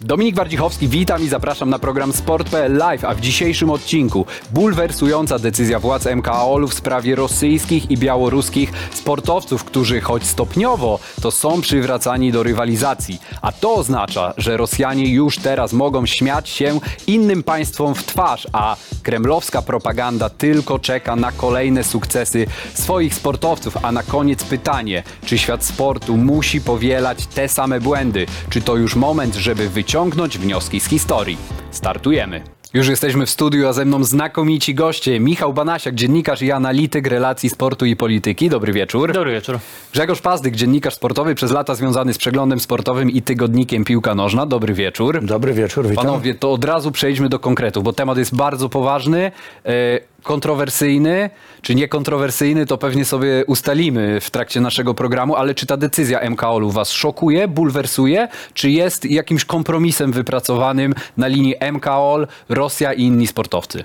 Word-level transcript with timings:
Dominik 0.00 0.34
Wardzichowski, 0.36 0.88
witam 0.88 1.22
i 1.22 1.28
zapraszam 1.28 1.70
na 1.70 1.78
program 1.78 2.12
Sport.pl 2.12 2.76
Live, 2.76 3.04
a 3.04 3.14
w 3.14 3.20
dzisiejszym 3.20 3.70
odcinku 3.70 4.26
bulwersująca 4.50 5.38
decyzja 5.38 5.78
władz 5.78 6.06
MKOL 6.16 6.68
w 6.68 6.74
sprawie 6.74 7.14
rosyjskich 7.14 7.90
i 7.90 7.98
białoruskich 7.98 8.72
sportowców, 8.90 9.64
którzy 9.64 10.00
choć 10.00 10.26
stopniowo, 10.26 10.98
to 11.22 11.30
są 11.30 11.60
przywracani 11.60 12.32
do 12.32 12.42
rywalizacji. 12.42 13.18
A 13.42 13.52
to 13.52 13.74
oznacza, 13.74 14.34
że 14.36 14.56
Rosjanie 14.56 15.12
już 15.12 15.38
teraz 15.38 15.72
mogą 15.72 16.06
śmiać 16.06 16.48
się 16.48 16.80
innym 17.06 17.42
państwom 17.42 17.94
w 17.94 18.04
twarz, 18.04 18.48
a 18.52 18.76
kremlowska 19.02 19.62
propaganda 19.62 20.30
tylko 20.30 20.78
czeka 20.78 21.16
na 21.16 21.32
kolejne 21.32 21.84
sukcesy 21.84 22.46
swoich 22.74 23.14
sportowców. 23.14 23.76
A 23.82 23.92
na 23.92 24.02
koniec 24.02 24.44
pytanie, 24.44 25.02
czy 25.24 25.38
świat 25.38 25.64
sportu 25.64 26.16
musi 26.16 26.60
powielać 26.60 27.26
te 27.26 27.48
same 27.48 27.80
błędy? 27.80 28.26
Czy 28.50 28.62
to 28.62 28.76
już 28.76 28.96
moment, 28.96 29.34
żeby 29.34 29.68
wyciągnąć 29.84 30.38
wnioski 30.38 30.80
z 30.80 30.86
historii? 30.86 31.36
Startujemy. 31.70 32.40
Już 32.74 32.88
jesteśmy 32.88 33.26
w 33.26 33.30
studiu, 33.30 33.68
a 33.68 33.72
ze 33.72 33.84
mną 33.84 34.04
znakomici 34.04 34.74
goście. 34.74 35.20
Michał 35.20 35.52
Banasiak, 35.52 35.94
dziennikarz 35.94 36.42
i 36.42 36.52
analityk 36.52 37.06
relacji 37.06 37.50
sportu 37.50 37.86
i 37.86 37.96
polityki. 37.96 38.48
Dobry 38.48 38.72
wieczór. 38.72 39.12
Dobry 39.12 39.32
wieczór. 39.32 39.58
Grzegorz 39.92 40.20
Pazdyk, 40.20 40.56
dziennikarz 40.56 40.94
sportowy, 40.94 41.34
przez 41.34 41.50
lata 41.50 41.74
związany 41.74 42.14
z 42.14 42.18
przeglądem 42.18 42.60
sportowym 42.60 43.10
i 43.10 43.22
tygodnikiem 43.22 43.84
Piłka 43.84 44.14
Nożna. 44.14 44.46
Dobry 44.46 44.74
wieczór. 44.74 45.24
Dobry 45.24 45.54
wieczór, 45.54 45.88
witam. 45.88 46.04
Panowie, 46.04 46.34
to 46.34 46.52
od 46.52 46.64
razu 46.64 46.92
przejdźmy 46.92 47.28
do 47.28 47.38
konkretów, 47.38 47.84
bo 47.84 47.92
temat 47.92 48.18
jest 48.18 48.36
bardzo 48.36 48.68
poważny, 48.68 49.32
e, 49.64 50.00
kontrowersyjny, 50.24 51.30
czy 51.62 51.74
niekontrowersyjny, 51.74 52.66
to 52.66 52.78
pewnie 52.78 53.04
sobie 53.04 53.44
ustalimy 53.46 54.20
w 54.20 54.30
trakcie 54.30 54.60
naszego 54.60 54.94
programu, 54.94 55.36
ale 55.36 55.54
czy 55.54 55.66
ta 55.66 55.76
decyzja 55.76 56.30
MKOL-u 56.30 56.70
was 56.70 56.90
szokuje, 56.90 57.48
bulwersuje, 57.48 58.28
czy 58.54 58.70
jest 58.70 59.04
jakimś 59.04 59.44
kompromisem 59.44 60.12
wypracowanym 60.12 60.94
na 61.16 61.26
linii 61.26 61.54
MKOL, 61.72 62.26
Rosja 62.48 62.92
i 62.92 63.02
inni 63.02 63.26
sportowcy? 63.26 63.84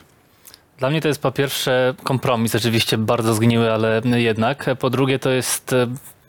Dla 0.77 0.90
mnie 0.90 1.01
to 1.01 1.07
jest 1.07 1.21
po 1.21 1.31
pierwsze 1.31 1.93
kompromis, 2.04 2.55
oczywiście 2.55 2.98
bardzo 2.98 3.34
zgniły, 3.34 3.71
ale 3.71 4.01
jednak. 4.15 4.65
Po 4.79 4.90
drugie 4.90 5.20
to 5.20 5.29
jest 5.29 5.74
e, 5.74 5.87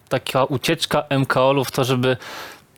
taka 0.09 0.45
ucieczka 0.45 1.05
MKOL-u 1.19 1.65
w 1.65 1.71
to, 1.71 1.85
żeby 1.85 2.17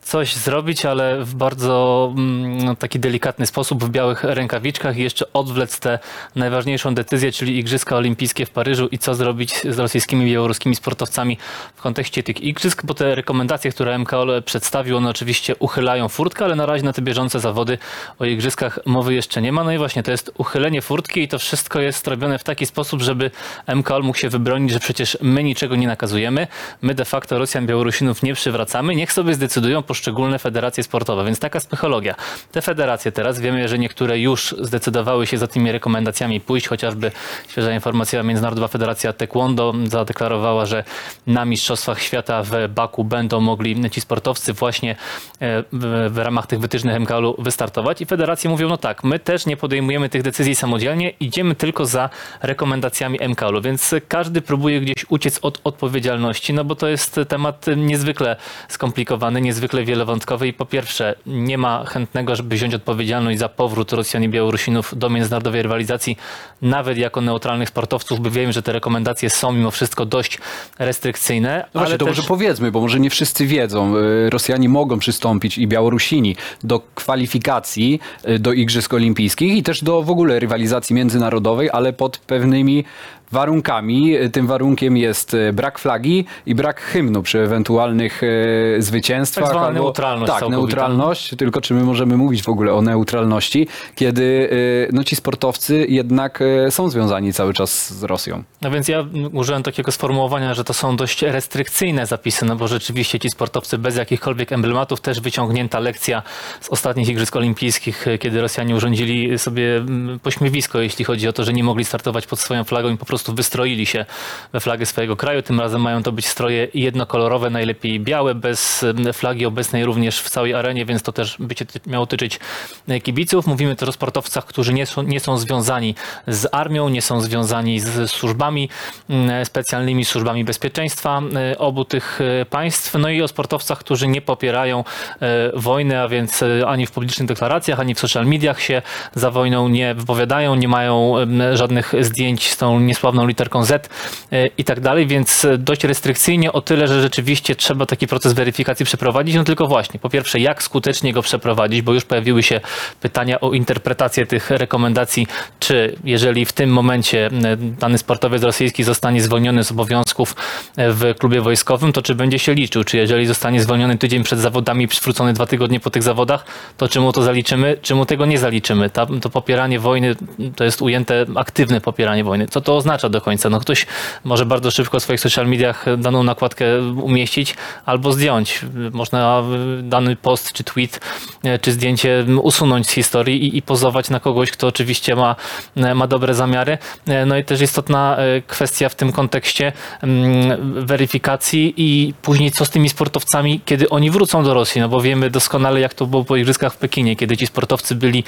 coś 0.02 0.34
zrobić, 0.34 0.86
ale 0.86 1.24
w 1.24 1.34
bardzo 1.34 2.12
mm, 2.16 2.76
taki 2.76 3.00
delikatny 3.00 3.46
sposób, 3.46 3.84
w 3.84 3.88
białych 3.88 4.24
rękawiczkach. 4.24 4.96
I 4.96 5.02
jeszcze 5.02 5.32
odwlec 5.32 5.80
tę 5.80 5.98
najważniejszą 6.36 6.94
decyzję, 6.94 7.32
czyli 7.32 7.58
Igrzyska 7.58 7.96
Olimpijskie 7.96 8.46
w 8.46 8.50
Paryżu 8.50 8.88
i 8.90 8.98
co 8.98 9.14
zrobić 9.14 9.54
z 9.70 9.78
rosyjskimi 9.78 10.28
i 10.28 10.32
białoruskimi 10.32 10.76
sportowcami 10.76 11.38
w 11.76 11.82
kontekście 11.82 12.22
tych 12.22 12.40
igrzysk, 12.40 12.86
bo 12.86 12.94
te 12.94 13.14
rekomendacje, 13.14 13.70
które 13.70 13.98
MKOL 13.98 14.42
przedstawił, 14.42 14.96
one 14.96 15.10
oczywiście 15.10 15.56
uchylają 15.58 16.08
furtkę, 16.08 16.44
ale 16.44 16.56
na 16.56 16.66
razie 16.66 16.84
na 16.84 16.92
te 16.92 17.02
bieżące 17.02 17.40
zawody 17.40 17.78
o 18.18 18.24
igrzyskach 18.24 18.78
mowy 18.86 19.14
jeszcze 19.14 19.42
nie 19.42 19.52
ma. 19.52 19.64
No 19.64 19.72
i 19.72 19.78
właśnie 19.78 20.02
to 20.02 20.10
jest 20.10 20.32
uchylenie 20.38 20.82
furtki 20.82 21.22
i 21.22 21.28
to 21.28 21.38
wszystko 21.38 21.80
jest 21.80 22.06
robione 22.08 22.38
w 22.38 22.44
taki 22.44 22.66
sposób, 22.66 23.02
żeby 23.02 23.30
MKOL 23.76 24.02
mógł 24.02 24.18
się 24.18 24.28
wybronić, 24.28 24.72
że 24.72 24.80
przecież 24.80 25.18
my 25.20 25.44
niczego 25.44 25.76
nie 25.76 25.86
nakazujemy, 25.86 26.46
my 26.82 26.94
de 26.94 27.04
facto 27.04 27.38
Rosjan, 27.38 27.66
Białorusinów 27.66 28.22
nie 28.22 28.34
przywracamy, 28.34 28.96
niech 28.96 29.12
sobie 29.12 29.34
zdecydują 29.34 29.82
poszczególne 29.92 30.38
federacje 30.38 30.84
sportowe, 30.84 31.24
więc 31.24 31.38
taka 31.38 31.60
psychologia. 31.60 32.14
Te 32.52 32.62
federacje 32.62 33.12
teraz, 33.12 33.40
wiemy, 33.40 33.68
że 33.68 33.78
niektóre 33.78 34.18
już 34.18 34.54
zdecydowały 34.60 35.26
się 35.26 35.38
za 35.38 35.46
tymi 35.46 35.72
rekomendacjami 35.72 36.40
pójść, 36.40 36.68
chociażby 36.68 37.12
świeża 37.48 37.72
informacja, 37.72 38.22
Międzynarodowa 38.22 38.68
Federacja 38.68 39.12
Taekwondo 39.12 39.74
zadeklarowała, 39.88 40.66
że 40.66 40.84
na 41.26 41.44
Mistrzostwach 41.44 42.02
Świata 42.02 42.42
w 42.42 42.68
Baku 42.68 43.04
będą 43.04 43.40
mogli 43.40 43.90
ci 43.90 44.00
sportowcy 44.00 44.52
właśnie 44.52 44.96
e, 45.40 45.64
w, 46.10 46.18
ramach 46.18 46.46
tych 46.46 46.60
wytycznych 46.60 47.00
MKL-u 47.00 47.42
wystartować 47.42 48.00
i 48.00 48.06
federacje 48.06 48.50
mówią, 48.50 48.68
no 48.68 48.76
tak, 48.76 49.04
my 49.04 49.18
też 49.18 49.46
nie 49.46 49.56
podejmujemy 49.56 50.08
tych 50.08 50.22
decyzji 50.22 50.54
samodzielnie, 50.54 51.10
idziemy 51.20 51.54
tylko 51.54 51.86
za 51.86 52.10
rekomendacjami 52.42 53.18
MKL-u, 53.28 53.60
więc 53.60 53.94
każdy 54.08 54.40
próbuje 54.42 54.80
gdzieś 54.80 55.06
uciec 55.08 55.38
od 55.42 55.60
odpowiedzialności, 55.64 56.54
no 56.54 56.64
bo 56.64 56.74
to 56.74 56.88
jest 56.88 57.20
temat 57.28 57.66
niezwykle 57.76 58.36
skomplikowany, 58.68 59.40
niezwykle 59.40 59.81
wielowątkowy 59.84 60.48
i 60.48 60.52
po 60.52 60.66
pierwsze 60.66 61.14
nie 61.26 61.58
ma 61.58 61.84
chętnego, 61.84 62.36
żeby 62.36 62.56
wziąć 62.56 62.74
odpowiedzialność 62.74 63.38
za 63.38 63.48
powrót 63.48 63.92
Rosjan 63.92 64.22
i 64.22 64.28
Białorusinów 64.28 64.98
do 64.98 65.10
międzynarodowej 65.10 65.62
rywalizacji, 65.62 66.16
nawet 66.62 66.98
jako 66.98 67.20
neutralnych 67.20 67.68
sportowców, 67.68 68.20
by 68.20 68.30
wiemy, 68.30 68.52
że 68.52 68.62
te 68.62 68.72
rekomendacje 68.72 69.30
są 69.30 69.52
mimo 69.52 69.70
wszystko 69.70 70.06
dość 70.06 70.38
restrykcyjne. 70.78 71.64
No 71.74 71.80
właśnie, 71.80 71.86
ale 71.86 71.98
to 71.98 72.04
też... 72.04 72.16
może 72.16 72.28
powiedzmy, 72.28 72.72
bo 72.72 72.80
może 72.80 73.00
nie 73.00 73.10
wszyscy 73.10 73.46
wiedzą. 73.46 73.96
Y, 73.96 74.30
Rosjanie 74.30 74.68
mogą 74.68 74.98
przystąpić 74.98 75.58
i 75.58 75.66
Białorusini 75.68 76.36
do 76.64 76.80
kwalifikacji 76.94 78.00
y, 78.28 78.38
do 78.38 78.52
Igrzysk 78.52 78.94
Olimpijskich 78.94 79.56
i 79.56 79.62
też 79.62 79.84
do 79.84 80.02
w 80.02 80.10
ogóle 80.10 80.38
rywalizacji 80.38 80.96
międzynarodowej, 80.96 81.70
ale 81.72 81.92
pod 81.92 82.18
pewnymi 82.18 82.84
warunkami. 83.32 84.14
Tym 84.32 84.46
warunkiem 84.46 84.96
jest 84.96 85.34
y, 85.34 85.52
brak 85.52 85.78
flagi 85.78 86.24
i 86.46 86.54
brak 86.54 86.80
hymnu 86.80 87.22
przy 87.22 87.38
ewentualnych 87.40 88.22
y, 88.22 88.76
zwycięstwach. 88.78 89.44
Tak 89.44 89.52
zwana 89.52 89.66
albo- 89.66 89.82
neutralność 89.82 90.32
Tak, 90.32 90.40
całkowita. 90.40 90.60
neutralność, 90.66 91.34
tylko 91.38 91.60
czy 91.60 91.74
my 91.74 91.84
możemy 91.84 92.16
mówić 92.16 92.42
w 92.42 92.48
ogóle 92.48 92.72
o 92.74 92.82
neutralności, 92.82 93.68
kiedy 93.94 94.22
y, 94.22 94.88
no, 94.92 95.04
ci 95.04 95.16
sportowcy 95.16 95.86
jednak 95.88 96.40
y, 96.40 96.70
są 96.70 96.90
związani 96.90 97.32
cały 97.32 97.54
czas 97.54 97.94
z 97.94 98.02
Rosją. 98.02 98.42
No 98.62 98.70
więc 98.70 98.88
ja 98.88 99.04
użyłem 99.32 99.62
takiego 99.62 99.92
sformułowania, 99.92 100.54
że 100.54 100.64
to 100.64 100.74
są 100.74 100.96
dość 100.96 101.22
restrykcyjne 101.22 102.06
zapisy, 102.06 102.44
no 102.44 102.56
bo 102.56 102.68
rzeczywiście 102.68 103.18
ci 103.20 103.30
sportowcy 103.30 103.78
bez 103.78 103.96
jakichkolwiek 103.96 104.52
emblematów, 104.52 105.00
też 105.00 105.20
wyciągnięta 105.20 105.78
lekcja 105.80 106.22
z 106.60 106.68
ostatnich 106.68 107.08
Igrzysk 107.08 107.36
Olimpijskich, 107.36 108.06
kiedy 108.20 108.40
Rosjanie 108.40 108.76
urządzili 108.76 109.38
sobie 109.38 109.76
mm, 109.76 110.18
pośmiewisko, 110.18 110.80
jeśli 110.80 111.04
chodzi 111.04 111.28
o 111.28 111.32
to, 111.32 111.44
że 111.44 111.52
nie 111.52 111.64
mogli 111.64 111.84
startować 111.84 112.26
pod 112.26 112.40
swoją 112.40 112.64
flagą 112.64 112.88
i 112.88 112.96
po 112.96 113.06
prostu 113.06 113.21
wystroili 113.28 113.86
się 113.86 114.04
we 114.52 114.60
flagę 114.60 114.86
swojego 114.86 115.16
kraju. 115.16 115.42
Tym 115.42 115.60
razem 115.60 115.80
mają 115.80 116.02
to 116.02 116.12
być 116.12 116.26
stroje 116.26 116.68
jednokolorowe, 116.74 117.50
najlepiej 117.50 118.00
białe, 118.00 118.34
bez 118.34 118.84
flagi 119.12 119.46
obecnej 119.46 119.84
również 119.84 120.20
w 120.20 120.30
całej 120.30 120.54
arenie, 120.54 120.84
więc 120.84 121.02
to 121.02 121.12
też 121.12 121.36
by 121.38 121.54
się 121.54 121.64
miało 121.86 122.06
tyczyć 122.06 122.40
e, 122.88 123.00
kibiców. 123.00 123.46
Mówimy 123.46 123.76
też 123.76 123.88
o 123.88 123.92
sportowcach, 123.92 124.44
którzy 124.44 124.74
nie 124.74 124.86
są, 124.86 125.02
nie 125.02 125.20
są 125.20 125.38
związani 125.38 125.94
z 126.26 126.48
armią, 126.52 126.88
nie 126.88 127.02
są 127.02 127.20
związani 127.20 127.80
z 127.80 128.10
służbami 128.10 128.68
mm, 129.10 129.44
specjalnymi, 129.44 130.04
służbami 130.04 130.44
bezpieczeństwa 130.44 131.22
e, 131.52 131.58
obu 131.58 131.84
tych 131.84 132.20
e, 132.20 132.44
państw. 132.46 132.94
No 132.98 133.08
i 133.08 133.22
o 133.22 133.28
sportowcach, 133.28 133.78
którzy 133.78 134.08
nie 134.08 134.20
popierają 134.20 134.84
e, 135.20 135.50
wojny, 135.54 136.00
a 136.00 136.08
więc 136.08 136.42
e, 136.42 136.66
ani 136.66 136.86
w 136.86 136.90
publicznych 136.90 137.28
deklaracjach, 137.28 137.80
ani 137.80 137.94
w 137.94 138.00
social 138.00 138.26
mediach 138.26 138.60
się 138.60 138.82
za 139.14 139.30
wojną 139.30 139.68
nie 139.68 139.94
wypowiadają, 139.94 140.54
nie 140.54 140.68
mają 140.68 141.14
żadnych 141.52 141.92
zdjęć 142.00 142.50
z 142.50 142.56
tą 142.56 142.80
niesławną 142.80 143.11
literką 143.20 143.64
Z 143.64 143.90
e, 144.32 144.46
i 144.46 144.64
tak 144.64 144.80
dalej, 144.80 145.06
więc 145.06 145.44
e, 145.44 145.58
dość 145.58 145.84
restrykcyjnie 145.84 146.52
o 146.52 146.60
tyle, 146.60 146.86
że 146.86 147.02
rzeczywiście 147.02 147.56
trzeba 147.56 147.86
taki 147.86 148.06
proces 148.06 148.32
weryfikacji 148.32 148.86
przeprowadzić. 148.86 149.34
No 149.34 149.44
tylko 149.44 149.66
właśnie, 149.66 150.00
po 150.00 150.10
pierwsze, 150.10 150.38
jak 150.40 150.62
skutecznie 150.62 151.12
go 151.12 151.22
przeprowadzić, 151.22 151.82
bo 151.82 151.94
już 151.94 152.04
pojawiły 152.04 152.42
się 152.42 152.60
pytania 153.00 153.40
o 153.40 153.52
interpretację 153.52 154.26
tych 154.26 154.50
rekomendacji, 154.50 155.26
czy 155.58 155.96
jeżeli 156.04 156.44
w 156.44 156.52
tym 156.52 156.70
momencie 156.70 157.30
dany 157.78 157.98
sportowiec 157.98 158.42
rosyjski 158.42 158.84
zostanie 158.84 159.22
zwolniony 159.22 159.64
z 159.64 159.72
obowiązków 159.72 160.36
e, 160.76 160.92
w 160.92 161.14
klubie 161.18 161.40
wojskowym, 161.40 161.92
to 161.92 162.02
czy 162.02 162.14
będzie 162.14 162.38
się 162.38 162.54
liczył, 162.54 162.84
czy 162.84 162.96
jeżeli 162.96 163.26
zostanie 163.26 163.62
zwolniony 163.62 163.98
tydzień 163.98 164.22
przed 164.22 164.38
zawodami 164.38 164.88
przywrócony 164.88 165.32
dwa 165.32 165.46
tygodnie 165.46 165.80
po 165.80 165.90
tych 165.90 166.02
zawodach, 166.02 166.44
to 166.76 166.88
czy 166.88 167.00
mu 167.00 167.12
to 167.12 167.22
zaliczymy, 167.22 167.76
czy 167.82 167.94
mu 167.94 168.06
tego 168.06 168.26
nie 168.26 168.38
zaliczymy. 168.38 168.90
Ta, 168.90 169.06
to 169.20 169.30
popieranie 169.30 169.78
wojny 169.78 170.16
to 170.56 170.64
jest 170.64 170.82
ujęte 170.82 171.26
aktywne 171.34 171.80
popieranie 171.80 172.24
wojny. 172.24 172.48
Co 172.48 172.60
to 172.60 172.76
oznacza 172.76 173.01
do 173.08 173.20
końca? 173.20 173.50
No 173.50 173.60
ktoś 173.60 173.86
może 174.24 174.46
bardzo 174.46 174.70
szybko 174.70 175.00
w 175.00 175.02
swoich 175.02 175.20
social 175.20 175.48
mediach 175.48 175.84
daną 175.98 176.22
nakładkę 176.22 176.64
umieścić 177.02 177.54
albo 177.86 178.12
zdjąć. 178.12 178.60
Można 178.92 179.42
dany 179.82 180.16
post, 180.16 180.52
czy 180.52 180.64
tweet, 180.64 181.00
e, 181.44 181.58
czy 181.58 181.72
zdjęcie 181.72 182.24
usunąć 182.42 182.86
z 182.86 182.90
historii 182.90 183.44
i, 183.44 183.56
i 183.56 183.62
pozować 183.62 184.10
na 184.10 184.20
kogoś, 184.20 184.50
kto 184.50 184.66
oczywiście 184.66 185.16
ma, 185.16 185.36
e, 185.76 185.94
ma 185.94 186.06
dobre 186.06 186.34
zamiary. 186.34 186.78
E, 187.06 187.26
No 187.26 187.36
i 187.36 187.44
też 187.44 187.60
istotna 187.60 188.16
e, 188.16 188.42
kwestia 188.42 188.88
w 188.88 188.94
tym 188.94 189.12
kontekście 189.12 189.72
mm, 190.02 190.86
weryfikacji 190.86 191.74
i 191.76 192.14
później 192.22 192.50
co 192.50 192.64
z 192.64 192.70
tymi 192.70 192.88
sportowcami, 192.88 193.60
kiedy 193.64 193.88
oni 193.88 194.10
wrócą 194.10 194.44
do 194.44 194.54
Rosji, 194.54 194.80
no 194.80 194.88
bo 194.88 195.00
wiemy 195.00 195.30
doskonale 195.30 195.80
jak 195.80 195.94
to 195.94 196.06
było 196.06 196.24
po 196.24 196.36
igrzyskach 196.36 196.72
w 196.74 196.76
Pekinie, 196.76 197.16
kiedy 197.16 197.36
ci 197.36 197.46
sportowcy 197.46 197.94
byli 197.94 198.24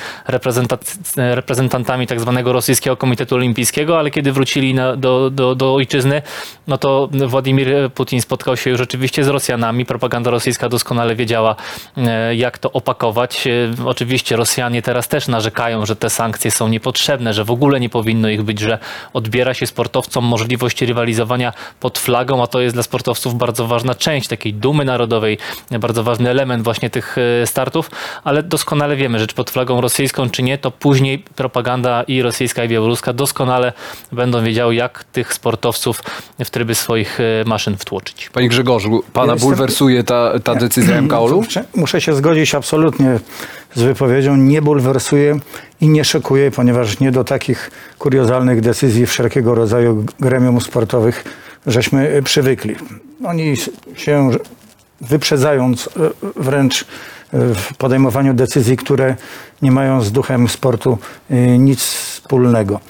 reprezentantami 1.17 2.07
tak 2.07 2.21
zwanego 2.21 2.53
rosyjskiego 2.53 2.97
komitetu 2.97 3.35
olimpijskiego, 3.35 3.99
ale 3.99 4.11
kiedy 4.11 4.33
wrócili 4.33 4.64
na, 4.73 4.97
do, 4.97 5.31
do, 5.31 5.55
do 5.55 5.75
ojczyzny, 5.75 6.23
no 6.67 6.79
to 6.79 7.09
Władimir 7.27 7.69
Putin 7.95 8.21
spotkał 8.21 8.57
się 8.57 8.71
już 8.71 8.79
rzeczywiście 8.79 9.25
z 9.25 9.29
Rosjanami. 9.29 9.87
Propaganda 9.87 10.31
rosyjska 10.31 10.69
doskonale 10.69 10.95
doskonale 10.95 11.17
wiedziała, 11.17 11.57
e, 11.97 12.35
jak 12.35 12.59
to 12.59 12.73
opakować. 12.73 13.47
E, 13.47 13.51
Oczywiście 13.85 14.37
Rosjanie 14.37 14.83
teraz 14.83 15.09
też 15.09 15.29
narzekają, 15.29 15.87
że 15.87 15.97
te 15.97 16.11
sankcje 16.11 16.51
są 16.51 16.69
niepotrzebne, 16.69 17.35
że 17.35 17.45
w 17.45 17.51
ogóle 17.51 17.81
nie 17.81 17.89
powinno 17.89 18.29
ich 18.29 18.43
być, 18.43 18.61
że 18.61 18.79
odbiera 19.13 19.55
się 19.55 19.67
sportowcom 19.67 20.25
możliwość 20.25 20.83
rywalizowania 20.83 21.53
pod 21.81 21.99
flagą, 21.99 22.43
a 22.43 22.47
to 22.47 22.61
jest 22.61 22.77
dla 22.77 22.83
sportowców 22.83 23.35
bardzo 23.35 23.67
ważna 23.67 23.95
część 23.95 24.29
takiej 24.29 24.55
dumy 24.55 24.85
narodowej, 24.85 25.39
bardzo 25.81 26.05
ważny 26.05 26.31
element 26.31 26.65
właśnie 26.65 26.91
tych 26.91 27.17
e, 27.19 27.47
startów, 27.47 27.91
ale 28.25 28.43
doskonale 28.43 28.97
wiemy, 28.97 29.19
że 29.19 29.27
czy 29.27 29.35
pod 29.35 29.51
flagą 29.51 29.81
rosyjską, 29.81 30.31
czy 30.31 30.43
nie, 30.43 30.59
to 30.59 30.71
później 30.71 31.19
propaganda 31.19 32.03
i 32.03 32.23
rosyjska, 32.23 32.65
i 32.65 32.69
białoruska 32.69 33.13
doskonale 33.13 33.73
będą 34.13 34.44
wiedziały, 34.45 34.75
jak 34.75 35.05
tych 35.05 35.35
sportowców 35.35 36.03
w 36.45 36.51
tryby 36.51 36.75
swoich 36.75 37.21
e, 37.21 37.45
maszyn 37.47 37.77
wtłoczyć. 37.77 38.31
Panie 38.33 38.49
Grzegorzu, 38.49 39.03
pana 39.13 39.37
bulwersuje 39.37 40.05
ta, 40.05 40.41
ta 40.45 40.55
decyzja 40.55 41.03
MKOL-u? 41.03 41.43
Muszę- 41.77 42.01
się 42.01 42.15
zgodzić 42.15 42.55
absolutnie 42.55 43.21
z 43.75 43.83
wypowiedzią. 43.83 44.37
Nie 44.37 44.63
bulwersuje 44.63 45.39
i 45.81 45.89
nie 45.89 46.05
szokuje, 46.05 46.51
ponieważ 46.51 47.01
nie 47.01 47.13
do 47.13 47.25
takich 47.25 47.71
kuriozalnych 47.99 48.61
decyzji 48.61 49.07
wszelkiego 49.07 49.55
rodzaju 49.55 50.07
gremium 50.21 50.61
sportowych 50.61 51.25
żeśmy 51.67 52.09
e, 52.09 52.23
przywykli. 52.23 52.77
Oni 53.25 53.57
się 53.97 54.31
wyprzedzając 55.01 55.87
e, 55.87 55.91
wręcz 56.37 56.85
w 57.33 57.77
podejmowaniu 57.79 58.35
decyzji, 58.35 58.77
które 58.77 59.17
nie 59.63 59.73
mają 59.73 60.01
z 60.01 60.13
duchem 60.13 60.49
sportu 60.49 60.99
nic 61.59 61.83
wspólnego. 61.83 62.81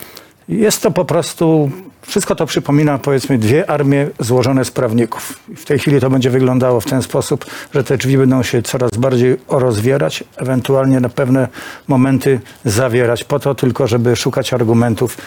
Jest 0.49 0.83
to 0.83 0.91
po 0.91 1.05
prostu, 1.05 1.71
wszystko 2.03 2.35
to 2.35 2.47
przypomina 2.47 2.99
powiedzmy 2.99 3.39
dwie 3.39 3.71
armie 3.71 4.09
złożone 4.21 4.65
z 4.65 4.71
prawników. 4.71 5.41
W 5.57 5.65
tej 5.65 5.79
chwili 5.79 6.01
to 6.01 6.11
będzie 6.11 6.31
wyglądało 6.31 6.81
w 6.81 6.85
ten 6.85 7.03
sposób, 7.03 7.45
że 7.75 7.85
te 7.85 7.97
drzwi 7.97 8.19
będą 8.19 8.43
się 8.43 8.63
coraz 8.63 8.91
bardziej 8.91 9.37
rozwierać, 9.49 10.25
ewentualnie 10.37 11.01
na 11.01 11.09
pewne 11.09 11.49
momenty 11.89 12.41
zawierać, 12.65 13.25
po 13.25 13.39
to 13.39 13.55
tylko, 13.55 13.87
żeby 13.87 14.17
szukać 14.17 14.53
argumentów 14.53 15.19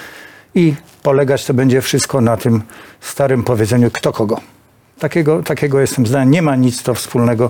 i 0.55 0.73
polegać 1.03 1.45
to 1.45 1.53
będzie 1.53 1.81
wszystko 1.81 2.21
na 2.21 2.37
tym 2.37 2.61
starym 3.01 3.43
powiedzeniu 3.43 3.91
kto 3.91 4.11
kogo. 4.11 4.41
Takiego, 4.99 5.43
takiego 5.43 5.79
jestem 5.79 6.07
zdania. 6.07 6.25
Nie 6.31 6.41
ma 6.41 6.55
nic 6.55 6.83
to 6.83 6.93
wspólnego 6.93 7.49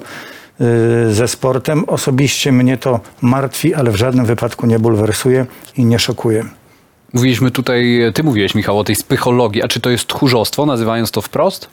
y, 0.62 1.14
ze 1.14 1.28
sportem. 1.28 1.84
Osobiście 1.88 2.52
mnie 2.52 2.78
to 2.78 3.00
martwi, 3.22 3.74
ale 3.74 3.92
w 3.92 3.96
żadnym 3.96 4.25
wypadku 4.25 4.68
nie 4.68 4.80
bulwersuje 4.80 5.46
i 5.78 5.86
nie 5.86 6.00
szokuje. 6.00 6.46
Mówiliśmy 7.13 7.51
tutaj, 7.51 8.00
ty 8.13 8.24
mówiłeś 8.24 8.56
Michał 8.56 8.80
o 8.80 8.83
tej 8.83 8.95
spychologii, 8.95 9.63
a 9.63 9.68
czy 9.68 9.80
to 9.80 9.89
jest 9.89 10.07
tchórzostwo, 10.07 10.65
nazywając 10.65 11.12
to 11.12 11.21
wprost? 11.21 11.69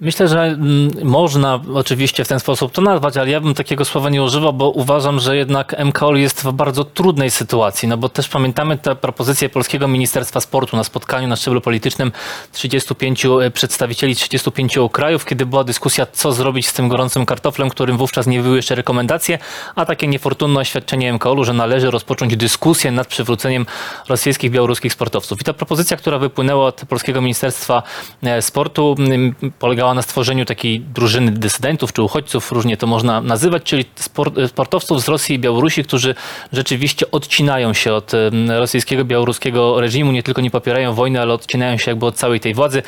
Myślę, 0.00 0.28
że 0.28 0.42
mm, 0.42 0.90
można 1.02 1.60
oczywiście 1.74 2.24
w 2.24 2.28
ten 2.28 2.40
sposób 2.40 2.72
to 2.72 2.82
nazwać, 2.82 3.16
ale 3.16 3.30
ja 3.30 3.40
bym 3.40 3.54
takiego 3.54 3.84
słowa 3.84 4.10
nie 4.10 4.22
używał, 4.22 4.52
bo 4.52 4.70
uważam, 4.70 5.20
że 5.20 5.36
jednak 5.36 5.84
MKOL 5.84 6.16
jest 6.16 6.42
w 6.42 6.52
bardzo 6.52 6.84
trudnej 6.84 7.30
sytuacji, 7.30 7.88
no 7.88 7.96
bo 7.96 8.08
też 8.08 8.28
pamiętamy 8.28 8.78
te 8.78 8.96
propozycje 8.96 9.48
Polskiego 9.48 9.88
Ministerstwa 9.88 10.40
Sportu 10.40 10.76
na 10.76 10.84
spotkaniu 10.84 11.28
na 11.28 11.36
szczeblu 11.36 11.60
politycznym 11.60 12.12
35 12.52 13.26
przedstawicieli 13.52 14.16
35 14.16 14.78
krajów, 14.92 15.24
kiedy 15.24 15.46
była 15.46 15.64
dyskusja, 15.64 16.06
co 16.06 16.32
zrobić 16.32 16.68
z 16.68 16.72
tym 16.72 16.88
gorącym 16.88 17.26
kartoflem, 17.26 17.70
którym 17.70 17.96
wówczas 17.96 18.26
nie 18.26 18.40
były 18.40 18.56
jeszcze 18.56 18.74
rekomendacje, 18.74 19.38
a 19.74 19.86
takie 19.86 20.06
niefortunne 20.06 20.60
oświadczenie 20.60 21.12
MKOL-u, 21.12 21.44
że 21.44 21.52
należy 21.52 21.90
rozpocząć 21.90 22.36
dyskusję 22.36 22.90
nad 22.90 23.06
przywróceniem 23.06 23.66
rosyjskich, 24.08 24.50
białoruskich 24.50 24.92
sportowców. 24.92 25.40
I 25.40 25.44
ta 25.44 25.52
propozycja, 25.52 25.96
która 25.96 26.18
wypłynęła 26.18 26.66
od 26.66 26.80
Polskiego 26.88 27.20
Ministerstwa 27.20 27.82
e, 28.22 28.42
Sportu, 28.42 28.96
mm, 28.98 29.34
polegała 29.84 29.94
na 29.94 30.02
stworzeniu 30.02 30.44
takiej 30.44 30.80
drużyny 30.80 31.30
dysydentów 31.30 31.92
czy 31.92 32.02
uchodźców, 32.02 32.52
różnie 32.52 32.76
to 32.76 32.86
można 32.86 33.20
nazywać, 33.20 33.62
czyli 33.62 33.84
sport, 33.94 34.34
sportowców 34.48 35.02
z 35.02 35.08
Rosji 35.08 35.34
i 35.34 35.38
Białorusi, 35.38 35.84
którzy 35.84 36.14
rzeczywiście 36.52 37.10
odcinają 37.10 37.72
się 37.72 37.92
od 37.92 38.12
rosyjskiego, 38.48 39.04
białoruskiego 39.04 39.80
reżimu, 39.80 40.12
nie 40.12 40.22
tylko 40.22 40.40
nie 40.42 40.50
popierają 40.50 40.94
wojny, 40.94 41.20
ale 41.20 41.34
odcinają 41.34 41.76
się 41.76 41.90
jakby 41.90 42.06
od 42.06 42.14
całej 42.14 42.40
tej 42.40 42.54
władzy. 42.54 42.82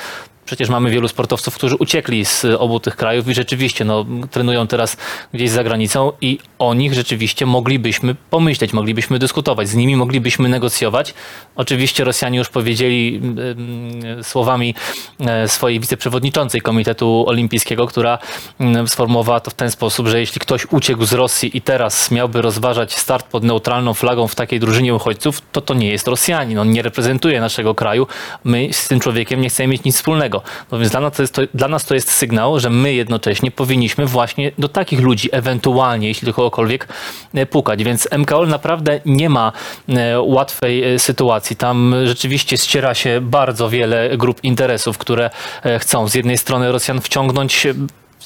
Przecież 0.47 0.69
mamy 0.69 0.91
wielu 0.91 1.09
sportowców, 1.09 1.55
którzy 1.55 1.77
uciekli 1.77 2.25
z 2.25 2.45
obu 2.45 2.81
tych 2.81 2.97
krajów 2.97 3.29
i 3.29 3.35
rzeczywiście 3.35 3.85
no, 3.85 4.07
trenują 4.31 4.67
teraz 4.67 4.97
gdzieś 5.35 5.51
za 5.51 5.65
granicą 5.65 6.13
i 6.21 6.39
o 6.59 6.75
nich 6.75 6.95
rzeczywiście 6.95 7.47
moglibyśmy 7.47 8.15
pomyśleć, 8.31 8.73
moglibyśmy 8.73 9.19
dyskutować, 9.19 9.69
z 9.69 9.75
nimi 9.75 9.97
moglibyśmy 9.97 10.49
negocjować. 10.49 11.15
Oczywiście 11.57 12.05
Rosjanie 12.05 12.39
już 12.39 12.49
powiedzieli 12.49 13.17
mm, 13.17 14.25
słowami 14.25 14.75
e, 15.21 15.49
swojej 15.49 15.81
wiceprzewodniczącej 15.81 16.61
Komitetu 16.61 17.25
Olimpijskiego, 17.29 17.87
która 17.87 18.19
mm, 18.61 18.89
sformułowała 18.89 19.41
to 19.41 19.51
w 19.51 19.55
ten 19.55 19.71
sposób, 19.71 20.09
że 20.09 20.21
jeśli 20.21 20.41
ktoś 20.41 20.67
uciekł 20.71 21.05
z 21.05 21.13
Rosji 21.13 21.57
i 21.57 21.61
teraz 21.63 22.11
miałby 22.11 22.43
rozważać 22.43 22.97
start 22.97 23.27
pod 23.27 23.45
neutralną 23.45 23.95
flagą 23.95 24.29
w 24.29 24.35
takiej 24.35 24.61
drużynie 24.61 24.95
uchodźców, 24.95 25.43
to 25.53 25.61
to 25.61 25.75
nie 25.75 25.89
jest 25.89 26.09
Rosjanin, 26.09 26.59
on 26.59 26.71
nie 26.71 26.83
reprezentuje 26.83 27.41
naszego 27.41 27.75
kraju. 27.75 28.07
My 28.45 28.69
z 28.73 28.89
tym 28.89 29.01
człowiekiem 29.01 29.41
nie 29.41 29.49
chcemy 29.49 29.69
mieć 29.69 29.85
nic 29.85 29.97
wspólnego. 29.97 30.36
No 30.73 30.79
więc 30.79 30.91
dla 30.91 31.01
nas, 31.01 31.13
to 31.13 31.23
jest, 31.23 31.35
to, 31.35 31.43
dla 31.55 31.69
nas 31.69 31.85
to 31.85 31.95
jest 31.95 32.11
sygnał, 32.11 32.61
że 32.61 32.71
my 32.71 32.95
jednocześnie 32.95 33.51
powinniśmy 33.51 34.07
właśnie 34.07 34.53
do 34.59 34.69
takich 34.69 35.01
ludzi 35.01 35.29
ewentualnie, 35.33 36.09
jeśli 36.09 36.27
do 36.27 36.35
kogokolwiek, 36.35 36.89
e, 37.35 37.47
pukać. 37.47 37.85
Więc 37.85 38.09
MKOL 38.19 38.49
naprawdę 38.49 39.01
nie 39.07 39.29
ma 39.31 39.53
e, 39.89 40.21
łatwej 40.21 40.95
e, 40.95 40.99
sytuacji. 40.99 41.57
Tam 41.57 41.95
rzeczywiście 42.05 42.57
ściera 42.57 42.95
się 42.95 43.21
bardzo 43.21 43.69
wiele 43.69 44.17
grup 44.17 44.45
interesów, 44.45 44.99
które 44.99 45.31
chcą 45.79 46.09
z 46.09 46.15
jednej 46.15 46.39
strony 46.39 46.73
Rosjan 46.73 47.01
wciągnąć 47.01 47.67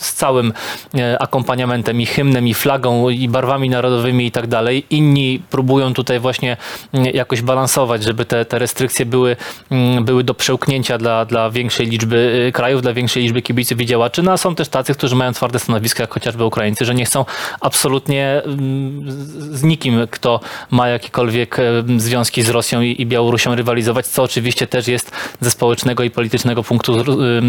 z 0.01 0.15
całym 0.15 0.53
e, 0.95 1.23
akompaniamentem 1.23 2.01
i 2.01 2.07
hymnem, 2.07 2.49
i 2.49 2.55
flagą, 2.55 3.09
i 3.09 3.29
barwami 3.29 3.71
narodowymi 3.71 4.27
i 4.27 4.31
tak 4.31 4.47
dalej. 4.47 4.87
Inni 4.91 5.43
próbują 5.51 5.95
tutaj 5.95 6.21
właśnie 6.21 6.57
mm, 6.93 7.15
jakoś 7.15 7.43
balansować, 7.43 8.03
żeby 8.03 8.25
te, 8.25 8.45
te 8.45 8.59
restrykcje 8.59 9.07
były, 9.07 9.37
mm, 9.71 10.05
były 10.05 10.25
do 10.25 10.35
przełknięcia 10.35 10.99
dla, 10.99 11.25
dla 11.25 11.51
większej 11.51 11.87
liczby 11.87 12.45
e, 12.49 12.53
krajów, 12.53 12.83
dla 12.83 12.93
większej 12.93 13.23
liczby 13.23 13.43
kibiców 13.43 13.81
i 13.81 13.87
działaczy. 13.87 14.23
No 14.23 14.33
a 14.33 14.37
są 14.37 14.55
też 14.55 14.69
tacy, 14.69 14.95
którzy 14.95 15.17
mają 15.17 15.33
twarde 15.33 15.59
stanowiska, 15.59 16.03
jak 16.03 16.15
chociażby 16.15 16.45
Ukraińcy, 16.45 16.85
że 16.85 16.95
nie 16.95 17.05
chcą 17.05 17.25
absolutnie 17.61 18.43
mm, 18.45 19.05
z 19.57 19.63
nikim, 19.63 20.07
kto 20.11 20.41
ma 20.71 20.89
jakiekolwiek 20.89 21.59
e, 21.59 21.63
związki 21.97 22.43
z 22.43 22.49
Rosją 22.49 22.81
i, 22.81 23.07
Białorusią 23.07 23.55
rywalizować, 23.55 24.07
co 24.07 24.23
oczywiście 24.23 24.67
też 24.67 24.89
jest 24.89 25.13
ze 25.41 25.51
społecznego 25.51 26.05
i 26.05 26.11
politycznego 26.11 26.63
punktu 26.63 27.01
e, 27.01 27.05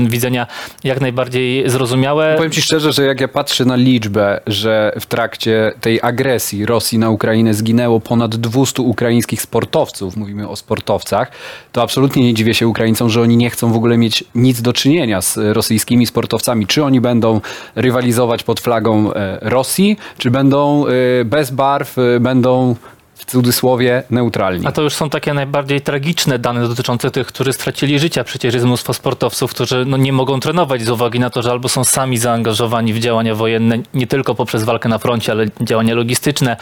widzenia 0.10 0.48
jak 0.84 1.02
najbardziej 1.02 1.70
zrozumiałe. 1.70 2.36
Powiem 2.42 2.52
ci 2.52 2.62
szczerze, 2.62 2.94
że 2.94 3.06
jak 3.06 3.22
ja 3.22 3.28
patrzę 3.28 3.66
na 3.66 3.76
liczbę, 3.76 4.42
że 4.48 4.94
w 5.00 5.06
trakcie 5.06 5.74
tej 5.82 6.00
agresji 6.02 6.66
Rosji 6.66 6.98
na 6.98 7.10
Ukrainę 7.10 7.54
zginęło 7.54 8.00
ponad 8.00 8.36
200 8.36 8.82
ukraińskich 8.82 9.42
sportowców, 9.42 10.18
mówimy 10.18 10.50
o 10.50 10.56
sportowcach, 10.56 11.32
to 11.72 11.82
absolutnie 11.82 12.24
nie 12.24 12.34
dziwię 12.34 12.54
się 12.54 12.68
Ukraińcom, 12.68 13.10
że 13.10 13.22
oni 13.22 13.38
nie 13.38 13.50
chcą 13.50 13.72
w 13.72 13.76
ogóle 13.76 13.98
mieć 13.98 14.24
nic 14.36 14.62
do 14.62 14.74
czynienia 14.74 15.22
z 15.22 15.38
rosyjskimi 15.38 16.06
sportowcami. 16.06 16.68
Czy 16.68 16.84
oni 16.84 17.02
będą 17.02 17.42
rywalizować 17.76 18.44
pod 18.44 18.60
flagą 18.60 19.14
e, 19.14 19.38
Rosji, 19.42 19.98
czy 20.18 20.32
będą 20.32 20.86
e, 20.88 21.26
bez 21.26 21.52
barw, 21.52 21.98
e, 21.98 22.20
będą 22.20 22.76
w 23.22 23.26
cudzysłowie 23.26 24.04
neutralni. 24.10 24.68
A 24.68 24.72
to 24.72 24.82
już 24.82 24.94
są 24.94 25.10
takie 25.10 25.34
najbardziej 25.34 25.82
tragiczne 25.82 26.40
dane 26.40 26.68
dotyczące 26.68 27.12
tych, 27.12 27.28
którzy 27.28 27.54
stracili 27.54 28.00
życia. 28.00 28.24
Przecież 28.24 28.54
jest 28.54 28.66
mnóstwo 28.66 28.94
sportowców, 28.94 29.52
którzy 29.52 29.86
no, 29.86 29.98
nie 29.98 30.14
mogą 30.14 30.40
trenować 30.40 30.82
z 30.82 30.90
uwagi 30.90 31.20
na 31.20 31.30
to, 31.30 31.42
że 31.42 31.52
albo 31.52 31.70
są 31.70 31.84
sami 31.84 32.18
zaangażowani 32.18 32.94
w 32.94 33.00
działania 33.00 33.36
wojenne, 33.36 33.78
nie 33.94 34.08
tylko 34.08 34.36
poprzez 34.36 34.64
walkę 34.64 34.90
na 34.90 34.98
froncie, 34.98 35.32
ale 35.32 35.46
działania 35.62 35.96
logistyczne, 35.96 36.58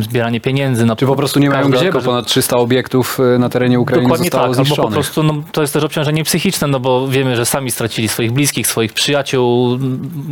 zbieranie 0.00 0.40
pieniędzy. 0.40 0.86
No, 0.86 0.96
Czy 0.96 1.06
po 1.06 1.16
prostu 1.16 1.40
nie 1.40 1.50
mają 1.50 1.70
gdzie, 1.70 1.92
bo 1.92 2.00
ponad 2.00 2.26
300 2.26 2.56
obiektów 2.56 3.20
e, 3.34 3.38
na 3.38 3.48
terenie 3.48 3.80
Ukrainy 3.80 4.02
Dokładnie 4.02 4.24
zostało 4.24 4.42
tak, 4.42 4.50
albo 4.50 4.64
zniszczonych. 4.64 4.90
po 4.90 4.94
prostu 4.94 5.22
no, 5.22 5.42
to 5.52 5.60
jest 5.60 5.72
też 5.72 5.84
obciążenie 5.84 6.24
psychiczne, 6.24 6.68
no 6.68 6.80
bo 6.80 7.08
wiemy, 7.08 7.36
że 7.36 7.46
sami 7.46 7.70
stracili 7.70 8.08
swoich 8.08 8.32
bliskich, 8.32 8.66
swoich 8.66 8.92
przyjaciół, 8.92 9.78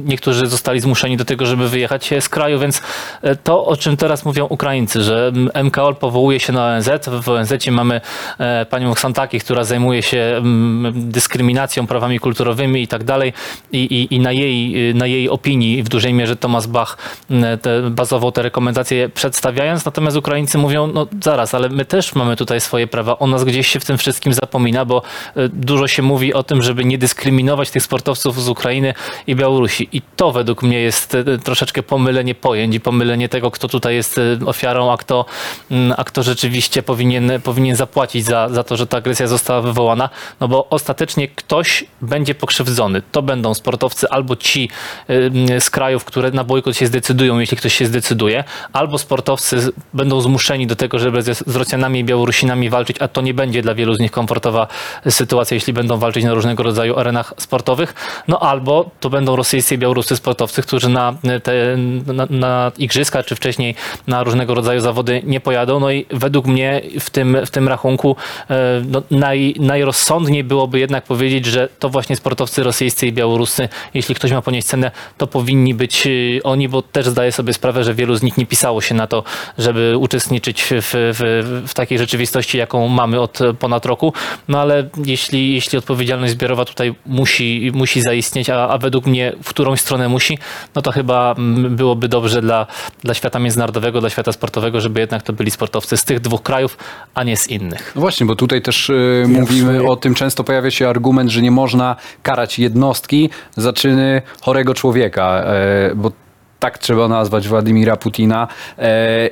niektórzy 0.04 0.46
zostali 0.46 0.80
zmuszeni 0.80 1.16
do 1.16 1.24
tego, 1.24 1.46
żeby 1.46 1.68
wyjechać 1.68 2.10
z 2.20 2.28
kraju, 2.28 2.58
więc 2.58 2.82
e, 3.22 3.36
to, 3.36 3.64
o 3.66 3.76
czym 3.76 3.96
teraz 3.96 4.24
mówią 4.24 4.46
Ukraińcy, 4.46 5.02
że 5.02 5.32
MKOL 5.64 5.96
powołuje 5.96 6.40
się 6.40 6.52
na 6.52 6.66
ONZ, 6.66 6.90
w 7.22 7.28
ONZ 7.28 7.52
mamy 7.70 8.00
e, 8.38 8.66
panią 8.66 8.90
Oksantaki, 8.90 9.40
która 9.40 9.64
zajmuje 9.64 10.02
się 10.02 10.18
mm, 10.18 11.10
dyskryminacją, 11.10 11.86
prawami 11.86 12.18
kulturowymi 12.18 12.82
i 12.82 12.88
tak 12.88 13.04
dalej. 13.04 13.32
I, 13.72 14.08
i, 14.10 14.20
na, 14.20 14.32
jej, 14.32 14.90
y, 14.90 14.94
na 14.94 15.06
jej 15.06 15.28
opinii 15.28 15.82
w 15.82 15.88
dużej 15.88 16.14
mierze 16.14 16.36
Thomas 16.36 16.66
Bach 16.66 16.98
mm, 17.30 17.58
te, 17.58 17.90
bazował 17.90 18.32
te 18.32 18.42
rekomendacje 18.42 19.08
przedstawiając, 19.08 19.84
natomiast 19.84 20.16
Ukraińcy 20.16 20.58
mówią, 20.58 20.86
no 20.86 21.06
zaraz, 21.22 21.54
ale 21.54 21.68
my 21.68 21.84
też 21.84 22.14
mamy 22.14 22.36
tutaj 22.36 22.60
swoje 22.60 22.86
prawa, 22.86 23.18
o 23.18 23.26
nas 23.26 23.44
gdzieś 23.44 23.66
się 23.66 23.80
w 23.80 23.84
tym 23.84 23.98
wszystkim 23.98 24.32
zapomina, 24.32 24.84
bo 24.84 25.02
y, 25.36 25.48
dużo 25.48 25.88
się 25.88 26.02
mówi 26.02 26.34
o 26.34 26.42
tym, 26.42 26.62
żeby 26.62 26.84
nie 26.84 26.98
dyskryminować 26.98 27.70
tych 27.70 27.82
sportowców 27.82 28.42
z 28.42 28.48
Ukrainy 28.48 28.94
i 29.26 29.36
Białorusi. 29.36 29.88
I 29.92 30.02
to 30.16 30.32
według 30.32 30.62
mnie 30.62 30.80
jest 30.80 31.14
y, 31.14 31.38
troszeczkę 31.44 31.82
pomylenie 31.82 32.34
pojęć 32.34 32.74
i 32.74 32.80
pomylenie 32.80 33.28
tego, 33.28 33.50
kto 33.50 33.68
tutaj 33.68 33.94
jest 33.94 34.20
ofiarą, 34.46 34.92
a 34.92 34.96
kto 34.96 35.24
mm, 35.70 35.94
a 35.96 36.04
kto 36.04 36.22
rzeczywiście 36.22 36.82
powinien, 36.82 37.32
powinien 37.44 37.76
zapłacić 37.76 38.24
za, 38.24 38.48
za 38.48 38.64
to, 38.64 38.76
że 38.76 38.86
ta 38.86 38.96
agresja 38.96 39.26
została 39.26 39.60
wywołana, 39.60 40.10
no 40.40 40.48
bo 40.48 40.68
ostatecznie 40.68 41.28
ktoś 41.28 41.84
będzie 42.00 42.34
pokrzywdzony. 42.34 43.02
To 43.12 43.22
będą 43.22 43.54
sportowcy 43.54 44.08
albo 44.08 44.36
ci 44.36 44.68
ym, 45.10 45.60
z 45.60 45.70
krajów, 45.70 46.04
które 46.04 46.30
na 46.30 46.44
bojkot 46.44 46.76
się 46.76 46.86
zdecydują, 46.86 47.38
jeśli 47.38 47.56
ktoś 47.56 47.74
się 47.74 47.86
zdecyduje, 47.86 48.44
albo 48.72 48.98
sportowcy 48.98 49.72
będą 49.94 50.20
zmuszeni 50.20 50.66
do 50.66 50.76
tego, 50.76 50.98
żeby 50.98 51.22
z, 51.22 51.56
Rosjanami 51.56 52.00
i 52.00 52.04
Białorusinami 52.04 52.70
walczyć, 52.70 52.96
a 53.00 53.08
to 53.08 53.20
nie 53.20 53.34
będzie 53.34 53.62
dla 53.62 53.74
wielu 53.74 53.94
z 53.94 54.00
nich 54.00 54.10
komfortowa 54.10 54.66
sytuacja, 55.08 55.54
jeśli 55.54 55.72
będą 55.72 55.98
walczyć 55.98 56.24
na 56.24 56.34
różnego 56.34 56.62
rodzaju 56.62 56.98
arenach 56.98 57.34
sportowych, 57.36 57.94
no 58.28 58.40
albo 58.40 58.90
to 59.00 59.10
będą 59.10 59.36
rosyjscy 59.36 59.74
i 59.74 59.78
białoruscy 59.78 60.16
sportowcy, 60.16 60.62
którzy 60.62 60.88
na, 60.88 61.14
te, 61.42 61.76
na, 62.06 62.26
na 62.30 62.72
igrzyska, 62.78 63.22
czy 63.22 63.34
wcześniej 63.34 63.74
na 64.06 64.24
różnego 64.24 64.54
rodzaju 64.54 64.80
zawody 64.80 65.11
nie 65.24 65.40
pojadą, 65.40 65.80
no 65.80 65.90
i 65.90 66.06
według 66.10 66.46
mnie 66.46 66.80
w 67.00 67.10
tym, 67.10 67.36
w 67.46 67.50
tym 67.50 67.68
rachunku 67.68 68.16
e, 68.50 68.82
no, 68.88 69.02
naj, 69.10 69.54
najrozsądniej 69.58 70.44
byłoby 70.44 70.78
jednak 70.78 71.04
powiedzieć, 71.04 71.46
że 71.46 71.68
to 71.78 71.88
właśnie 71.88 72.16
sportowcy 72.16 72.62
rosyjscy 72.62 73.06
i 73.06 73.12
białoruscy, 73.12 73.68
jeśli 73.94 74.14
ktoś 74.14 74.32
ma 74.32 74.42
ponieść 74.42 74.66
cenę, 74.66 74.90
to 75.18 75.26
powinni 75.26 75.74
być 75.74 76.06
e, 76.06 76.10
oni, 76.42 76.68
bo 76.68 76.82
też 76.82 77.06
zdaję 77.06 77.32
sobie 77.32 77.52
sprawę, 77.52 77.84
że 77.84 77.94
wielu 77.94 78.14
z 78.14 78.22
nich 78.22 78.36
nie 78.36 78.46
pisało 78.46 78.80
się 78.80 78.94
na 78.94 79.06
to, 79.06 79.24
żeby 79.58 79.98
uczestniczyć 79.98 80.62
w, 80.62 80.70
w, 80.92 81.62
w 81.68 81.74
takiej 81.74 81.98
rzeczywistości, 81.98 82.58
jaką 82.58 82.88
mamy 82.88 83.20
od 83.20 83.38
ponad 83.58 83.86
roku. 83.86 84.12
No 84.48 84.60
ale 84.60 84.88
jeśli, 85.06 85.54
jeśli 85.54 85.78
odpowiedzialność 85.78 86.32
zbiorowa 86.32 86.64
tutaj 86.64 86.94
musi, 87.06 87.70
musi 87.74 88.00
zaistnieć, 88.00 88.50
a, 88.50 88.68
a 88.68 88.78
według 88.78 89.06
mnie 89.06 89.32
w 89.42 89.48
którąś 89.48 89.80
stronę 89.80 90.08
musi, 90.08 90.38
no 90.74 90.82
to 90.82 90.92
chyba 90.92 91.34
byłoby 91.70 92.08
dobrze 92.08 92.42
dla, 92.42 92.66
dla 93.04 93.14
świata 93.14 93.38
międzynarodowego, 93.38 94.00
dla 94.00 94.10
świata 94.10 94.32
sportowego, 94.32 94.80
żeby 94.80 95.00
jednak 95.02 95.22
to 95.22 95.32
byli 95.32 95.50
sportowcy 95.50 95.96
z 95.96 96.04
tych 96.04 96.20
dwóch 96.20 96.42
krajów, 96.42 96.76
a 97.14 97.24
nie 97.24 97.36
z 97.36 97.48
innych. 97.48 97.92
No 97.94 98.00
właśnie, 98.00 98.26
bo 98.26 98.36
tutaj 98.36 98.62
też 98.62 98.90
y, 98.90 99.24
mówimy 99.28 99.88
o 99.88 99.96
tym, 99.96 100.14
często 100.14 100.44
pojawia 100.44 100.70
się 100.70 100.88
argument, 100.88 101.30
że 101.30 101.42
nie 101.42 101.50
można 101.50 101.96
karać 102.22 102.58
jednostki 102.58 103.30
za 103.56 103.72
czyny 103.72 104.22
chorego 104.40 104.74
człowieka, 104.74 105.44
e, 105.44 105.94
bo 105.94 106.12
tak 106.60 106.78
trzeba 106.78 107.08
nazwać 107.08 107.48
Władimira 107.48 107.96
Putina. 107.96 108.48
E, 108.78 109.30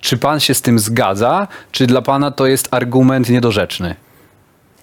czy 0.00 0.18
pan 0.18 0.40
się 0.40 0.54
z 0.54 0.62
tym 0.62 0.78
zgadza, 0.78 1.48
czy 1.72 1.86
dla 1.86 2.02
pana 2.02 2.30
to 2.30 2.46
jest 2.46 2.68
argument 2.70 3.28
niedorzeczny? 3.30 3.94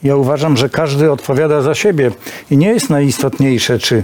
Ja 0.03 0.15
uważam, 0.15 0.57
że 0.57 0.69
każdy 0.69 1.11
odpowiada 1.11 1.61
za 1.61 1.75
siebie 1.75 2.11
i 2.51 2.57
nie 2.57 2.67
jest 2.67 2.89
najistotniejsze, 2.89 3.79
czy 3.79 4.03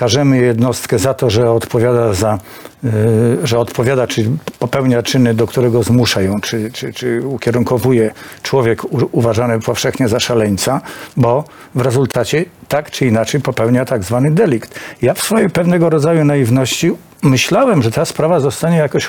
karzemy 0.00 0.38
jednostkę 0.38 0.98
za 0.98 1.14
to, 1.14 1.30
że 1.30 1.50
odpowiada 1.50 2.14
za, 2.14 2.38
y, 2.84 3.46
że 3.46 3.58
odpowiada, 3.58 4.06
czy 4.06 4.30
popełnia 4.58 5.02
czyny, 5.02 5.34
do 5.34 5.46
którego 5.46 5.82
zmusza 5.82 6.20
ją, 6.22 6.40
czy, 6.40 6.70
czy, 6.72 6.92
czy 6.92 7.26
ukierunkowuje 7.26 8.10
człowiek 8.42 8.82
uważany 9.12 9.60
powszechnie 9.60 10.08
za 10.08 10.20
szaleńca, 10.20 10.80
bo 11.16 11.44
w 11.74 11.80
rezultacie 11.80 12.44
tak 12.68 12.90
czy 12.90 13.06
inaczej 13.06 13.40
popełnia 13.40 13.84
tak 13.84 14.04
zwany 14.04 14.30
delikt. 14.30 14.80
Ja 15.02 15.14
w 15.14 15.22
swojej 15.22 15.50
pewnego 15.50 15.90
rodzaju 15.90 16.24
naiwności 16.24 16.92
myślałem, 17.22 17.82
że 17.82 17.90
ta 17.90 18.04
sprawa 18.04 18.40
zostanie 18.40 18.76
jakoś 18.76 19.08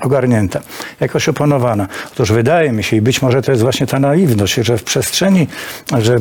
ogarnięta, 0.00 0.60
jakoś 1.00 1.28
opanowana. 1.28 1.88
Otóż 2.12 2.32
wydaje 2.32 2.72
mi 2.72 2.84
się, 2.84 2.96
i 2.96 3.00
być 3.00 3.22
może 3.22 3.42
to 3.42 3.50
jest 3.52 3.62
właśnie 3.62 3.86
ta 3.86 3.98
naiwność, 3.98 4.54
że 4.54 4.78
w 4.78 4.84
przestrzeni, 4.84 5.46
że 5.98 6.16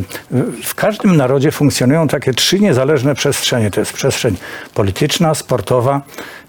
w 0.63 0.75
każdym 0.75 1.17
narodzie 1.17 1.51
funkcjonują 1.51 2.07
takie 2.07 2.33
trzy 2.33 2.59
niezależne 2.59 3.15
przestrzenie. 3.15 3.71
To 3.71 3.79
jest 3.79 3.93
przestrzeń 3.93 4.37
polityczna, 4.73 5.35
sportowa 5.35 6.01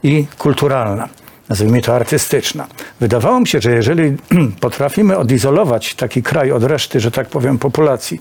i 0.03 0.27
kulturalna. 0.39 1.09
Nazwijmy 1.49 1.83
to 1.83 1.95
artystyczna. 1.95 2.67
Wydawało 3.01 3.41
mi 3.41 3.47
się, 3.47 3.61
że 3.61 3.73
jeżeli 3.73 4.17
potrafimy 4.61 5.17
odizolować 5.17 5.95
taki 5.95 6.23
kraj 6.23 6.53
od 6.53 6.65
reszty, 6.65 7.01
że 7.01 7.11
tak 7.11 7.29
powiem, 7.29 7.59
populacji, 7.59 8.21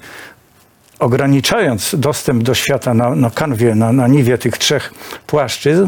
ograniczając 0.99 1.95
dostęp 1.97 2.43
do 2.43 2.53
świata 2.53 2.93
na, 2.93 3.15
na 3.15 3.29
kanwie, 3.29 3.75
na, 3.75 3.91
na 3.91 4.07
niwie 4.07 4.37
tych 4.37 4.57
trzech 4.57 4.93
płaszczyzn, 5.27 5.87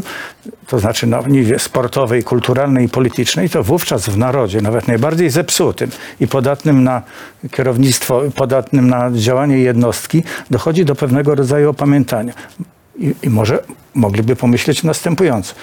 to 0.66 0.78
znaczy 0.78 1.06
na 1.06 1.20
niwie 1.20 1.58
sportowej, 1.58 2.24
kulturalnej 2.24 2.86
i 2.86 2.88
politycznej, 2.88 3.50
to 3.50 3.62
wówczas 3.62 4.08
w 4.08 4.16
narodzie, 4.16 4.60
nawet 4.60 4.88
najbardziej 4.88 5.30
zepsutym 5.30 5.90
i 6.20 6.28
podatnym 6.28 6.84
na 6.84 7.02
kierownictwo, 7.50 8.22
podatnym 8.34 8.88
na 8.88 9.10
działanie 9.12 9.58
jednostki, 9.58 10.22
dochodzi 10.50 10.84
do 10.84 10.94
pewnego 10.94 11.34
rodzaju 11.34 11.70
opamiętania. 11.70 12.32
I, 12.98 13.14
i 13.22 13.30
może 13.30 13.64
mogliby 13.94 14.36
pomyśleć 14.36 14.82
następująco. 14.82 15.54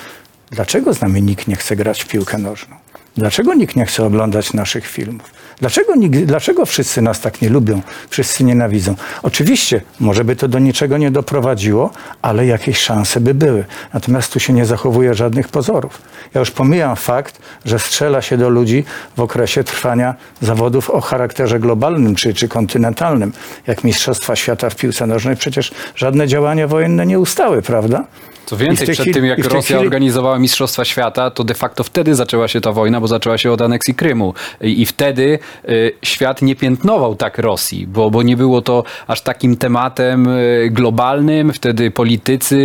Dlaczego 0.51 0.93
z 0.93 1.01
nami 1.01 1.21
nikt 1.21 1.47
nie 1.47 1.55
chce 1.55 1.75
grać 1.75 2.03
w 2.03 2.07
piłkę 2.07 2.37
nożną? 2.37 2.75
Dlaczego 3.17 3.53
nikt 3.53 3.75
nie 3.75 3.85
chce 3.85 4.05
oglądać 4.05 4.53
naszych 4.53 4.87
filmów? 4.87 5.31
Dlaczego, 5.59 5.95
nikt, 5.95 6.19
dlaczego 6.19 6.65
wszyscy 6.65 7.01
nas 7.01 7.19
tak 7.19 7.41
nie 7.41 7.49
lubią, 7.49 7.81
wszyscy 8.09 8.43
nienawidzą? 8.43 8.95
Oczywiście, 9.23 9.81
może 9.99 10.23
by 10.23 10.35
to 10.35 10.47
do 10.47 10.59
niczego 10.59 10.97
nie 10.97 11.11
doprowadziło, 11.11 11.89
ale 12.21 12.45
jakieś 12.45 12.77
szanse 12.77 13.19
by 13.19 13.33
były. 13.33 13.65
Natomiast 13.93 14.33
tu 14.33 14.39
się 14.39 14.53
nie 14.53 14.65
zachowuje 14.65 15.13
żadnych 15.13 15.47
pozorów. 15.47 16.01
Ja 16.33 16.39
już 16.39 16.51
pomijam 16.51 16.95
fakt, 16.95 17.39
że 17.65 17.79
strzela 17.79 18.21
się 18.21 18.37
do 18.37 18.49
ludzi 18.49 18.83
w 19.17 19.19
okresie 19.19 19.63
trwania 19.63 20.15
zawodów 20.41 20.89
o 20.89 21.01
charakterze 21.01 21.59
globalnym 21.59 22.15
czy, 22.15 22.33
czy 22.33 22.47
kontynentalnym, 22.47 23.33
jak 23.67 23.83
Mistrzostwa 23.83 24.35
Świata 24.35 24.69
w 24.69 24.75
piłce 24.75 25.07
nożnej. 25.07 25.35
Przecież 25.35 25.71
żadne 25.95 26.27
działania 26.27 26.67
wojenne 26.67 27.05
nie 27.05 27.19
ustały, 27.19 27.61
prawda? 27.61 28.03
Co 28.45 28.57
więcej, 28.57 28.87
przed 28.87 28.99
chwili- 28.99 29.13
tym 29.13 29.25
jak 29.25 29.39
Rosja 29.45 29.61
chwili- 29.61 29.79
organizowała 29.79 30.39
Mistrzostwa 30.39 30.85
Świata, 30.85 31.31
to 31.31 31.43
de 31.43 31.53
facto 31.53 31.83
wtedy 31.83 32.15
zaczęła 32.15 32.47
się 32.47 32.61
ta 32.61 32.71
wojna, 32.71 32.99
bo 33.05 33.09
zaczęła 33.09 33.37
się 33.37 33.51
od 33.51 33.61
aneksji 33.61 33.95
Krymu. 33.95 34.33
I, 34.61 34.81
i 34.81 34.85
wtedy 34.85 35.39
y, 35.69 35.91
świat 36.01 36.41
nie 36.41 36.55
piętnował 36.55 37.15
tak 37.15 37.37
Rosji, 37.37 37.87
bo, 37.87 38.11
bo 38.11 38.23
nie 38.23 38.37
było 38.37 38.61
to 38.61 38.83
aż 39.07 39.21
takim 39.21 39.57
tematem 39.57 40.27
y, 40.27 40.69
globalnym. 40.71 41.53
Wtedy 41.53 41.91
politycy 41.91 42.57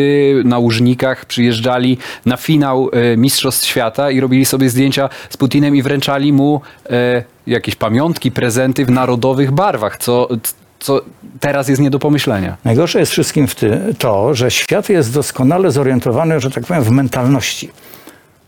na 0.44 0.58
łużnikach 0.58 1.24
przyjeżdżali 1.24 1.98
na 2.26 2.36
finał 2.36 2.90
y, 3.12 3.16
Mistrzostw 3.16 3.66
Świata 3.66 4.10
i 4.10 4.20
robili 4.20 4.44
sobie 4.44 4.70
zdjęcia 4.70 5.08
z 5.30 5.36
Putinem 5.36 5.76
i 5.76 5.82
wręczali 5.82 6.32
mu 6.32 6.60
y, 6.86 6.90
jakieś 7.46 7.76
pamiątki, 7.76 8.30
prezenty 8.30 8.84
w 8.84 8.90
narodowych 8.90 9.50
barwach, 9.52 9.98
co, 9.98 10.28
co 10.78 11.00
teraz 11.40 11.68
jest 11.68 11.80
nie 11.80 11.90
do 11.90 11.98
pomyślenia. 11.98 12.56
Najgorsze 12.64 13.00
jest 13.00 13.12
wszystkim 13.12 13.46
w 13.46 13.54
ty, 13.54 13.94
to, 13.98 14.34
że 14.34 14.50
świat 14.50 14.88
jest 14.88 15.14
doskonale 15.14 15.70
zorientowany, 15.70 16.40
że 16.40 16.50
tak 16.50 16.66
powiem, 16.66 16.82
w 16.82 16.90
mentalności 16.90 17.70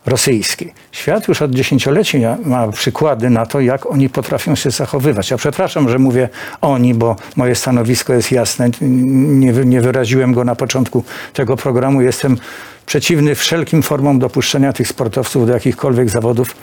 rosyjskiej. 0.06 0.72
Świat 0.92 1.28
już 1.28 1.42
od 1.42 1.50
dziesięcioleci 1.50 2.22
ma 2.44 2.68
przykłady 2.68 3.30
na 3.30 3.46
to, 3.46 3.60
jak 3.60 3.86
oni 3.86 4.08
potrafią 4.08 4.54
się 4.54 4.70
zachowywać. 4.70 5.30
Ja 5.30 5.36
przepraszam, 5.36 5.88
że 5.88 5.98
mówię 5.98 6.28
oni, 6.60 6.94
bo 6.94 7.16
moje 7.36 7.54
stanowisko 7.54 8.12
jest 8.12 8.32
jasne. 8.32 8.70
Nie, 8.80 9.52
nie 9.52 9.80
wyraziłem 9.80 10.32
go 10.32 10.44
na 10.44 10.54
początku 10.54 11.04
tego 11.32 11.56
programu. 11.56 12.02
Jestem 12.02 12.36
przeciwny 12.86 13.34
wszelkim 13.34 13.82
formom 13.82 14.18
dopuszczenia 14.18 14.72
tych 14.72 14.88
sportowców 14.88 15.46
do 15.46 15.52
jakichkolwiek 15.52 16.10
zawodów 16.10 16.54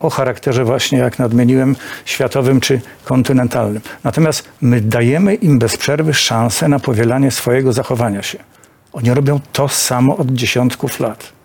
o 0.00 0.10
charakterze 0.10 0.64
właśnie, 0.64 0.98
jak 0.98 1.18
nadmieniłem, 1.18 1.76
światowym 2.04 2.60
czy 2.60 2.80
kontynentalnym. 3.04 3.82
Natomiast 4.04 4.48
my 4.60 4.80
dajemy 4.80 5.34
im 5.34 5.58
bez 5.58 5.76
przerwy 5.76 6.14
szansę 6.14 6.68
na 6.68 6.78
powielanie 6.78 7.30
swojego 7.30 7.72
zachowania 7.72 8.22
się. 8.22 8.38
Oni 8.92 9.14
robią 9.14 9.40
to 9.52 9.68
samo 9.68 10.16
od 10.16 10.30
dziesiątków 10.30 11.00
lat. 11.00 11.37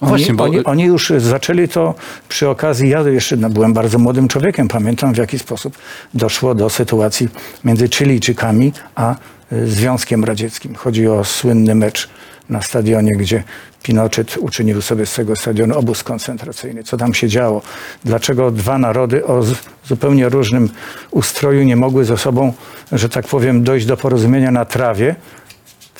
Oni, 0.00 0.08
właśnie, 0.10 0.34
bo- 0.34 0.44
oni, 0.44 0.64
oni 0.64 0.84
już 0.84 1.12
zaczęli 1.18 1.68
to 1.68 1.94
przy 2.28 2.48
okazji, 2.48 2.88
ja 2.88 3.00
jeszcze 3.00 3.36
byłem 3.36 3.72
bardzo 3.74 3.98
młodym 3.98 4.28
człowiekiem, 4.28 4.68
pamiętam 4.68 5.14
w 5.14 5.16
jaki 5.16 5.38
sposób 5.38 5.78
doszło 6.14 6.54
do 6.54 6.70
sytuacji 6.70 7.28
między 7.64 7.88
Chilijczykami 7.88 8.72
a 8.94 9.14
y, 9.52 9.66
Związkiem 9.66 10.24
Radzieckim. 10.24 10.74
Chodzi 10.74 11.08
o 11.08 11.24
słynny 11.24 11.74
mecz 11.74 12.08
na 12.48 12.62
stadionie, 12.62 13.12
gdzie 13.16 13.44
Pinochet 13.82 14.36
uczynił 14.38 14.82
sobie 14.82 15.06
z 15.06 15.14
tego 15.14 15.36
stadionu 15.36 15.78
obóz 15.78 16.04
koncentracyjny. 16.04 16.84
Co 16.84 16.96
tam 16.96 17.14
się 17.14 17.28
działo? 17.28 17.62
Dlaczego 18.04 18.50
dwa 18.50 18.78
narody 18.78 19.26
o 19.26 19.44
zupełnie 19.86 20.28
różnym 20.28 20.68
ustroju 21.10 21.62
nie 21.62 21.76
mogły 21.76 22.04
ze 22.04 22.16
sobą, 22.18 22.52
że 22.92 23.08
tak 23.08 23.26
powiem, 23.26 23.64
dojść 23.64 23.86
do 23.86 23.96
porozumienia 23.96 24.50
na 24.50 24.64
trawie? 24.64 25.14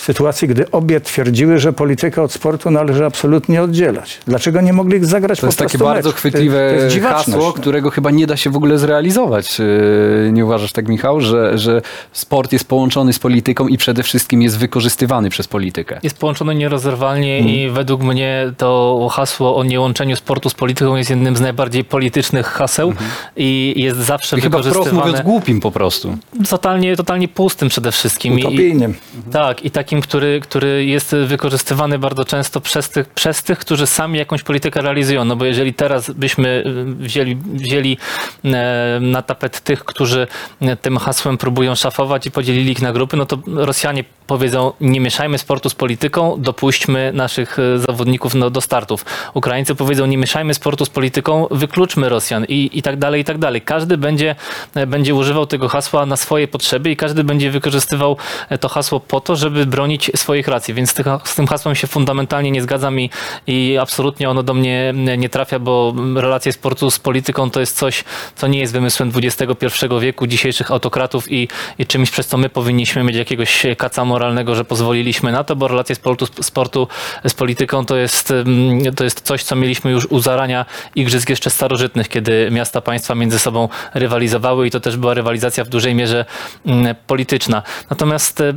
W 0.00 0.04
sytuacji, 0.04 0.48
gdy 0.48 0.70
obie 0.70 1.00
twierdziły, 1.00 1.58
że 1.58 1.72
politykę 1.72 2.22
od 2.22 2.32
sportu 2.32 2.70
należy 2.70 3.04
absolutnie 3.04 3.62
oddzielać. 3.62 4.18
Dlaczego 4.26 4.60
nie 4.60 4.72
mogli 4.72 5.04
zagrać 5.04 5.38
To 5.38 5.40
po 5.40 5.46
jest 5.46 5.58
takie 5.58 5.78
prostu 5.78 5.84
bardzo 5.94 6.12
chwytliwe 6.12 6.70
to, 6.74 6.76
to 6.78 6.84
jest 6.94 7.00
hasło, 7.06 7.36
no. 7.46 7.52
którego 7.52 7.90
chyba 7.90 8.10
nie 8.10 8.26
da 8.26 8.36
się 8.36 8.50
w 8.50 8.56
ogóle 8.56 8.78
zrealizować. 8.78 9.58
Yy, 9.58 10.30
Nie 10.32 10.44
uważasz 10.44 10.72
tak, 10.72 10.88
Michał, 10.88 11.20
że, 11.20 11.58
że 11.58 11.82
sport 12.12 12.52
jest 12.52 12.68
połączony 12.68 13.12
z 13.12 13.18
polityką 13.18 13.68
i 13.68 13.76
przede 13.78 14.02
wszystkim 14.02 14.42
jest 14.42 14.58
wykorzystywany 14.58 15.30
przez 15.30 15.48
politykę? 15.48 15.98
Jest 16.02 16.18
połączone 16.18 16.54
nierozerwalnie 16.54 17.36
Mhm. 17.36 17.54
i 17.56 17.70
według 17.70 18.02
mnie 18.02 18.52
to 18.56 19.08
hasło 19.12 19.56
o 19.56 19.64
niełączeniu 19.64 20.16
sportu 20.16 20.50
z 20.50 20.54
polityką 20.54 20.96
jest 20.96 21.10
jednym 21.10 21.36
z 21.36 21.40
najbardziej 21.40 21.84
politycznych 21.84 22.46
haseł 22.46 22.92
i 23.36 23.74
jest 23.76 23.98
zawsze 23.98 24.38
I 24.38 24.40
chyba 24.40 24.58
wprost 24.58 24.68
wykorzystywane 24.74 25.06
mówiąc 25.08 25.24
głupim 25.26 25.60
po 25.60 25.70
prostu. 25.70 26.18
totalnie, 26.50 26.96
totalnie 26.96 27.28
pustym 27.28 27.68
przede 27.68 27.92
wszystkim. 27.92 28.38
I- 28.38 28.42
Utopijnym. 28.42 28.94
Tak, 29.32 29.64
i 29.64 29.70
takie 29.70 29.89
takim, 29.90 30.02
który, 30.02 30.40
który 30.40 30.84
jest 30.84 31.14
wykorzystywany 31.26 31.98
bardzo 31.98 32.24
często 32.24 32.60
przez 32.60 32.88
tych, 32.88 33.08
przez 33.08 33.42
tych, 33.42 33.58
którzy 33.58 33.86
sami 33.86 34.18
jakąś 34.18 34.42
politykę 34.42 34.82
realizują. 34.82 35.24
No 35.24 35.36
bo 35.36 35.44
jeżeli 35.44 35.74
teraz 35.74 36.10
byśmy 36.10 36.64
y, 36.66 36.84
wzięli, 36.94 37.36
wzięli 37.36 37.98
e, 38.44 38.98
na 39.00 39.22
tapet 39.22 39.60
tych, 39.60 39.84
którzy 39.84 40.26
e, 40.60 40.76
tym 40.76 40.98
hasłem 40.98 41.38
próbują 41.38 41.74
szafować 41.74 42.26
i 42.26 42.30
podzielili 42.30 42.72
ich 42.72 42.82
na 42.82 42.92
grupy, 42.92 43.16
no 43.16 43.26
to 43.26 43.38
Rosjanie 43.46 44.04
powiedzą, 44.30 44.72
nie 44.80 45.00
mieszajmy 45.00 45.38
sportu 45.38 45.70
z 45.70 45.74
polityką, 45.74 46.36
dopuśćmy 46.38 47.12
naszych 47.14 47.58
e, 47.58 47.78
zawodników 47.78 48.34
no, 48.34 48.50
do 48.50 48.60
startów. 48.60 49.04
Ukraińcy 49.34 49.74
powiedzą, 49.74 50.06
nie 50.06 50.18
mieszajmy 50.18 50.54
sportu 50.54 50.84
z 50.84 50.90
polityką, 50.90 51.46
wykluczmy 51.50 52.08
Rosjan 52.08 52.44
i, 52.44 52.70
i 52.72 52.82
tak 52.82 52.98
dalej, 52.98 53.20
i 53.20 53.24
tak 53.24 53.38
dalej. 53.38 53.60
Każdy 53.62 53.96
będzie, 53.96 54.36
e, 54.74 54.86
będzie 54.86 55.14
używał 55.14 55.46
tego 55.46 55.68
hasła 55.68 56.06
na 56.06 56.16
swoje 56.16 56.48
potrzeby 56.48 56.90
i 56.90 56.96
każdy 56.96 57.24
będzie 57.24 57.50
wykorzystywał 57.50 58.16
e, 58.48 58.58
to 58.58 58.68
hasło 58.68 59.00
po 59.00 59.20
to, 59.20 59.36
żeby 59.36 59.66
bronić 59.66 60.10
swoich 60.14 60.48
racji. 60.48 60.74
Więc 60.74 60.94
z 61.24 61.34
tym 61.34 61.46
hasłem 61.46 61.74
się 61.74 61.86
fundamentalnie 61.86 62.50
nie 62.50 62.62
zgadzam 62.62 63.00
i, 63.00 63.10
i 63.46 63.78
absolutnie 63.78 64.30
ono 64.30 64.42
do 64.42 64.54
mnie 64.54 64.94
nie 65.18 65.28
trafia, 65.28 65.58
bo 65.58 65.94
relacje 66.14 66.52
sportu 66.52 66.90
z 66.90 66.98
polityką 66.98 67.50
to 67.50 67.60
jest 67.60 67.78
coś, 67.78 68.04
co 68.36 68.46
nie 68.46 68.58
jest 68.58 68.72
wymysłem 68.72 69.12
XXI 69.16 69.86
wieku, 70.00 70.26
dzisiejszych 70.26 70.70
autokratów 70.70 71.32
i, 71.32 71.48
i 71.78 71.86
czymś, 71.86 72.10
przez 72.10 72.26
co 72.26 72.38
my 72.38 72.48
powinniśmy 72.48 73.04
mieć 73.04 73.16
jakiegoś 73.16 73.66
kaca 73.78 74.04
moralnego, 74.04 74.19
że 74.54 74.64
pozwoliliśmy 74.64 75.32
na 75.32 75.44
to, 75.44 75.56
bo 75.56 75.68
relacje 75.68 75.94
sportu, 75.94 76.26
sportu 76.26 76.88
z 77.28 77.34
polityką 77.34 77.86
to 77.86 77.96
jest, 77.96 78.30
mm, 78.30 78.94
to 78.94 79.04
jest 79.04 79.20
coś, 79.20 79.42
co 79.42 79.56
mieliśmy 79.56 79.90
już 79.90 80.06
u 80.06 80.20
zarania 80.20 80.66
igrzysk 80.94 81.30
jeszcze 81.30 81.50
starożytnych, 81.50 82.08
kiedy 82.08 82.48
miasta 82.50 82.80
państwa 82.80 83.14
między 83.14 83.38
sobą 83.38 83.68
rywalizowały 83.94 84.66
i 84.66 84.70
to 84.70 84.80
też 84.80 84.96
była 84.96 85.14
rywalizacja 85.14 85.64
w 85.64 85.68
dużej 85.68 85.94
mierze 85.94 86.24
mm, 86.66 86.94
polityczna. 87.06 87.62
Natomiast 87.90 88.40
e, 88.40 88.52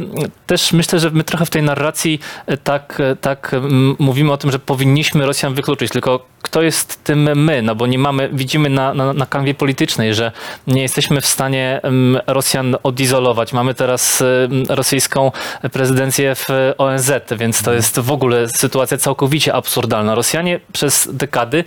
też 0.48 0.74
myślę, 0.74 1.00
że 1.00 1.10
my 1.10 1.24
trochę 1.24 1.46
w 1.46 1.50
tej 1.50 1.64
narracji 1.64 2.20
e, 2.46 2.58
tak, 2.58 3.00
e, 3.00 3.16
tak 3.16 3.54
mm, 3.54 3.96
mówimy 4.00 4.32
o 4.32 4.38
tym, 4.38 4.52
że 4.52 4.60
powinniśmy 4.60 5.26
Rosjan 5.26 5.54
wykluczyć, 5.54 5.92
tylko 5.92 6.33
kto 6.54 6.62
jest 6.62 7.04
tym 7.04 7.44
my? 7.44 7.62
No 7.62 7.76
bo 7.76 7.88
nie 7.88 8.00
mamy, 8.00 8.30
widzimy 8.34 8.70
na, 8.70 8.94
na, 8.94 9.14
na 9.14 9.26
kanwie 9.26 9.54
politycznej, 9.54 10.14
że 10.14 10.32
nie 10.68 10.82
jesteśmy 10.82 11.22
w 11.22 11.26
stanie 11.26 11.82
Rosjan 12.28 12.76
odizolować. 12.84 13.54
Mamy 13.54 13.74
teraz 13.74 14.24
rosyjską 14.70 15.32
prezydencję 15.72 16.36
w 16.36 16.48
ONZ, 16.78 17.12
więc 17.38 17.64
to 17.64 17.74
jest 17.74 18.00
w 18.00 18.12
ogóle 18.12 18.50
sytuacja 18.50 18.98
całkowicie 18.98 19.54
absurdalna. 19.54 20.16
Rosjanie 20.16 20.60
przez 20.74 21.10
dekady 21.12 21.64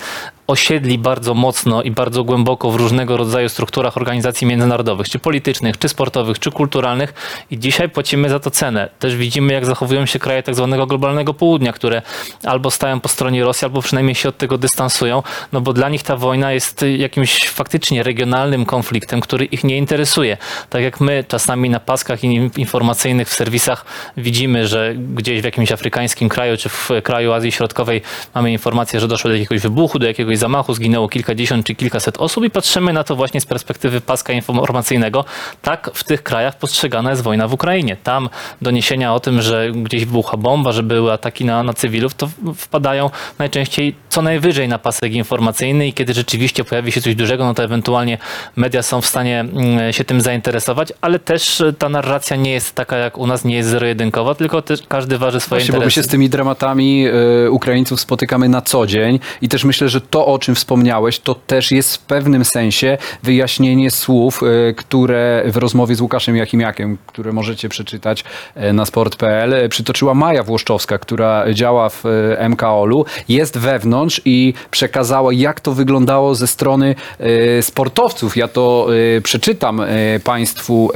osiedli 0.47 0.99
bardzo 0.99 1.35
mocno 1.35 1.83
i 1.83 1.91
bardzo 1.91 2.25
głęboko 2.25 2.71
w 2.71 2.75
różnego 2.76 3.17
rodzaju 3.17 3.49
strukturach 3.49 3.97
organizacji 3.97 4.47
międzynarodowych, 4.47 5.09
czy 5.09 5.19
politycznych, 5.19 5.79
czy 5.79 5.88
sportowych, 5.88 6.38
czy 6.38 6.50
kulturalnych 6.50 7.15
i 7.50 7.59
dzisiaj 7.59 7.88
płacimy 7.88 8.29
za 8.29 8.41
to 8.41 8.50
cenę. 8.50 8.88
Też 8.99 9.17
widzimy, 9.17 9.53
jak 9.53 9.67
zachowują 9.67 10.07
się 10.07 10.19
kraje 10.19 10.43
tak 10.43 10.55
zwanego 10.55 10.87
globalnego 10.87 11.35
południa, 11.35 11.73
które 11.73 12.03
albo 12.45 12.71
stają 12.71 13.00
po 13.00 13.09
stronie 13.09 13.45
Rosji, 13.45 13.65
albo 13.65 13.83
przynajmniej 13.83 14.15
się 14.15 14.29
od 14.29 14.38
tego 14.38 14.59
dystansują, 14.59 15.23
no 15.53 15.61
bo 15.61 15.73
dla 15.73 15.88
nich 15.88 16.03
ta 16.03 16.17
wojna 16.17 16.53
jest 16.53 16.85
jakimś 16.97 17.49
faktycznie 17.49 18.03
regionalnym 18.03 18.65
konfliktem, 18.65 19.21
który 19.21 19.45
ich 19.45 19.65
nie 19.65 19.76
interesuje. 19.76 20.37
Tak 20.71 20.83
jak 20.83 21.00
my 21.00 21.25
czasami 21.29 21.71
na 21.71 21.81
paskach 21.81 22.25
in- 22.25 22.50
informacyjnych 22.57 23.29
w 23.29 23.33
serwisach 23.35 23.85
widzimy, 24.17 24.67
że 24.69 24.95
gdzieś 25.15 25.41
w 25.41 25.45
jakimś 25.45 25.73
afrykańskim 25.73 26.29
kraju, 26.29 26.57
czy 26.57 26.69
w 26.69 26.91
kraju 27.03 27.33
Azji 27.33 27.53
Środkowej 27.53 28.03
mamy 28.35 28.53
informację, 28.53 29.00
że 29.00 29.09
doszło 29.09 29.31
do 29.31 29.37
jakiegoś 29.37 29.62
wybuchu, 29.62 29.99
do 29.99 30.07
jakiegoś 30.07 30.36
zamachu, 30.37 30.75
zginęło 30.75 31.09
kilkadziesiąt 31.09 31.66
czy 31.66 31.75
kilkaset 31.75 32.16
osób 32.19 32.45
i 32.45 32.50
patrzymy 32.50 32.93
na 32.93 33.05
to 33.05 33.16
właśnie 33.16 33.40
z 33.40 33.47
perspektywy 33.47 34.00
paska 34.00 34.33
informacyjnego. 34.33 35.25
Tak 35.62 35.90
w 35.95 36.05
tych 36.05 36.23
krajach 36.23 36.59
postrzegana 36.59 37.11
jest 37.11 37.23
wojna 37.23 37.49
w 37.49 37.52
Ukrainie. 37.52 37.97
Tam 38.02 38.28
doniesienia 38.62 39.14
o 39.14 39.21
tym, 39.21 39.43
że 39.43 39.73
gdzieś 39.73 40.05
wybucha 40.05 40.37
bomba, 40.37 40.73
że 40.73 40.83
były 40.83 41.12
ataki 41.12 41.45
na, 41.45 41.62
na 41.62 41.75
cywilów, 41.75 42.14
to 42.14 42.28
wpadają 42.57 43.11
najczęściej 43.38 43.95
co 44.09 44.23
najwyżej 44.23 44.69
na 44.69 44.78
pasek 44.78 45.12
informacyjny 45.12 45.88
i 45.88 45.93
kiedy 45.93 46.14
rzeczywiście 46.14 46.64
pojawi 46.64 46.93
się 46.93 47.00
coś 47.00 47.14
dużego, 47.14 47.45
no 47.45 47.55
to 47.55 47.64
ewentualnie 47.64 48.19
media 48.57 48.83
są 48.83 49.00
w 49.00 49.07
stanie 49.07 49.40
mm, 49.40 49.93
się 49.93 50.05
tym 50.05 50.21
zainteresować, 50.21 50.93
ale 51.00 51.19
też 51.19 51.61
e, 51.61 51.73
ta 51.73 51.88
narracja 51.88 52.37
nie 52.37 52.50
jest 52.50 52.75
taka 52.75 52.97
jak 52.97 53.19
u 53.19 53.26
nas, 53.26 53.45
nie 53.45 53.57
jest 53.57 53.69
zero-jedynkowa, 53.69 54.35
tylko 54.35 54.62
też 54.62 54.83
każdy 54.88 55.19
waży 55.19 55.40
swoje 55.40 55.61
Właśnie, 55.61 55.73
bo 55.73 55.78
my 55.78 55.85
interesy. 55.85 55.95
się 55.95 56.02
z 56.02 56.09
tymi 56.09 56.28
dramatami 56.28 57.07
e, 57.07 57.50
Ukraińców 57.50 58.00
spotykamy 58.00 58.49
na 58.49 58.62
co 58.62 58.87
dzień 58.87 59.19
i 59.43 59.49
też 59.49 59.64
myślę, 59.64 59.88
że 59.88 60.00
to, 60.00 60.25
o 60.26 60.38
czym 60.38 60.54
wspomniałeś, 60.54 61.18
to 61.18 61.35
też 61.35 61.71
jest 61.71 61.97
w 61.97 61.99
pewnym 61.99 62.45
sensie 62.45 62.99
wyjaśnienie 63.23 63.90
słów, 63.90 64.42
e, 64.42 64.75
które 64.75 65.42
w 65.47 65.56
rozmowie 65.56 65.95
z 65.95 66.00
Łukaszem 66.00 66.37
Jakimiakiem, 66.37 66.99
które 67.06 67.33
możecie 67.33 67.68
przeczytać 67.68 68.25
e, 68.54 68.73
na 68.73 68.85
sport.pl, 68.85 69.54
e, 69.54 69.68
przytoczyła 69.68 70.14
Maja 70.14 70.42
Włoszczowska, 70.42 70.99
która 70.99 71.45
działa 71.52 71.88
w 71.88 72.04
MKOL-u, 72.49 73.04
jest 73.28 73.59
wewnątrz 73.59 74.21
i 74.25 74.54
przekazała, 74.71 75.33
jak 75.33 75.61
to 75.61 75.73
wyglądało 75.73 76.35
ze 76.35 76.47
strony 76.47 76.95
sportowców. 77.61 78.37
Ja 78.37 78.49
to 78.49 78.88
przeczytam 79.23 79.83
Państwu. 80.24 80.90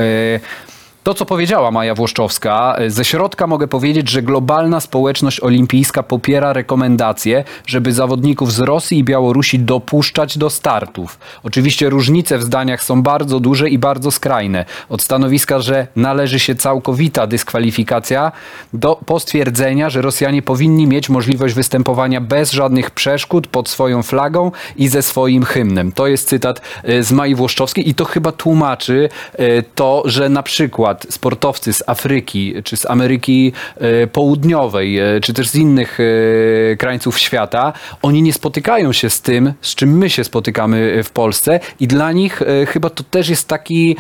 E, 1.01 1.05
to, 1.05 1.15
co 1.15 1.27
powiedziała 1.27 1.71
Maja 1.71 1.95
Włoszczowska, 1.95 2.77
ze 2.87 3.05
środka 3.05 3.47
mogę 3.47 3.69
powiedzieć, 3.69 4.11
że 4.11 4.23
globalna 4.23 4.81
społeczność 4.81 5.41
olimpijska 5.41 6.03
popiera 6.03 6.53
rekomendacje, 6.53 7.45
żeby 7.67 7.93
zawodników 7.93 8.53
z 8.53 8.61
Rosji 8.61 8.99
i 8.99 9.05
Białorusi 9.05 9.59
dopuszczać 9.59 10.39
do 10.39 10.51
startów. 10.51 11.19
Oczywiście 11.43 11.91
różnice 11.91 12.39
w 12.39 12.43
zdaniach 12.43 12.83
są 12.83 13.03
bardzo 13.03 13.41
duże 13.41 13.69
i 13.69 13.79
bardzo 13.79 14.11
skrajne. 14.11 14.65
Od 14.89 15.03
stanowiska, 15.03 15.59
że 15.59 15.87
należy 15.97 16.39
się 16.41 16.55
całkowita 16.55 17.27
dyskwalifikacja, 17.27 18.33
do 18.73 19.01
postwierdzenia, 19.07 19.91
że 19.91 20.03
Rosjanie 20.03 20.43
powinni 20.43 20.87
mieć 20.87 21.09
możliwość 21.09 21.55
występowania 21.55 22.21
bez 22.21 22.53
żadnych 22.53 22.91
przeszkód 22.91 23.47
pod 23.47 23.69
swoją 23.69 24.03
flagą 24.03 24.53
i 24.77 24.89
ze 24.89 25.03
swoim 25.03 25.45
hymnem. 25.45 25.93
To 25.93 26.07
jest 26.07 26.29
cytat 26.29 26.61
e, 26.85 27.03
z 27.03 27.13
Mai 27.13 27.35
Włoszczowskiej 27.35 27.89
i 27.89 27.95
to 27.95 28.05
chyba 28.05 28.33
tłumaczy 28.33 29.09
e, 29.33 29.63
to, 29.63 30.03
że 30.05 30.29
na 30.29 30.43
przykład 30.43 30.90
sportowcy 31.09 31.73
z 31.73 31.83
Afryki, 31.87 32.55
czy 32.65 32.77
z 32.77 32.87
Ameryki 32.87 33.53
e, 33.77 34.07
Południowej, 34.07 34.99
e, 34.99 35.21
czy 35.21 35.35
też 35.35 35.49
z 35.49 35.55
innych 35.55 35.99
e, 36.01 36.77
krańców 36.77 37.19
świata, 37.19 37.73
oni 38.03 38.23
nie 38.23 38.33
spotykają 38.33 38.93
się 38.93 39.11
z 39.11 39.21
tym, 39.21 39.53
z 39.61 39.75
czym 39.75 39.99
my 39.99 40.11
się 40.11 40.25
spotykamy 40.25 41.05
w 41.05 41.11
Polsce 41.11 41.61
i 41.81 41.87
dla 41.87 42.13
nich 42.13 42.43
chyba 42.69 42.91
to 42.91 43.05
też 43.05 43.29
jest 43.29 43.49
taki, 43.49 43.97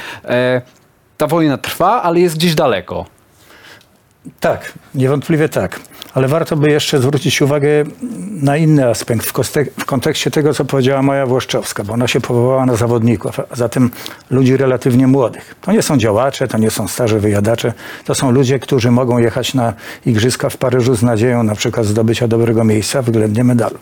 ta 1.16 1.26
wojna 1.26 1.58
trwa, 1.58 2.02
ale 2.02 2.20
jest 2.20 2.36
gdzieś 2.36 2.54
daleko. 2.54 3.06
Tak, 4.40 4.72
niewątpliwie 4.94 5.48
tak. 5.48 5.80
Ale 6.14 6.28
warto 6.28 6.56
by 6.56 6.70
jeszcze 6.70 6.98
zwrócić 6.98 7.42
uwagę 7.42 7.68
na 8.42 8.56
inny 8.56 8.88
aspekt 8.88 9.26
w, 9.26 9.32
kostek- 9.32 9.70
w 9.78 9.84
kontekście 9.84 10.30
tego, 10.30 10.54
co 10.54 10.64
powiedziała 10.64 11.02
Maja 11.02 11.26
Włoszczowska, 11.26 11.84
bo 11.84 11.92
ona 11.92 12.08
się 12.08 12.20
powołała 12.20 12.66
na 12.66 12.76
zawodników, 12.76 13.40
a 13.40 13.56
zatem 13.56 13.90
ludzi 14.30 14.56
relatywnie 14.56 15.06
młodych. 15.06 15.54
To 15.60 15.72
nie 15.72 15.82
są 15.82 15.96
działacze, 15.96 16.48
to 16.48 16.58
nie 16.58 16.70
są 16.70 16.88
starzy 16.88 17.20
wyjadacze, 17.20 17.72
to 18.04 18.14
są 18.14 18.30
ludzie, 18.30 18.58
którzy 18.58 18.90
mogą 18.90 19.18
jechać 19.18 19.54
na 19.54 19.72
igrzyska 20.06 20.48
w 20.48 20.56
Paryżu 20.56 20.94
z 20.94 21.02
nadzieją 21.02 21.42
na 21.42 21.54
przykład 21.54 21.86
zdobycia 21.86 22.28
dobrego 22.28 22.64
miejsca 22.64 23.02
względnie 23.02 23.44
medalu. 23.44 23.78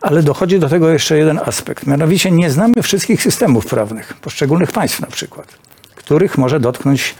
Ale 0.00 0.22
dochodzi 0.22 0.58
do 0.58 0.68
tego 0.68 0.88
jeszcze 0.90 1.18
jeden 1.18 1.40
aspekt. 1.46 1.86
Mianowicie 1.86 2.30
nie 2.30 2.50
znamy 2.50 2.74
wszystkich 2.82 3.22
systemów 3.22 3.66
prawnych 3.66 4.14
poszczególnych 4.14 4.72
państw 4.72 5.00
na 5.00 5.06
przykład, 5.06 5.46
których 5.94 6.38
może 6.38 6.60
dotknąć 6.60 7.14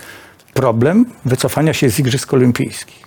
problem 0.55 1.07
wycofania 1.25 1.73
się 1.73 1.91
z 1.91 1.99
Igrzysk 1.99 2.35
Olimpijskich. 2.35 3.06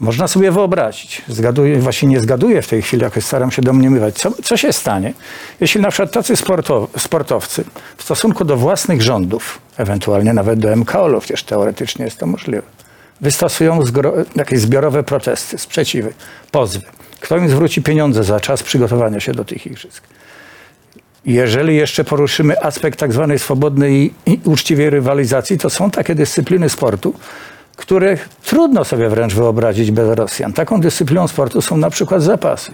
Można 0.00 0.28
sobie 0.28 0.50
wyobrazić, 0.50 1.22
zgaduję, 1.28 1.78
właśnie 1.78 2.08
nie 2.08 2.20
zgaduję 2.20 2.62
w 2.62 2.68
tej 2.68 2.82
chwili, 2.82 3.02
jakoś 3.02 3.24
staram 3.24 3.50
się 3.50 3.62
domniemywać, 3.62 4.14
co, 4.14 4.32
co 4.42 4.56
się 4.56 4.72
stanie, 4.72 5.12
jeśli 5.60 5.80
na 5.80 5.90
przykład 5.90 6.12
tacy 6.12 6.36
sportow, 6.36 6.90
sportowcy 6.98 7.64
w 7.96 8.02
stosunku 8.02 8.44
do 8.44 8.56
własnych 8.56 9.02
rządów, 9.02 9.58
ewentualnie 9.76 10.32
nawet 10.32 10.58
do 10.58 10.76
MKOL-u, 10.76 11.20
przecież 11.20 11.42
teoretycznie 11.42 12.04
jest 12.04 12.18
to 12.18 12.26
możliwe, 12.26 12.62
wystosują 13.20 13.80
zgro- 13.80 14.24
jakieś 14.36 14.60
zbiorowe 14.60 15.02
protesty, 15.02 15.58
sprzeciwy, 15.58 16.12
pozwy. 16.50 16.82
Kto 17.20 17.36
im 17.36 17.48
zwróci 17.48 17.82
pieniądze 17.82 18.24
za 18.24 18.40
czas 18.40 18.62
przygotowania 18.62 19.20
się 19.20 19.32
do 19.32 19.44
tych 19.44 19.66
igrzysk? 19.66 20.02
Jeżeli 21.26 21.76
jeszcze 21.76 22.04
poruszymy 22.04 22.62
aspekt 22.62 22.98
tak 22.98 23.12
zwanej 23.12 23.38
swobodnej 23.38 24.14
i 24.26 24.40
uczciwej 24.44 24.90
rywalizacji, 24.90 25.58
to 25.58 25.70
są 25.70 25.90
takie 25.90 26.14
dyscypliny 26.14 26.68
sportu, 26.68 27.14
które 27.76 28.18
trudno 28.42 28.84
sobie 28.84 29.08
wręcz 29.08 29.34
wyobrazić 29.34 29.90
bez 29.90 30.18
Rosjan. 30.18 30.52
Taką 30.52 30.80
dyscypliną 30.80 31.28
sportu 31.28 31.62
są 31.62 31.76
na 31.76 31.90
przykład 31.90 32.22
zapasy. 32.22 32.72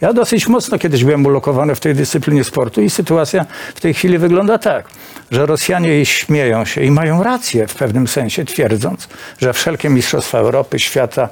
Ja 0.00 0.12
dosyć 0.12 0.48
mocno 0.48 0.78
kiedyś 0.78 1.04
byłem 1.04 1.26
ulokowany 1.26 1.74
w 1.74 1.80
tej 1.80 1.94
dyscyplinie 1.94 2.44
sportu 2.44 2.82
i 2.82 2.90
sytuacja 2.90 3.46
w 3.74 3.80
tej 3.80 3.94
chwili 3.94 4.18
wygląda 4.18 4.58
tak, 4.58 4.88
że 5.30 5.46
Rosjanie 5.46 6.06
śmieją 6.06 6.64
się 6.64 6.82
i 6.82 6.90
mają 6.90 7.22
rację 7.22 7.66
w 7.66 7.74
pewnym 7.74 8.08
sensie, 8.08 8.44
twierdząc, 8.44 9.08
że 9.38 9.52
wszelkie 9.52 9.88
mistrzostwa 9.88 10.38
Europy, 10.38 10.78
świata, 10.78 11.28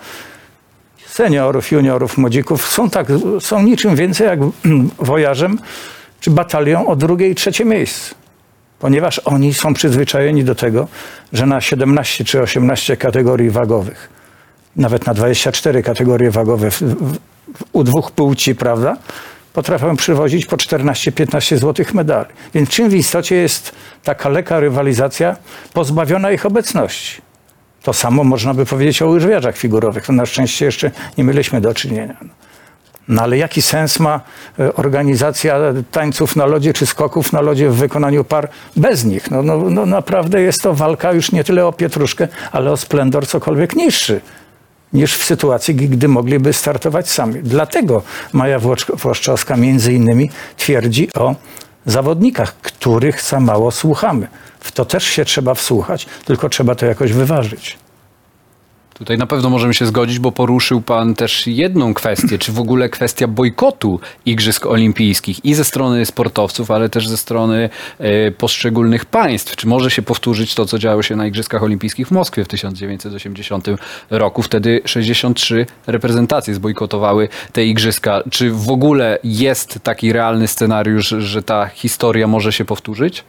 seniorów, 1.07 1.73
juniorów, 1.73 2.19
młodzików 2.19 2.67
są, 2.67 2.91
tak, 2.91 3.07
są 3.41 3.63
niczym 3.63 3.97
więcej 3.97 4.27
jak 4.27 4.39
wojarzem 4.99 5.59
czy 6.21 6.31
batalią 6.31 6.87
o 6.87 6.97
drugie 6.97 7.29
i 7.29 7.35
trzecie 7.35 7.65
miejsce. 7.65 8.15
Ponieważ 8.79 9.19
oni 9.19 9.55
są 9.55 9.75
przyzwyczajeni 9.75 10.45
do 10.45 10.55
tego, 10.55 10.89
że 11.33 11.47
na 11.47 11.61
17 11.61 12.25
czy 12.25 12.43
18 12.43 12.97
kategorii 12.97 13.51
wagowych 13.51 14.19
nawet 14.79 15.07
na 15.07 15.15
24 15.15 15.83
kategorie 15.83 16.31
wagowe 16.31 16.71
w, 16.71 16.83
w, 16.83 17.19
u 17.73 17.85
dwóch 17.85 18.11
płci, 18.11 18.55
prawda? 18.55 18.97
Potrafią 19.53 19.97
przywozić 19.97 20.47
po 20.47 20.57
14-15 20.57 21.57
złotych 21.57 21.95
medali. 21.95 22.29
Więc 22.55 22.69
czym 22.69 22.89
w 22.89 22.95
istocie 22.95 23.37
jest 23.37 23.73
taka 24.05 24.29
lekka 24.29 24.61
rywalizacja 24.61 25.37
pozbawiona 25.73 26.33
ich 26.33 26.47
obecności? 26.47 27.23
To 27.83 27.93
samo 27.93 28.25
można 28.25 28.55
by 28.55 28.67
powiedzieć 28.67 29.03
o 29.03 29.07
łyżwiarzach 29.07 29.57
figurowych. 29.57 30.07
To 30.07 30.13
na 30.13 30.27
szczęście 30.27 30.65
jeszcze 30.65 30.91
nie 31.19 31.25
mieliśmy 31.25 31.61
do 31.61 31.75
czynienia. 31.75 32.17
No. 33.09 33.23
Ale 33.23 33.39
jaki 33.39 33.63
sens 33.63 34.01
ma 34.01 34.21
e, 34.59 34.75
organizacja 34.75 35.59
tańców 35.91 36.37
na 36.37 36.47
lodzie 36.47 36.73
czy 36.73 36.87
skoków 36.87 37.33
na 37.33 37.41
lodzie 37.41 37.71
w 37.71 37.77
wykonaniu 37.77 38.25
par 38.25 38.49
bez 38.77 39.05
nich? 39.05 39.31
No, 39.31 39.43
no, 39.43 39.59
no 39.71 39.87
naprawdę 39.87 40.41
jest 40.41 40.63
to 40.63 40.75
walka 40.75 41.13
już 41.13 41.33
nie 41.33 41.45
tyle 41.45 41.67
o 41.67 41.73
pietruszkę, 41.73 42.29
ale 42.53 42.73
o 42.73 42.77
splendor 42.77 43.27
cokolwiek 43.27 43.77
niższy 43.77 44.21
niż 44.93 45.17
w 45.17 45.25
sytuacji, 45.25 45.75
gdy 45.75 46.09
mogliby 46.09 46.53
startować 46.53 47.11
sami. 47.11 47.43
Dlatego 47.43 48.03
Maja 48.33 48.59
Włoszczowska 48.93 49.57
między 49.57 49.93
innymi 49.93 50.31
twierdzi 50.57 51.09
o 51.15 51.35
zawodnikach, 51.87 52.55
których 52.55 53.23
za 53.23 53.41
mało 53.41 53.71
słuchamy. 53.71 54.27
W 54.61 54.73
to 54.73 54.85
też 54.85 55.05
się 55.05 55.25
trzeba 55.25 55.55
wsłuchać, 55.55 56.07
tylko 56.25 56.49
trzeba 56.49 56.75
to 56.75 56.87
jakoś 56.87 57.13
wyważyć. 57.13 57.79
Tutaj 58.99 59.19
na 59.19 59.27
pewno 59.27 59.51
możemy 59.51 59.75
się 59.75 59.87
zgodzić, 59.87 60.19
bo 60.19 60.33
poruszył 60.33 60.81
Pan 60.81 61.15
też 61.15 61.47
jedną 61.47 61.95
kwestię, 61.95 62.39
czy 62.39 62.53
w 62.53 62.59
ogóle 62.59 62.89
kwestia 62.89 63.29
bojkotu 63.29 64.01
Igrzysk 64.27 64.67
Olimpijskich 64.67 65.45
i 65.45 65.55
ze 65.55 65.65
strony 65.65 66.07
sportowców, 66.07 66.71
ale 66.71 66.89
też 66.89 67.09
ze 67.09 67.17
strony 67.17 67.71
e, 67.99 68.31
poszczególnych 68.31 69.05
państw. 69.05 69.57
Czy 69.57 69.67
może 69.67 69.91
się 69.91 70.03
powtórzyć 70.03 70.55
to, 70.55 70.67
co 70.67 70.79
działo 70.79 71.03
się 71.03 71.17
na 71.17 71.27
Igrzyskach 71.27 71.63
Olimpijskich 71.63 72.09
w 72.09 72.11
Moskwie 72.11 72.45
w 72.45 72.49
1980 72.49 73.67
roku? 74.11 74.43
Wtedy 74.43 74.81
63 74.85 75.67
reprezentacje 75.87 76.55
zbojkotowały 76.55 77.29
te 77.53 77.65
Igrzyska. 77.65 78.23
Czy 78.31 78.51
w 78.51 78.71
ogóle 78.71 79.19
jest 79.25 79.79
taki 79.83 80.13
realny 80.13 80.49
scenariusz, 80.49 81.09
że 81.09 81.43
ta 81.43 81.67
historia 81.67 82.27
może 82.27 82.53
się 82.53 82.65
powtórzyć? 82.65 83.25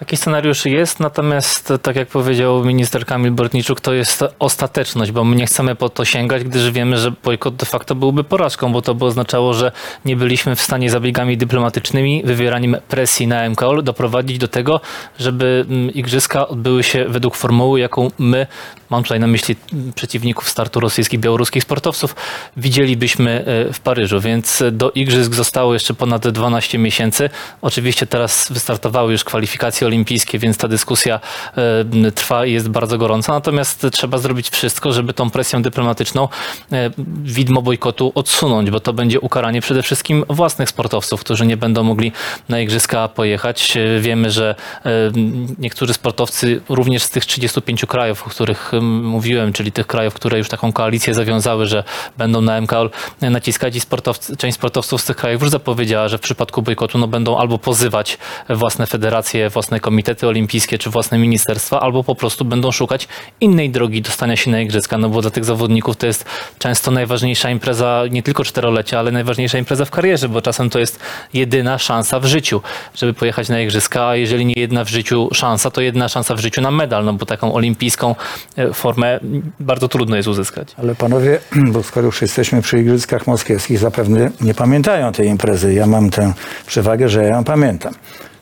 Taki 0.00 0.16
scenariusz 0.16 0.64
jest, 0.64 1.00
natomiast 1.00 1.72
tak 1.82 1.96
jak 1.96 2.08
powiedział 2.08 2.64
minister 2.64 3.06
Kamil 3.06 3.32
Bortniczuk, 3.32 3.80
to 3.80 3.92
jest 3.92 4.24
ostateczność, 4.38 5.12
bo 5.12 5.24
my 5.24 5.36
nie 5.36 5.46
chcemy 5.46 5.74
po 5.74 5.88
to 5.88 6.04
sięgać, 6.04 6.44
gdyż 6.44 6.70
wiemy, 6.70 6.98
że 6.98 7.12
bojkot 7.24 7.56
de 7.56 7.66
facto 7.66 7.94
byłby 7.94 8.24
porażką, 8.24 8.72
bo 8.72 8.82
to 8.82 8.94
by 8.94 9.04
oznaczało, 9.04 9.54
że 9.54 9.72
nie 10.04 10.16
byliśmy 10.16 10.56
w 10.56 10.60
stanie 10.60 10.90
zabiegami 10.90 11.36
dyplomatycznymi, 11.36 12.22
wywieraniem 12.24 12.76
presji 12.88 13.26
na 13.26 13.48
MKOL 13.50 13.82
doprowadzić 13.82 14.38
do 14.38 14.48
tego, 14.48 14.80
żeby 15.18 15.66
mm, 15.68 15.94
igrzyska 15.94 16.48
odbyły 16.48 16.82
się 16.82 17.04
według 17.08 17.36
formuły, 17.36 17.80
jaką 17.80 18.10
my, 18.18 18.46
mam 18.90 19.02
tutaj 19.02 19.20
na 19.20 19.26
myśli 19.26 19.56
mm, 19.72 19.92
przeciwników 19.92 20.48
startu 20.48 20.80
rosyjskich, 20.80 21.20
białoruskich 21.20 21.62
sportowców, 21.62 22.16
widzielibyśmy 22.56 23.44
e, 23.68 23.72
w 23.72 23.80
Paryżu, 23.80 24.20
więc 24.20 24.62
do 24.72 24.90
igrzysk 24.90 25.34
zostało 25.34 25.74
jeszcze 25.74 25.94
ponad 25.94 26.28
12 26.28 26.78
miesięcy. 26.78 27.30
Oczywiście 27.62 28.06
teraz 28.06 28.52
wystartowały 28.52 29.12
już 29.12 29.24
kwalifikacje 29.24 29.89
olimpijskie, 29.90 30.38
więc 30.38 30.56
ta 30.56 30.68
dyskusja 30.68 31.20
e, 32.06 32.10
trwa 32.12 32.46
i 32.46 32.52
jest 32.52 32.68
bardzo 32.68 32.98
gorąca. 32.98 33.32
Natomiast 33.32 33.86
trzeba 33.92 34.18
zrobić 34.18 34.50
wszystko, 34.50 34.92
żeby 34.92 35.12
tą 35.12 35.30
presją 35.30 35.62
dyplomatyczną 35.62 36.28
e, 36.72 36.90
widmo 37.24 37.62
bojkotu 37.62 38.12
odsunąć, 38.14 38.70
bo 38.70 38.80
to 38.80 38.92
będzie 38.92 39.20
ukaranie 39.20 39.60
przede 39.60 39.82
wszystkim 39.82 40.24
własnych 40.28 40.68
sportowców, 40.68 41.20
którzy 41.20 41.46
nie 41.46 41.56
będą 41.56 41.82
mogli 41.82 42.12
na 42.48 42.60
igrzyska 42.60 43.08
pojechać. 43.08 43.76
E, 43.76 44.00
Wiemy, 44.00 44.30
że 44.30 44.54
niektórzy 45.58 45.94
sportowcy 45.94 46.60
również 46.68 47.02
z 47.02 47.10
tych 47.10 47.24
35 47.26 47.86
krajów, 47.86 48.26
o 48.26 48.30
których 48.30 48.74
em, 48.74 49.04
mówiłem, 49.04 49.52
czyli 49.52 49.72
tych 49.72 49.86
krajów, 49.86 50.14
które 50.14 50.38
już 50.38 50.48
taką 50.48 50.72
koalicję 50.72 51.14
zawiązały, 51.14 51.66
że 51.66 51.84
będą 52.18 52.40
na 52.40 52.60
MKOL 52.60 52.90
naciskać 53.20 53.76
i 53.76 53.80
sportowcy, 53.80 54.36
część 54.36 54.54
sportowców 54.54 55.00
z 55.00 55.04
tych 55.04 55.16
krajów 55.16 55.42
już 55.42 55.50
zapowiedziała, 55.50 56.08
że 56.08 56.18
w 56.18 56.20
przypadku 56.20 56.62
bojkotu 56.62 56.98
no, 56.98 57.08
będą 57.08 57.38
albo 57.38 57.58
pozywać 57.58 58.18
własne 58.48 58.86
federacje, 58.86 59.50
własne 59.50 59.79
komitety 59.80 60.28
olimpijskie 60.28 60.78
czy 60.78 60.90
własne 60.90 61.18
ministerstwa, 61.18 61.80
albo 61.80 62.04
po 62.04 62.14
prostu 62.14 62.44
będą 62.44 62.72
szukać 62.72 63.08
innej 63.40 63.70
drogi 63.70 64.02
dostania 64.02 64.36
się 64.36 64.50
na 64.50 64.60
igrzyska, 64.60 64.98
no 64.98 65.08
bo 65.08 65.22
dla 65.22 65.30
tych 65.30 65.44
zawodników 65.44 65.96
to 65.96 66.06
jest 66.06 66.24
często 66.58 66.90
najważniejsza 66.90 67.50
impreza, 67.50 68.02
nie 68.10 68.22
tylko 68.22 68.44
czterolecia, 68.44 68.98
ale 68.98 69.10
najważniejsza 69.10 69.58
impreza 69.58 69.84
w 69.84 69.90
karierze, 69.90 70.28
bo 70.28 70.42
czasem 70.42 70.70
to 70.70 70.78
jest 70.78 71.00
jedyna 71.34 71.78
szansa 71.78 72.20
w 72.20 72.24
życiu, 72.24 72.62
żeby 72.94 73.14
pojechać 73.14 73.48
na 73.48 73.60
igrzyska, 73.60 74.06
a 74.06 74.16
jeżeli 74.16 74.46
nie 74.46 74.54
jedna 74.56 74.84
w 74.84 74.88
życiu 74.88 75.28
szansa, 75.32 75.70
to 75.70 75.80
jedna 75.80 76.08
szansa 76.08 76.34
w 76.34 76.40
życiu 76.40 76.60
na 76.60 76.70
medal, 76.70 77.04
no 77.04 77.12
bo 77.12 77.26
taką 77.26 77.54
olimpijską 77.54 78.14
e, 78.56 78.72
formę 78.72 79.20
bardzo 79.60 79.88
trudno 79.88 80.16
jest 80.16 80.28
uzyskać. 80.28 80.68
Ale 80.76 80.94
panowie, 80.94 81.38
bo 81.72 81.82
skoro 81.82 82.06
już 82.06 82.22
jesteśmy 82.22 82.62
przy 82.62 82.80
Igrzyskach 82.80 83.26
Moskiewskich, 83.26 83.78
zapewne 83.78 84.30
nie 84.40 84.54
pamiętają 84.54 85.12
tej 85.12 85.28
imprezy. 85.28 85.74
Ja 85.74 85.86
mam 85.86 86.10
tę 86.10 86.32
przewagę, 86.66 87.08
że 87.08 87.22
ja 87.22 87.28
ją 87.28 87.44
pamiętam. 87.44 87.94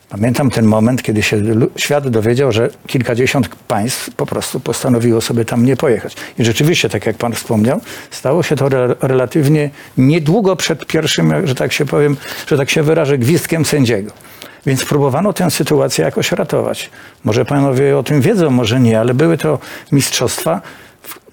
Pamiętam 0.09 0.49
ten 0.49 0.65
moment, 0.65 1.03
kiedy 1.03 1.23
się 1.23 1.41
świat 1.75 2.09
dowiedział, 2.09 2.51
że 2.51 2.69
kilkadziesiąt 2.87 3.49
państw 3.49 4.15
po 4.15 4.25
prostu 4.25 4.59
postanowiło 4.59 5.21
sobie 5.21 5.45
tam 5.45 5.65
nie 5.65 5.77
pojechać. 5.77 6.15
I 6.39 6.45
rzeczywiście, 6.45 6.89
tak 6.89 7.05
jak 7.05 7.17
pan 7.17 7.33
wspomniał, 7.33 7.81
stało 8.11 8.43
się 8.43 8.55
to 8.55 8.65
re- 8.65 8.95
relatywnie 9.01 9.69
niedługo 9.97 10.55
przed 10.55 10.85
pierwszym, 10.85 11.47
że 11.47 11.55
tak 11.55 11.73
się 11.73 11.85
powiem, 11.85 12.17
że 12.47 12.57
tak 12.57 12.69
się 12.69 12.83
wyrażę, 12.83 13.17
gwizdkiem 13.17 13.65
sędziego. 13.65 14.11
Więc 14.65 14.85
próbowano 14.85 15.33
tę 15.33 15.51
sytuację 15.51 16.05
jakoś 16.05 16.31
ratować. 16.31 16.89
Może 17.23 17.45
panowie 17.45 17.97
o 17.97 18.03
tym 18.03 18.21
wiedzą, 18.21 18.49
może 18.49 18.79
nie, 18.79 18.99
ale 18.99 19.13
były 19.13 19.37
to 19.37 19.59
mistrzostwa, 19.91 20.61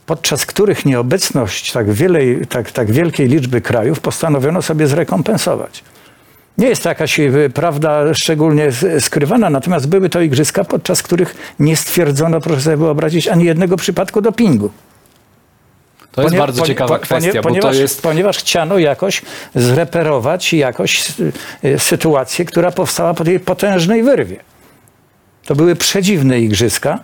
podczas 0.06 0.46
których 0.46 0.86
nieobecność 0.86 1.72
tak, 1.72 1.92
wielej, 1.92 2.46
tak, 2.48 2.70
tak 2.70 2.92
wielkiej 2.92 3.28
liczby 3.28 3.60
krajów 3.60 4.00
postanowiono 4.00 4.62
sobie 4.62 4.86
zrekompensować. 4.86 5.82
Nie 6.58 6.66
jest 6.68 6.82
to 6.82 6.88
jakaś 6.88 7.20
e, 7.20 7.30
prawda 7.54 8.14
szczególnie 8.14 8.68
skrywana, 9.00 9.50
natomiast 9.50 9.88
były 9.88 10.08
to 10.08 10.20
igrzyska, 10.20 10.64
podczas 10.64 11.02
których 11.02 11.54
nie 11.58 11.76
stwierdzono, 11.76 12.40
proszę 12.40 12.60
sobie 12.60 12.76
wyobrazić, 12.76 13.28
ani 13.28 13.44
jednego 13.44 13.76
przypadku 13.76 14.20
dopingu. 14.20 14.70
To 16.12 16.22
jest 16.22 16.32
Ponie- 16.32 16.38
bardzo 16.38 16.66
ciekawa 16.66 16.98
kwestia, 16.98 17.32
bo 17.34 17.42
ponieważ, 17.42 17.76
to 17.76 17.82
jest... 17.82 18.02
ponieważ 18.02 18.38
chciano 18.38 18.78
jakoś 18.78 19.22
zreperować 19.54 20.52
jakoś 20.52 21.12
y, 21.64 21.78
sytuację, 21.78 22.44
która 22.44 22.70
powstała 22.70 23.14
po 23.14 23.24
tej 23.24 23.40
potężnej 23.40 24.02
wyrwie. 24.02 24.36
To 25.46 25.54
były 25.54 25.76
przedziwne 25.76 26.40
igrzyska. 26.40 26.98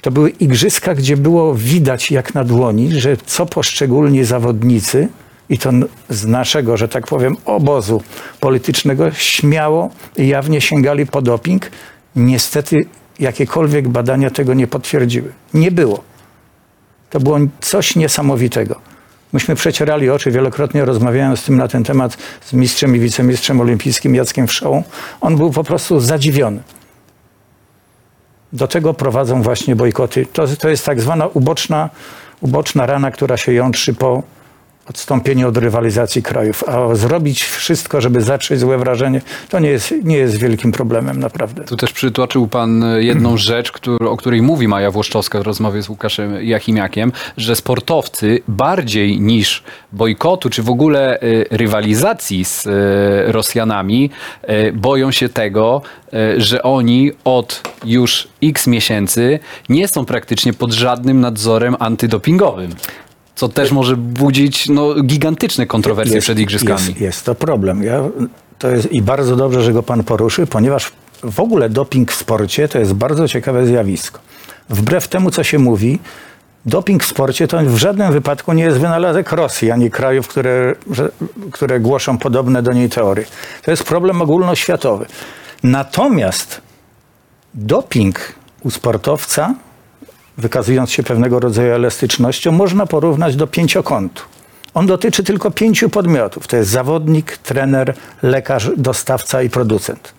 To 0.00 0.10
były 0.10 0.30
igrzyska, 0.30 0.94
gdzie 0.94 1.16
było 1.16 1.54
widać 1.54 2.10
jak 2.10 2.34
na 2.34 2.44
dłoni, 2.44 3.00
że 3.00 3.16
co 3.26 3.46
poszczególni 3.46 4.24
zawodnicy, 4.24 5.08
i 5.52 5.58
to 5.58 5.70
z 6.08 6.26
naszego, 6.26 6.76
że 6.76 6.88
tak 6.88 7.06
powiem, 7.06 7.36
obozu 7.44 8.02
politycznego, 8.40 9.10
śmiało 9.12 9.90
i 10.16 10.28
jawnie 10.28 10.60
sięgali 10.60 11.06
po 11.06 11.22
doping. 11.22 11.70
Niestety 12.16 12.86
jakiekolwiek 13.18 13.88
badania 13.88 14.30
tego 14.30 14.54
nie 14.54 14.66
potwierdziły. 14.66 15.32
Nie 15.54 15.70
było. 15.70 16.02
To 17.10 17.20
było 17.20 17.38
coś 17.60 17.96
niesamowitego. 17.96 18.80
Myśmy 19.32 19.54
przecierali 19.54 20.10
oczy, 20.10 20.30
wielokrotnie 20.30 20.84
rozmawiałem 20.84 21.36
z 21.36 21.42
tym 21.42 21.56
na 21.56 21.68
ten 21.68 21.84
temat 21.84 22.16
z 22.44 22.52
mistrzem 22.52 22.96
i 22.96 23.00
wicemistrzem 23.00 23.60
olimpijskim 23.60 24.14
Jackiem 24.14 24.46
Wszołą. 24.46 24.82
On 25.20 25.36
był 25.36 25.50
po 25.50 25.64
prostu 25.64 26.00
zadziwiony. 26.00 26.62
Do 28.52 28.68
tego 28.68 28.94
prowadzą 28.94 29.42
właśnie 29.42 29.76
bojkoty. 29.76 30.26
To, 30.32 30.46
to 30.46 30.68
jest 30.68 30.84
tak 30.84 31.00
zwana 31.00 31.26
uboczna, 31.26 31.90
uboczna 32.40 32.86
rana, 32.86 33.10
która 33.10 33.36
się 33.36 33.52
jątrzy 33.52 33.94
po 33.94 34.22
odstąpieniu 34.88 35.48
od 35.48 35.56
rywalizacji 35.56 36.22
krajów. 36.22 36.64
A 36.68 36.94
zrobić 36.94 37.44
wszystko, 37.44 38.00
żeby 38.00 38.20
zatrzeć 38.20 38.60
złe 38.60 38.78
wrażenie, 38.78 39.20
to 39.48 39.58
nie 39.58 39.68
jest, 39.68 39.94
nie 40.04 40.16
jest 40.16 40.36
wielkim 40.36 40.72
problemem, 40.72 41.20
naprawdę. 41.20 41.64
Tu 41.64 41.76
też 41.76 41.92
przytoczył 41.92 42.48
pan 42.48 42.84
jedną 42.98 43.36
rzecz, 43.52 43.72
któr- 43.72 44.06
o 44.08 44.16
której 44.16 44.42
mówi 44.42 44.68
Maja 44.68 44.90
Włoszczowska 44.90 45.38
w 45.38 45.42
rozmowie 45.42 45.82
z 45.82 45.88
Łukaszem 45.88 46.44
Jachimiakiem, 46.44 47.12
że 47.36 47.56
sportowcy 47.56 48.42
bardziej 48.48 49.20
niż 49.20 49.62
bojkotu, 49.92 50.50
czy 50.50 50.62
w 50.62 50.70
ogóle 50.70 51.20
e, 51.20 51.20
rywalizacji 51.50 52.44
z 52.44 52.66
e, 52.66 52.70
Rosjanami, 53.32 54.10
e, 54.42 54.72
boją 54.72 55.10
się 55.10 55.28
tego, 55.28 55.82
że 56.36 56.62
oni 56.62 57.10
od 57.24 57.62
już 57.84 58.28
x 58.42 58.66
miesięcy 58.66 59.38
nie 59.68 59.88
są 59.88 60.04
praktycznie 60.04 60.52
pod 60.52 60.72
żadnym 60.72 61.20
nadzorem 61.20 61.76
antydopingowym. 61.78 62.70
Co 63.34 63.48
też 63.48 63.72
może 63.72 63.96
budzić 63.96 64.68
no, 64.68 64.94
gigantyczne 65.02 65.66
kontrowersje 65.66 66.20
przed 66.20 66.38
igrzyskami. 66.38 66.86
Jest, 66.86 67.00
jest 67.00 67.24
to 67.24 67.34
problem. 67.34 67.82
Ja, 67.82 68.00
to 68.58 68.70
jest, 68.70 68.92
I 68.92 69.02
bardzo 69.02 69.36
dobrze, 69.36 69.62
że 69.62 69.72
go 69.72 69.82
pan 69.82 70.04
poruszył, 70.04 70.46
ponieważ 70.46 70.92
w 71.22 71.40
ogóle 71.40 71.68
doping 71.68 72.12
w 72.12 72.14
sporcie 72.14 72.68
to 72.68 72.78
jest 72.78 72.92
bardzo 72.92 73.28
ciekawe 73.28 73.66
zjawisko. 73.66 74.20
Wbrew 74.70 75.08
temu, 75.08 75.30
co 75.30 75.42
się 75.42 75.58
mówi, 75.58 75.98
doping 76.66 77.04
w 77.04 77.06
sporcie 77.06 77.48
to 77.48 77.58
w 77.58 77.76
żadnym 77.76 78.12
wypadku 78.12 78.52
nie 78.52 78.62
jest 78.62 78.78
wynalazek 78.78 79.32
Rosji, 79.32 79.70
ani 79.70 79.90
krajów, 79.90 80.28
które, 80.28 80.74
które 81.52 81.80
głoszą 81.80 82.18
podobne 82.18 82.62
do 82.62 82.72
niej 82.72 82.88
teorie. 82.88 83.24
To 83.62 83.70
jest 83.70 83.84
problem 83.84 84.22
ogólnoświatowy. 84.22 85.06
Natomiast 85.62 86.60
doping 87.54 88.34
u 88.62 88.70
sportowca 88.70 89.54
wykazując 90.38 90.90
się 90.90 91.02
pewnego 91.02 91.40
rodzaju 91.40 91.72
elastycznością, 91.72 92.52
można 92.52 92.86
porównać 92.86 93.36
do 93.36 93.46
pięciokątu. 93.46 94.22
On 94.74 94.86
dotyczy 94.86 95.22
tylko 95.22 95.50
pięciu 95.50 95.90
podmiotów. 95.90 96.46
To 96.46 96.56
jest 96.56 96.70
zawodnik, 96.70 97.36
trener, 97.36 97.94
lekarz, 98.22 98.70
dostawca 98.76 99.42
i 99.42 99.50
producent. 99.50 100.12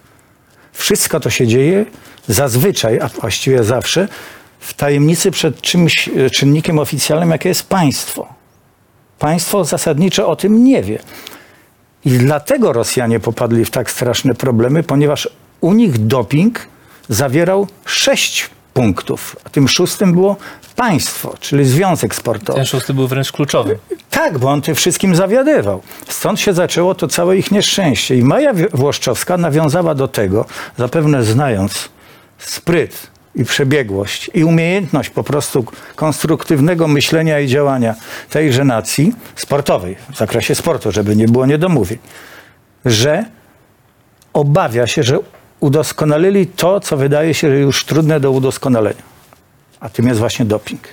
Wszystko 0.73 1.19
to 1.19 1.29
się 1.29 1.47
dzieje 1.47 1.85
zazwyczaj, 2.27 2.99
a 2.99 3.07
właściwie 3.07 3.63
zawsze, 3.63 4.07
w 4.59 4.73
tajemnicy 4.73 5.31
przed 5.31 5.61
czymś 5.61 6.07
e, 6.07 6.29
czynnikiem 6.29 6.79
oficjalnym, 6.79 7.31
jakie 7.31 7.49
jest 7.49 7.69
państwo. 7.69 8.27
Państwo 9.19 9.65
zasadniczo 9.65 10.27
o 10.27 10.35
tym 10.35 10.63
nie 10.63 10.83
wie. 10.83 10.99
I 12.05 12.09
dlatego 12.09 12.73
Rosjanie 12.73 13.19
popadli 13.19 13.65
w 13.65 13.71
tak 13.71 13.91
straszne 13.91 14.35
problemy, 14.35 14.83
ponieważ 14.83 15.29
u 15.61 15.73
nich 15.73 16.07
doping 16.07 16.59
zawierał 17.09 17.67
sześć 17.85 18.49
punktów, 18.73 19.35
a 19.43 19.49
tym 19.49 19.67
szóstym 19.67 20.13
było 20.13 20.37
państwo, 20.75 21.35
czyli 21.39 21.65
związek 21.65 22.15
sportowy. 22.15 22.57
Ten 22.57 22.65
szósty 22.65 22.93
był 22.93 23.07
wręcz 23.07 23.31
kluczowy. 23.31 23.79
Tak, 24.09 24.39
bo 24.39 24.49
on 24.49 24.61
tym 24.61 24.75
wszystkim 24.75 25.15
zawiadywał. 25.15 25.81
Stąd 26.07 26.39
się 26.39 26.53
zaczęło 26.53 26.95
to 26.95 27.07
całe 27.07 27.37
ich 27.37 27.51
nieszczęście. 27.51 28.15
I 28.15 28.23
Maja 28.23 28.53
Włoszczowska 28.73 29.37
nawiązała 29.37 29.95
do 29.95 30.07
tego, 30.07 30.45
zapewne 30.77 31.23
znając 31.23 31.89
spryt 32.37 33.07
i 33.35 33.45
przebiegłość 33.45 34.31
i 34.33 34.43
umiejętność 34.43 35.09
po 35.09 35.23
prostu 35.23 35.65
konstruktywnego 35.95 36.87
myślenia 36.87 37.39
i 37.39 37.47
działania 37.47 37.95
tejże 38.29 38.63
nacji 38.63 39.13
sportowej, 39.35 39.95
w 40.13 40.17
zakresie 40.17 40.55
sportu, 40.55 40.91
żeby 40.91 41.15
nie 41.15 41.27
było 41.27 41.45
niedomówień, 41.45 41.97
że 42.85 43.25
obawia 44.33 44.87
się, 44.87 45.03
że 45.03 45.19
udoskonalili 45.63 46.47
to, 46.47 46.79
co 46.79 46.97
wydaje 46.97 47.33
się 47.33 47.47
już 47.47 47.85
trudne 47.85 48.19
do 48.19 48.31
udoskonalenia. 48.31 49.03
A 49.79 49.89
tym 49.89 50.07
jest 50.07 50.19
właśnie 50.19 50.45
doping. 50.45 50.87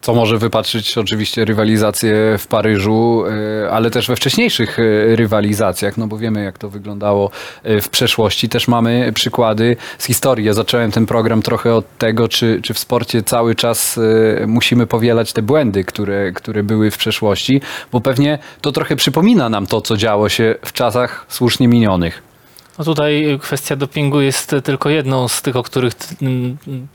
Co 0.00 0.14
może 0.14 0.38
wypatrzyć 0.38 0.98
oczywiście 0.98 1.44
rywalizację 1.44 2.38
w 2.38 2.46
Paryżu, 2.46 3.24
e, 3.26 3.70
ale 3.70 3.90
też 3.90 4.08
we 4.08 4.16
wcześniejszych 4.16 4.78
e, 4.78 4.82
rywalizacjach, 5.16 5.96
no 5.96 6.06
bo 6.06 6.18
wiemy 6.18 6.44
jak 6.44 6.58
to 6.58 6.70
wyglądało 6.70 7.30
e, 7.62 7.80
w 7.80 7.88
przeszłości. 7.88 8.48
Też 8.48 8.68
mamy 8.68 9.12
przykłady 9.14 9.76
z 9.98 10.04
historii. 10.04 10.46
Ja 10.46 10.52
zacząłem 10.52 10.90
ten 10.90 11.06
program 11.06 11.42
trochę 11.42 11.74
od 11.74 11.98
tego, 11.98 12.28
czy, 12.28 12.60
czy 12.62 12.74
w 12.74 12.78
sporcie 12.78 13.22
cały 13.22 13.54
czas 13.54 14.00
musimy 14.46 14.86
powielać 14.86 15.32
te 15.32 15.42
błędy, 15.42 15.84
które, 15.84 16.32
które 16.32 16.62
były 16.62 16.90
w 16.90 16.98
przeszłości, 16.98 17.60
bo 17.92 18.00
pewnie 18.00 18.38
to 18.60 18.72
trochę 18.72 18.96
przypomina 18.96 19.48
nam 19.48 19.66
to, 19.66 19.80
co 19.80 19.96
działo 19.96 20.28
się 20.28 20.54
w 20.64 20.72
czasach 20.72 21.26
słusznie 21.28 21.68
minionych. 21.68 22.25
No 22.78 22.84
tutaj 22.84 23.38
kwestia 23.42 23.76
dopingu 23.76 24.20
jest 24.20 24.56
tylko 24.64 24.88
jedną 24.90 25.28
z 25.28 25.42
tych, 25.42 25.56
o 25.56 25.62
których 25.62 25.92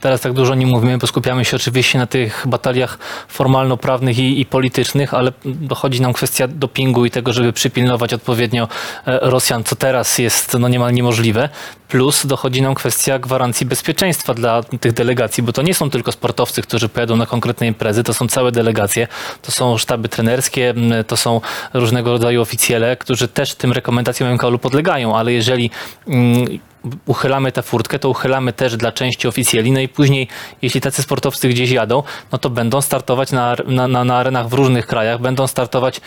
teraz 0.00 0.20
tak 0.20 0.32
dużo 0.32 0.54
nie 0.54 0.66
mówimy, 0.66 0.98
bo 0.98 1.06
skupiamy 1.06 1.44
się 1.44 1.56
oczywiście 1.56 1.98
na 1.98 2.06
tych 2.06 2.44
bataliach 2.46 2.98
formalno-prawnych 3.28 4.18
i, 4.18 4.40
i 4.40 4.46
politycznych, 4.46 5.14
ale 5.14 5.32
dochodzi 5.44 6.00
nam 6.00 6.12
kwestia 6.12 6.48
dopingu 6.48 7.04
i 7.04 7.10
tego, 7.10 7.32
żeby 7.32 7.52
przypilnować 7.52 8.14
odpowiednio 8.14 8.68
e, 9.06 9.18
Rosjan, 9.22 9.64
co 9.64 9.76
teraz 9.76 10.18
jest 10.18 10.56
no 10.58 10.68
niemal 10.68 10.92
niemożliwe. 10.92 11.48
Plus 11.88 12.26
dochodzi 12.26 12.62
nam 12.62 12.74
kwestia 12.74 13.18
gwarancji 13.18 13.66
bezpieczeństwa 13.66 14.34
dla 14.34 14.62
tych 14.62 14.92
delegacji, 14.92 15.42
bo 15.42 15.52
to 15.52 15.62
nie 15.62 15.74
są 15.74 15.90
tylko 15.90 16.12
sportowcy, 16.12 16.62
którzy 16.62 16.88
pojadą 16.88 17.16
na 17.16 17.26
konkretne 17.26 17.66
imprezy, 17.66 18.04
to 18.04 18.14
są 18.14 18.28
całe 18.28 18.52
delegacje, 18.52 19.08
to 19.42 19.52
są 19.52 19.78
sztaby 19.78 20.08
trenerskie, 20.08 20.74
to 21.06 21.16
są 21.16 21.40
różnego 21.74 22.12
rodzaju 22.12 22.42
oficjele, 22.42 22.96
którzy 22.96 23.28
też 23.28 23.54
tym 23.54 23.72
rekomendacjom 23.72 24.32
MKOL-u 24.32 24.58
podlegają, 24.58 25.16
ale 25.16 25.32
jeżeli 25.32 25.70
mm, 26.06 26.60
uchylamy 27.06 27.52
tę 27.52 27.62
furtkę, 27.62 27.98
to 27.98 28.08
uchylamy 28.08 28.52
też 28.52 28.76
dla 28.76 28.92
części 28.92 29.28
oficjeli, 29.28 29.72
no 29.72 29.80
i 29.80 29.88
później, 29.88 30.28
jeśli 30.62 30.80
tacy 30.80 31.02
sportowcy 31.02 31.48
gdzieś 31.48 31.70
jadą, 31.70 32.02
no 32.32 32.38
to 32.38 32.50
będą 32.50 32.80
startować 32.80 33.32
na, 33.32 33.56
na, 33.66 33.88
na, 33.88 34.04
na 34.04 34.16
arenach 34.16 34.48
w 34.48 34.52
różnych 34.52 34.86
krajach, 34.86 35.20
będą 35.20 35.46
startować 35.46 36.00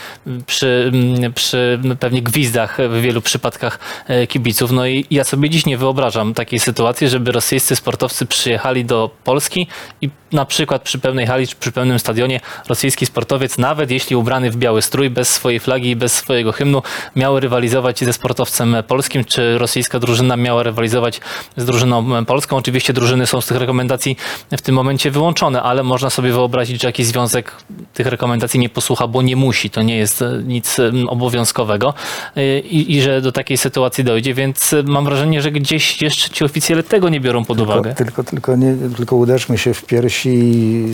przy, 0.46 0.92
przy 1.36 1.80
pewnie 2.00 2.22
gwizdach 2.22 2.78
w 2.90 3.02
wielu 3.02 3.22
przypadkach 3.22 3.80
e, 4.08 4.28
kibiców. 4.28 4.72
No 4.72 4.88
i 4.88 5.06
ja 5.12 5.24
sobie 5.24 5.50
dziś 5.50 5.66
nie 5.66 5.78
wyobrażam 5.78 6.34
takiej 6.34 6.60
sytuacji, 6.60 7.10
żeby 7.10 7.32
rosyjscy 7.32 7.76
sportowcy 7.76 8.26
przyjechali 8.26 8.86
do 8.86 9.10
Polski 9.24 9.68
i 10.02 10.10
na 10.32 10.46
przykład 10.46 10.82
przy 10.82 11.00
pełnej 11.00 11.28
hali 11.28 11.48
czy 11.48 11.56
przy 11.56 11.72
pełnym 11.72 12.00
stadionie 12.00 12.40
rosyjski 12.70 13.06
sportowiec, 13.06 13.58
nawet 13.58 13.92
jeśli 13.92 14.16
ubrany 14.16 14.52
w 14.52 14.58
biały 14.58 14.82
strój, 14.82 15.10
bez 15.10 15.30
swojej 15.30 15.60
flagi 15.60 15.90
i 15.90 15.96
bez 15.96 16.14
swojego 16.14 16.52
hymnu, 16.52 16.82
miał 17.16 17.40
rywalizować 17.40 18.00
ze 18.00 18.14
sportowcem 18.14 18.76
polskim, 18.88 19.26
czy 19.26 19.58
rosyjska 19.58 20.00
drużyna 20.00 20.38
miała 20.38 20.64
rywalizować 20.66 21.22
z 21.58 21.66
drużyną 21.66 22.26
polską. 22.26 22.58
Oczywiście 22.58 22.94
drużyny 22.94 23.28
są 23.28 23.42
z 23.42 23.46
tych 23.46 23.58
rekomendacji 23.58 24.18
w 24.52 24.62
tym 24.62 24.76
momencie 24.76 25.12
wyłączone, 25.12 25.64
ale 25.64 25.84
można 25.84 26.10
sobie 26.10 26.32
wyobrazić, 26.32 26.82
że 26.82 26.88
jakiś 26.88 27.06
związek 27.06 27.52
tych 27.94 28.08
rekomendacji 28.08 28.60
nie 28.60 28.70
posłucha, 28.70 29.08
bo 29.08 29.22
nie 29.22 29.36
musi, 29.36 29.70
to 29.70 29.82
nie 29.82 29.98
jest 29.98 30.22
e, 30.22 30.44
nic 30.46 30.80
em, 30.80 31.10
obowiązkowego 31.10 31.94
e, 32.36 32.60
i, 32.60 32.96
i 32.96 33.02
że 33.02 33.22
do 33.22 33.32
takiej 33.32 33.58
sytuacji 33.58 34.04
dojdzie, 34.04 34.34
więc 34.34 34.74
e, 34.74 34.84
mam 34.84 35.06
wrażenie, 35.06 35.42
że 35.42 35.52
gdzieś 35.52 36.02
jeszcze 36.02 36.30
ci 36.30 36.44
oficjele 36.44 36.84
tego 36.84 37.10
nie 37.10 37.20
biorą 37.20 37.46
pod 37.46 37.62
uwagę. 37.62 37.94
Tylko, 37.94 38.04
tylko, 38.04 38.24
tylko, 38.24 38.56
nie, 38.56 38.76
tylko 38.98 39.16
uderzmy 39.16 39.58
się 39.58 39.74
w 39.74 39.86
piersi 39.86 40.30
i, 40.30 40.86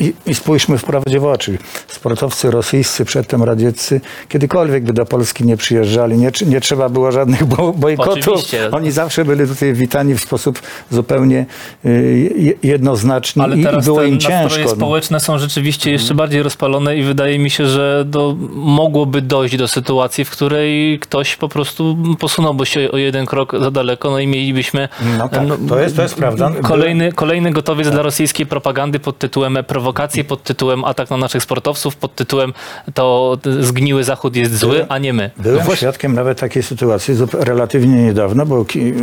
i, 0.00 0.14
i 0.26 0.34
spójrzmy 0.34 0.78
wprawdzie 0.78 1.20
w 1.20 1.24
oczy. 1.24 1.58
Sportowcy 1.88 2.50
rosyjscy, 2.50 3.04
przedtem 3.04 3.42
radzieccy, 3.42 4.00
kiedykolwiek 4.28 4.84
by 4.84 4.92
do 4.92 5.06
Polski 5.06 5.44
nie 5.44 5.56
przyjeżdżali, 5.56 6.18
nie, 6.18 6.30
nie 6.46 6.60
trzeba 6.60 6.88
było 6.88 7.12
żadnych 7.12 7.44
bo, 7.44 7.72
bojkotów. 7.72 8.28
Oczywiście. 8.28 8.67
Oni 8.74 8.90
zawsze 8.90 9.24
byli 9.24 9.46
tutaj 9.48 9.72
witani 9.74 10.14
w 10.14 10.20
sposób 10.20 10.58
zupełnie 10.90 11.46
y, 11.86 12.32
je- 12.36 12.52
jednoznaczny 12.70 13.42
Ale 13.44 13.56
i, 13.56 13.62
teraz 13.62 13.84
było 13.84 14.00
te 14.00 14.08
im 14.08 14.18
ciężko. 14.18 14.58
no. 14.64 14.68
społeczne 14.70 15.20
są 15.20 15.38
rzeczywiście 15.38 15.90
jeszcze 15.90 16.14
bardziej 16.14 16.42
rozpalone 16.42 16.96
i 16.96 17.02
wydaje 17.02 17.38
mi 17.38 17.50
się, 17.50 17.66
że 17.66 18.04
do, 18.06 18.36
mogłoby 18.54 19.22
dojść 19.22 19.56
do 19.56 19.68
sytuacji, 19.68 20.24
w 20.24 20.30
której 20.30 20.98
ktoś 20.98 21.36
po 21.36 21.48
prostu 21.48 21.96
posunąłby 22.18 22.66
się 22.66 22.90
o 22.92 22.96
jeden 22.96 23.26
krok 23.26 23.52
za 23.60 23.70
daleko, 23.70 24.10
no 24.10 24.18
i 24.18 24.26
mielibyśmy 24.26 24.88
No 25.18 25.28
tak, 25.28 25.42
to 25.68 25.78
jest- 25.80 25.96
to 25.96 26.02
jest 26.02 26.14
prawda. 26.14 26.52
Kolejny, 26.62 27.12
kolejny 27.12 27.50
gotowiec 27.52 27.90
dla 27.90 28.02
rosyjskiej 28.02 28.46
propagandy 28.46 28.98
pod 28.98 29.18
tytułem 29.18 29.58
prowokacje, 29.66 30.24
pod 30.24 30.42
tytułem 30.42 30.84
atak 30.84 31.10
na 31.10 31.16
naszych 31.16 31.42
sportowców, 31.42 31.96
pod 31.96 32.14
tytułem 32.14 32.52
to 32.94 33.38
zgniły 33.60 34.04
Zachód 34.04 34.36
jest 34.36 34.56
zły, 34.58 34.86
a 34.88 34.98
nie 34.98 35.12
my. 35.12 35.30
Byłem 35.36 35.76
świadkiem 35.76 36.14
nawet 36.14 36.40
takiej 36.40 36.62
sytuacji 36.62 37.14
relatywnie 37.32 38.02
niedawno, 38.02 38.46
bo 38.46 38.57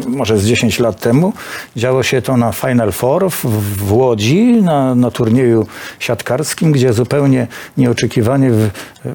może 0.08 0.38
z 0.38 0.46
10 0.46 0.80
lat 0.80 1.00
temu 1.00 1.34
działo 1.76 2.04
się 2.04 2.22
to 2.22 2.38
na 2.38 2.52
Final 2.52 2.92
Four 2.92 3.32
w, 3.32 3.46
w 3.78 3.94
Łodzi, 3.94 4.62
na, 4.62 4.96
na 4.96 5.12
turnieju 5.12 5.68
siatkarskim, 6.00 6.72
gdzie 6.72 6.94
zupełnie 6.94 7.48
nieoczekiwanie 7.78 8.52
w, 8.52 8.70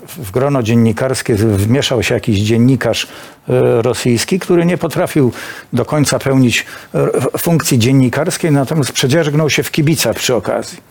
w 0.07 0.31
grono 0.31 0.62
dziennikarskie 0.62 1.35
wmieszał 1.35 2.03
się 2.03 2.14
jakiś 2.14 2.38
dziennikarz 2.38 3.07
e, 3.48 3.83
rosyjski, 3.83 4.38
który 4.38 4.66
nie 4.66 4.79
potrafił 4.79 5.33
do 5.72 5.85
końca 5.85 6.18
pełnić 6.18 6.66
e, 6.94 7.38
funkcji 7.38 7.79
dziennikarskiej, 7.79 8.53
natomiast 8.53 8.92
przedzierzgnął 8.92 9.50
się 9.50 9.62
w 9.62 9.70
kibica 9.70 10.14
przy 10.14 10.35
okazji 10.35 10.90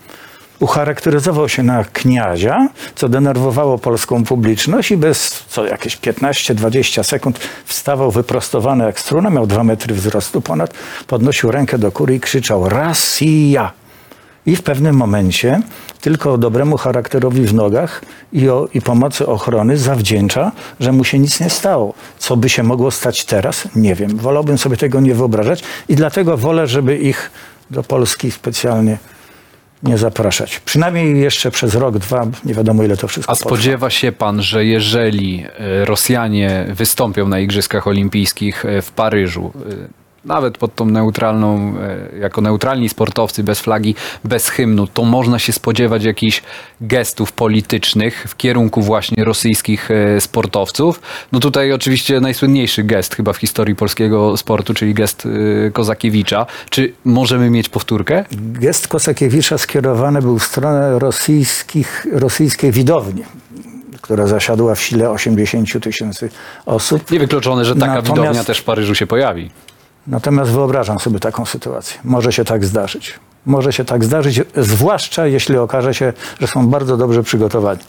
ucharakteryzował 0.59 1.49
się 1.49 1.63
na 1.63 1.83
kniazia, 1.83 2.69
co 2.95 3.09
denerwowało 3.09 3.77
polską 3.77 4.23
publiczność 4.23 4.91
i 4.91 4.97
bez 4.97 5.43
co 5.49 5.65
jakieś 5.65 5.97
15-20 5.97 7.03
sekund 7.03 7.39
wstawał 7.65 8.11
wyprostowany 8.11 8.85
jak 8.85 8.99
struna, 8.99 9.29
miał 9.29 9.47
dwa 9.47 9.63
metry 9.63 9.95
wzrostu 9.95 10.41
ponad, 10.41 10.73
podnosił 11.07 11.51
rękę 11.51 11.77
do 11.77 11.91
góry 11.91 12.15
i 12.15 12.19
krzyczał 12.19 12.69
Rosja! 12.69 13.71
I 14.45 14.55
w 14.55 14.63
pewnym 14.63 14.95
momencie 14.95 15.61
tylko 16.01 16.37
dobremu 16.37 16.77
charakterowi 16.77 17.45
w 17.45 17.53
nogach 17.53 18.01
i, 18.33 18.49
o, 18.49 18.67
i 18.73 18.81
pomocy 18.81 19.27
ochrony 19.27 19.77
zawdzięcza, 19.77 20.51
że 20.79 20.91
mu 20.91 21.03
się 21.03 21.19
nic 21.19 21.39
nie 21.39 21.49
stało. 21.49 21.93
Co 22.17 22.37
by 22.37 22.49
się 22.49 22.63
mogło 22.63 22.91
stać 22.91 23.25
teraz? 23.25 23.67
Nie 23.75 23.95
wiem. 23.95 24.17
Wolałbym 24.17 24.57
sobie 24.57 24.77
tego 24.77 24.99
nie 24.99 25.15
wyobrażać 25.15 25.63
i 25.89 25.95
dlatego 25.95 26.37
wolę, 26.37 26.67
żeby 26.67 26.97
ich 26.97 27.31
do 27.71 27.83
Polski 27.83 28.31
specjalnie 28.31 28.97
nie 29.83 29.97
zapraszać. 29.97 30.59
Przynajmniej 30.59 31.21
jeszcze 31.21 31.51
przez 31.51 31.75
rok, 31.75 31.97
dwa, 31.97 32.27
nie 32.45 32.53
wiadomo 32.53 32.83
ile 32.83 32.97
to 32.97 33.07
wszystko 33.07 33.31
A 33.31 33.35
potrwa. 33.35 33.49
spodziewa 33.49 33.89
się 33.89 34.11
pan, 34.11 34.41
że 34.41 34.65
jeżeli 34.65 35.45
e, 35.59 35.85
Rosjanie 35.85 36.65
wystąpią 36.69 37.27
na 37.27 37.39
Igrzyskach 37.39 37.87
Olimpijskich 37.87 38.65
e, 38.65 38.81
w 38.81 38.91
Paryżu, 38.91 39.51
e, 39.55 39.98
nawet 40.25 40.57
pod 40.57 40.75
tą 40.75 40.85
neutralną, 40.85 41.73
e, 42.13 42.19
jako 42.19 42.41
neutralni 42.41 42.89
sportowcy, 42.89 43.43
bez 43.43 43.59
flagi, 43.59 43.95
bez 44.23 44.49
hymnu, 44.49 44.87
to 44.87 45.03
można 45.03 45.39
się 45.39 45.53
spodziewać 45.53 46.03
jakichś 46.03 46.41
gestów 46.81 47.31
politycznych 47.31 48.25
w 48.29 48.37
kierunku 48.37 48.81
właśnie 48.81 49.23
rosyjskich 49.23 49.91
e, 49.91 50.21
sportowców. 50.21 51.01
No 51.31 51.39
tutaj 51.39 51.71
oczywiście 51.73 52.19
najsłynniejszy 52.19 52.83
gest 52.83 53.15
chyba 53.15 53.33
w 53.33 53.37
historii 53.37 53.75
polskiego 53.75 54.37
sportu, 54.37 54.73
czyli 54.73 54.93
gest 54.93 55.25
e, 55.67 55.71
Kozakiewicza. 55.71 56.45
Czy 56.69 56.93
możemy 57.05 57.49
mieć 57.49 57.69
powtórkę? 57.69 58.25
Gest 58.31 58.87
Kosakiewicza 58.87 59.57
skierowany 59.57 60.21
był 60.21 60.39
w 60.39 60.43
stronę 60.43 60.99
rosyjskich, 60.99 62.07
rosyjskiej 62.13 62.71
widowni, 62.71 63.23
która 64.01 64.27
zasiadła 64.27 64.75
w 64.75 64.81
sile 64.81 65.09
80 65.09 65.83
tysięcy 65.83 66.29
osób. 66.65 67.11
Niewykluczone, 67.11 67.65
że 67.65 67.75
taka 67.75 67.93
Natomiast- 67.93 68.07
widownia 68.21 68.43
też 68.43 68.59
w 68.59 68.63
Paryżu 68.63 68.95
się 68.95 69.07
pojawi. 69.07 69.49
Natomiast 70.09 70.51
wyobrażam 70.51 70.99
sobie 70.99 71.19
taką 71.19 71.45
sytuację. 71.45 71.99
Może 72.03 72.31
się 72.31 72.45
tak 72.45 72.65
zdarzyć. 72.65 73.19
Może 73.45 73.73
się 73.73 73.85
tak 73.85 74.03
zdarzyć, 74.03 74.41
zwłaszcza 74.55 75.27
jeśli 75.27 75.57
okaże 75.57 75.93
się, 75.93 76.13
że 76.39 76.47
są 76.47 76.67
bardzo 76.67 76.97
dobrze 76.97 77.23
przygotowani. 77.23 77.79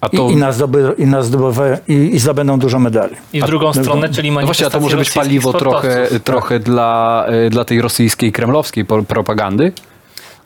A 0.00 0.08
to, 0.08 0.28
I, 0.28 0.32
i, 0.32 0.36
nas 0.36 0.54
zdoby, 0.54 0.94
i, 0.98 1.06
nas 1.06 1.26
zdobywa, 1.26 1.64
i, 1.88 1.92
i 1.92 2.18
zdobędą 2.18 2.58
dużo 2.58 2.78
medali. 2.78 3.16
I 3.32 3.42
w 3.42 3.46
drugą 3.46 3.72
stronę, 3.72 4.08
czyli 4.08 4.30
no 4.30 4.40
właśnie, 4.40 4.66
a 4.66 4.70
to 4.70 4.80
może 4.80 4.96
być 4.96 5.10
paliwo 5.10 5.52
trochę, 5.52 6.08
trochę 6.24 6.58
dla, 6.58 7.26
y, 7.46 7.50
dla 7.50 7.64
tej 7.64 7.80
rosyjskiej, 7.80 8.32
kremlowskiej 8.32 8.84
propagandy? 8.84 9.72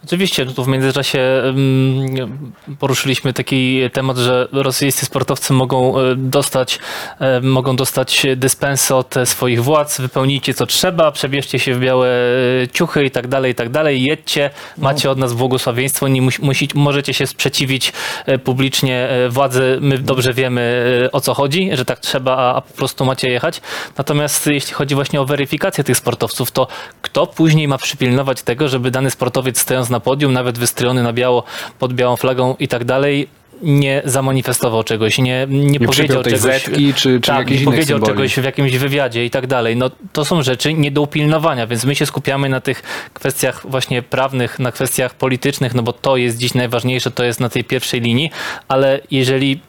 Oczywiście, 0.04 0.44
no 0.44 0.52
tu 0.52 0.64
w 0.64 0.68
międzyczasie 0.68 1.20
mm, 1.20 2.52
poruszyliśmy 2.78 3.32
taki 3.32 3.80
temat, 3.92 4.16
że 4.16 4.48
rosyjscy 4.52 5.06
sportowcy 5.06 5.52
mogą 5.52 5.98
e, 5.98 6.16
dostać, 6.16 6.78
e, 7.20 7.40
mogą 7.40 7.76
dostać 7.76 8.26
dyspensy 8.36 8.94
od 8.94 9.14
swoich 9.24 9.64
władz, 9.64 10.00
wypełnijcie 10.00 10.54
co 10.54 10.66
trzeba, 10.66 11.12
przebierzcie 11.12 11.58
się 11.58 11.74
w 11.74 11.80
białe 11.80 12.08
e, 12.62 12.68
ciuchy 12.68 13.04
i 13.04 13.10
tak 13.10 13.28
dalej, 13.28 13.52
i 13.52 13.54
tak 13.54 13.68
dalej, 13.68 14.02
jedźcie, 14.02 14.50
macie 14.78 15.10
od 15.10 15.18
nas 15.18 15.32
błogosławieństwo, 15.32 16.08
nie 16.08 16.22
musi, 16.22 16.68
możecie 16.74 17.14
się 17.14 17.26
sprzeciwić 17.26 17.92
publicznie 18.44 19.08
władzy, 19.28 19.78
my 19.80 19.98
dobrze 19.98 20.32
wiemy 20.32 20.62
o 21.12 21.20
co 21.20 21.34
chodzi, 21.34 21.70
że 21.72 21.84
tak 21.84 22.00
trzeba, 22.00 22.36
a, 22.36 22.54
a 22.54 22.60
po 22.60 22.74
prostu 22.74 23.04
macie 23.04 23.30
jechać. 23.30 23.60
Natomiast 23.98 24.46
jeśli 24.46 24.74
chodzi 24.74 24.94
właśnie 24.94 25.20
o 25.20 25.24
weryfikację 25.24 25.84
tych 25.84 25.96
sportowców, 25.96 26.50
to 26.50 26.68
kto 27.02 27.26
później 27.26 27.68
ma 27.68 27.78
przypilnować 27.78 28.42
tego, 28.42 28.68
żeby 28.68 28.90
dany 28.90 29.10
sportowiec 29.10 29.58
stojąc 29.60 29.91
na 29.92 30.00
podium, 30.00 30.32
nawet 30.32 30.58
wystrojony 30.58 31.02
na 31.02 31.12
biało, 31.12 31.44
pod 31.78 31.92
białą 31.92 32.16
flagą 32.16 32.56
i 32.58 32.68
tak 32.68 32.84
dalej, 32.84 33.28
nie 33.62 34.02
zamanifestował 34.04 34.84
czegoś, 34.84 35.18
nie, 35.18 35.46
nie, 35.48 35.66
Nie 35.66 35.80
powiedział 35.80 36.22
czegoś. 36.22 36.40
zetki, 36.40 36.94
czy, 36.94 37.20
czy 37.20 37.20
tak, 37.20 37.50
nie 37.50 37.58
powiedział 37.58 37.98
symboli? 37.98 38.12
czegoś 38.12 38.34
w 38.34 38.44
jakimś 38.44 38.76
wywiadzie 38.76 39.24
i 39.24 39.30
tak 39.30 39.46
dalej. 39.46 39.76
No, 39.76 39.90
to 40.12 40.24
są 40.24 40.42
rzeczy 40.42 40.74
nie 40.74 40.90
do 40.90 41.02
upilnowania, 41.02 41.66
więc 41.66 41.84
my 41.84 41.94
się 41.94 42.06
skupiamy 42.06 42.48
na 42.48 42.60
tych 42.60 42.82
kwestiach 43.14 43.62
właśnie 43.68 44.02
prawnych, 44.02 44.58
na 44.58 44.72
kwestiach 44.72 45.14
politycznych, 45.14 45.74
no 45.74 45.82
bo 45.82 45.92
to 45.92 46.16
jest 46.16 46.38
dziś 46.38 46.54
najważniejsze, 46.54 47.10
to 47.10 47.24
jest 47.24 47.40
na 47.40 47.48
tej 47.48 47.64
pierwszej 47.64 48.00
linii, 48.00 48.30
ale 48.68 49.00
jeżeli 49.10 49.60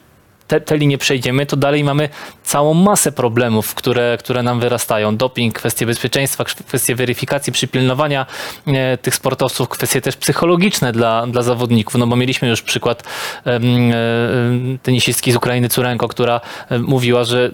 te, 0.48 0.60
te 0.60 0.76
linie 0.76 0.98
przejdziemy, 0.98 1.46
to 1.46 1.56
dalej 1.56 1.84
mamy 1.84 2.08
całą 2.42 2.74
masę 2.74 3.12
problemów, 3.12 3.74
które, 3.74 4.18
które 4.20 4.42
nam 4.42 4.60
wyrastają. 4.60 5.16
Doping, 5.16 5.54
kwestie 5.54 5.86
bezpieczeństwa, 5.86 6.44
kwestie 6.44 6.94
weryfikacji, 6.94 7.52
przypilnowania 7.52 8.26
e, 8.66 8.98
tych 8.98 9.14
sportowców, 9.14 9.68
kwestie 9.68 10.00
też 10.00 10.16
psychologiczne 10.16 10.92
dla, 10.92 11.26
dla 11.26 11.42
zawodników, 11.42 11.94
no 11.94 12.06
bo 12.06 12.16
mieliśmy 12.16 12.48
już 12.48 12.62
przykład 12.62 13.02
em, 13.44 13.62
e, 13.92 13.94
tenisistki 14.82 15.32
z 15.32 15.36
Ukrainy 15.36 15.68
Curenko, 15.68 16.08
która 16.08 16.40
e, 16.70 16.78
mówiła, 16.78 17.24
że 17.24 17.50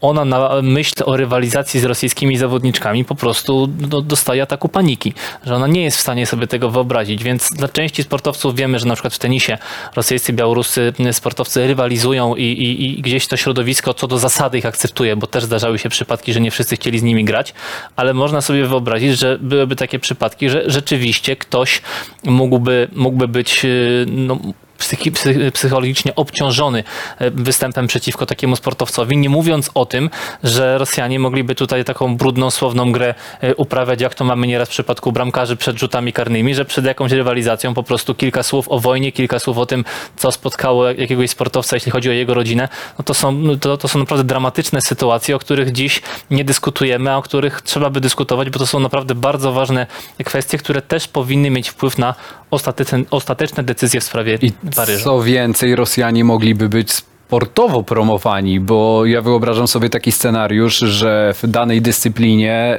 ona 0.00 0.24
na 0.24 0.62
myśl 0.62 0.94
o 1.06 1.16
rywalizacji 1.16 1.80
z 1.80 1.84
rosyjskimi 1.84 2.36
zawodniczkami 2.36 3.04
po 3.04 3.14
prostu 3.14 3.68
no, 3.90 4.00
dostaje 4.00 4.42
ataku 4.42 4.68
paniki, 4.68 5.14
że 5.46 5.54
ona 5.54 5.66
nie 5.66 5.82
jest 5.82 5.96
w 5.96 6.00
stanie 6.00 6.26
sobie 6.26 6.46
tego 6.46 6.70
wyobrazić, 6.70 7.24
więc 7.24 7.48
dla 7.50 7.68
części 7.68 8.02
sportowców 8.02 8.54
wiemy, 8.56 8.78
że 8.78 8.86
na 8.86 8.94
przykład 8.94 9.14
w 9.14 9.18
tenisie 9.18 9.58
rosyjscy, 9.96 10.32
białoruscy 10.32 10.92
sportowcy 11.12 11.66
rywalizują 11.66 12.31
i, 12.36 12.42
i, 12.42 12.98
i 12.98 13.02
gdzieś 13.02 13.26
to 13.26 13.36
środowisko 13.36 13.94
co 13.94 14.06
do 14.06 14.18
zasady 14.18 14.58
ich 14.58 14.66
akceptuje, 14.66 15.16
bo 15.16 15.26
też 15.26 15.44
zdarzały 15.44 15.78
się 15.78 15.88
przypadki, 15.88 16.32
że 16.32 16.40
nie 16.40 16.50
wszyscy 16.50 16.76
chcieli 16.76 16.98
z 16.98 17.02
nimi 17.02 17.24
grać, 17.24 17.54
ale 17.96 18.14
można 18.14 18.40
sobie 18.40 18.66
wyobrazić, 18.66 19.18
że 19.18 19.38
byłyby 19.40 19.76
takie 19.76 19.98
przypadki, 19.98 20.50
że 20.50 20.62
rzeczywiście 20.66 21.36
ktoś 21.36 21.82
mógłby, 22.24 22.88
mógłby 22.92 23.28
być 23.28 23.64
yy, 23.64 24.06
no, 24.08 24.38
psychi- 24.82 25.10
psy- 25.10 25.50
psychologicznie 25.50 26.14
obciążony 26.14 26.84
e, 27.18 27.30
występem 27.30 27.86
przeciwko 27.86 28.26
takiemu 28.26 28.56
sportowcowi, 28.56 29.16
nie 29.16 29.28
mówiąc 29.28 29.70
o 29.74 29.86
tym, 29.86 30.10
że 30.42 30.78
Rosjanie 30.78 31.18
mogliby 31.18 31.54
tutaj 31.54 31.84
taką 31.84 32.16
brudną, 32.16 32.50
słowną 32.50 32.92
grę 32.92 33.14
e, 33.40 33.54
uprawiać, 33.54 34.00
jak 34.00 34.14
to 34.14 34.24
mamy 34.24 34.46
nieraz 34.46 34.68
w 34.68 34.70
przypadku 34.70 35.12
bramkarzy 35.12 35.56
przed 35.56 35.78
rzutami 35.78 36.12
karnymi, 36.12 36.54
że 36.54 36.64
przed 36.64 36.84
jakąś 36.84 37.12
rywalizacją 37.12 37.74
po 37.74 37.82
prostu 37.82 38.14
kilka 38.14 38.42
słów 38.42 38.68
o 38.68 38.78
wojnie, 38.78 39.12
kilka 39.12 39.38
słów 39.38 39.58
o 39.58 39.66
tym, 39.66 39.84
co 40.16 40.32
spotkało 40.32 40.86
jakiegoś 40.90 41.30
sportowca, 41.30 41.76
jeśli 41.76 41.92
chodzi 41.92 42.10
o 42.10 42.12
jego 42.12 42.34
rodzinę, 42.34 42.68
no 42.98 43.04
to 43.04 43.14
są, 43.14 43.32
no 43.32 43.56
to, 43.56 43.76
to 43.76 43.88
są 43.88 43.98
naprawdę 43.98 44.24
dramatyczne 44.24 44.80
sytuacje, 44.80 45.36
o 45.36 45.38
których 45.38 45.72
dziś 45.72 46.02
nie 46.30 46.44
dyskutujemy, 46.44 47.10
a 47.10 47.16
o 47.16 47.22
których 47.22 47.62
trzeba 47.62 47.90
by 47.90 48.00
dyskutować, 48.00 48.50
bo 48.50 48.58
to 48.58 48.66
są 48.66 48.80
naprawdę 48.80 49.14
bardzo 49.14 49.52
ważne 49.52 49.86
kwestie, 50.24 50.58
które 50.58 50.82
też 50.82 51.08
powinny 51.08 51.50
mieć 51.50 51.68
wpływ 51.68 51.98
na 51.98 52.14
ostateczne, 52.52 53.02
ostateczne 53.10 53.62
decyzje 53.62 54.00
w 54.00 54.04
sprawie 54.04 54.38
I 54.42 54.52
Paryża. 54.76 55.04
co 55.04 55.22
więcej, 55.22 55.76
Rosjanie 55.76 56.24
mogliby 56.24 56.68
być 56.68 56.92
sportowo 57.32 57.82
promowani, 57.82 58.60
bo 58.60 59.06
ja 59.06 59.22
wyobrażam 59.22 59.68
sobie 59.68 59.90
taki 59.90 60.12
scenariusz, 60.12 60.78
że 60.78 61.34
w 61.42 61.46
danej 61.46 61.82
dyscyplinie 61.82 62.52
e, 62.52 62.78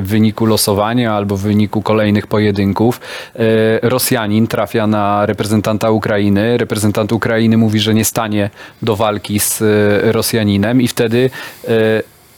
w 0.00 0.04
wyniku 0.06 0.46
losowania 0.46 1.14
albo 1.14 1.36
w 1.36 1.40
wyniku 1.40 1.82
kolejnych 1.82 2.26
pojedynków 2.26 3.00
e, 3.34 3.88
Rosjanin 3.88 4.46
trafia 4.46 4.86
na 4.86 5.26
reprezentanta 5.26 5.90
Ukrainy, 5.90 6.58
reprezentant 6.58 7.12
Ukrainy 7.12 7.56
mówi, 7.56 7.80
że 7.80 7.94
nie 7.94 8.04
stanie 8.04 8.50
do 8.82 8.96
walki 8.96 9.40
z 9.40 9.62
e, 9.62 10.12
Rosjaninem 10.12 10.82
i 10.82 10.88
wtedy 10.88 11.30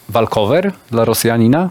walkover 0.09 0.73
dla 0.91 1.05
Rosjanina? 1.05 1.71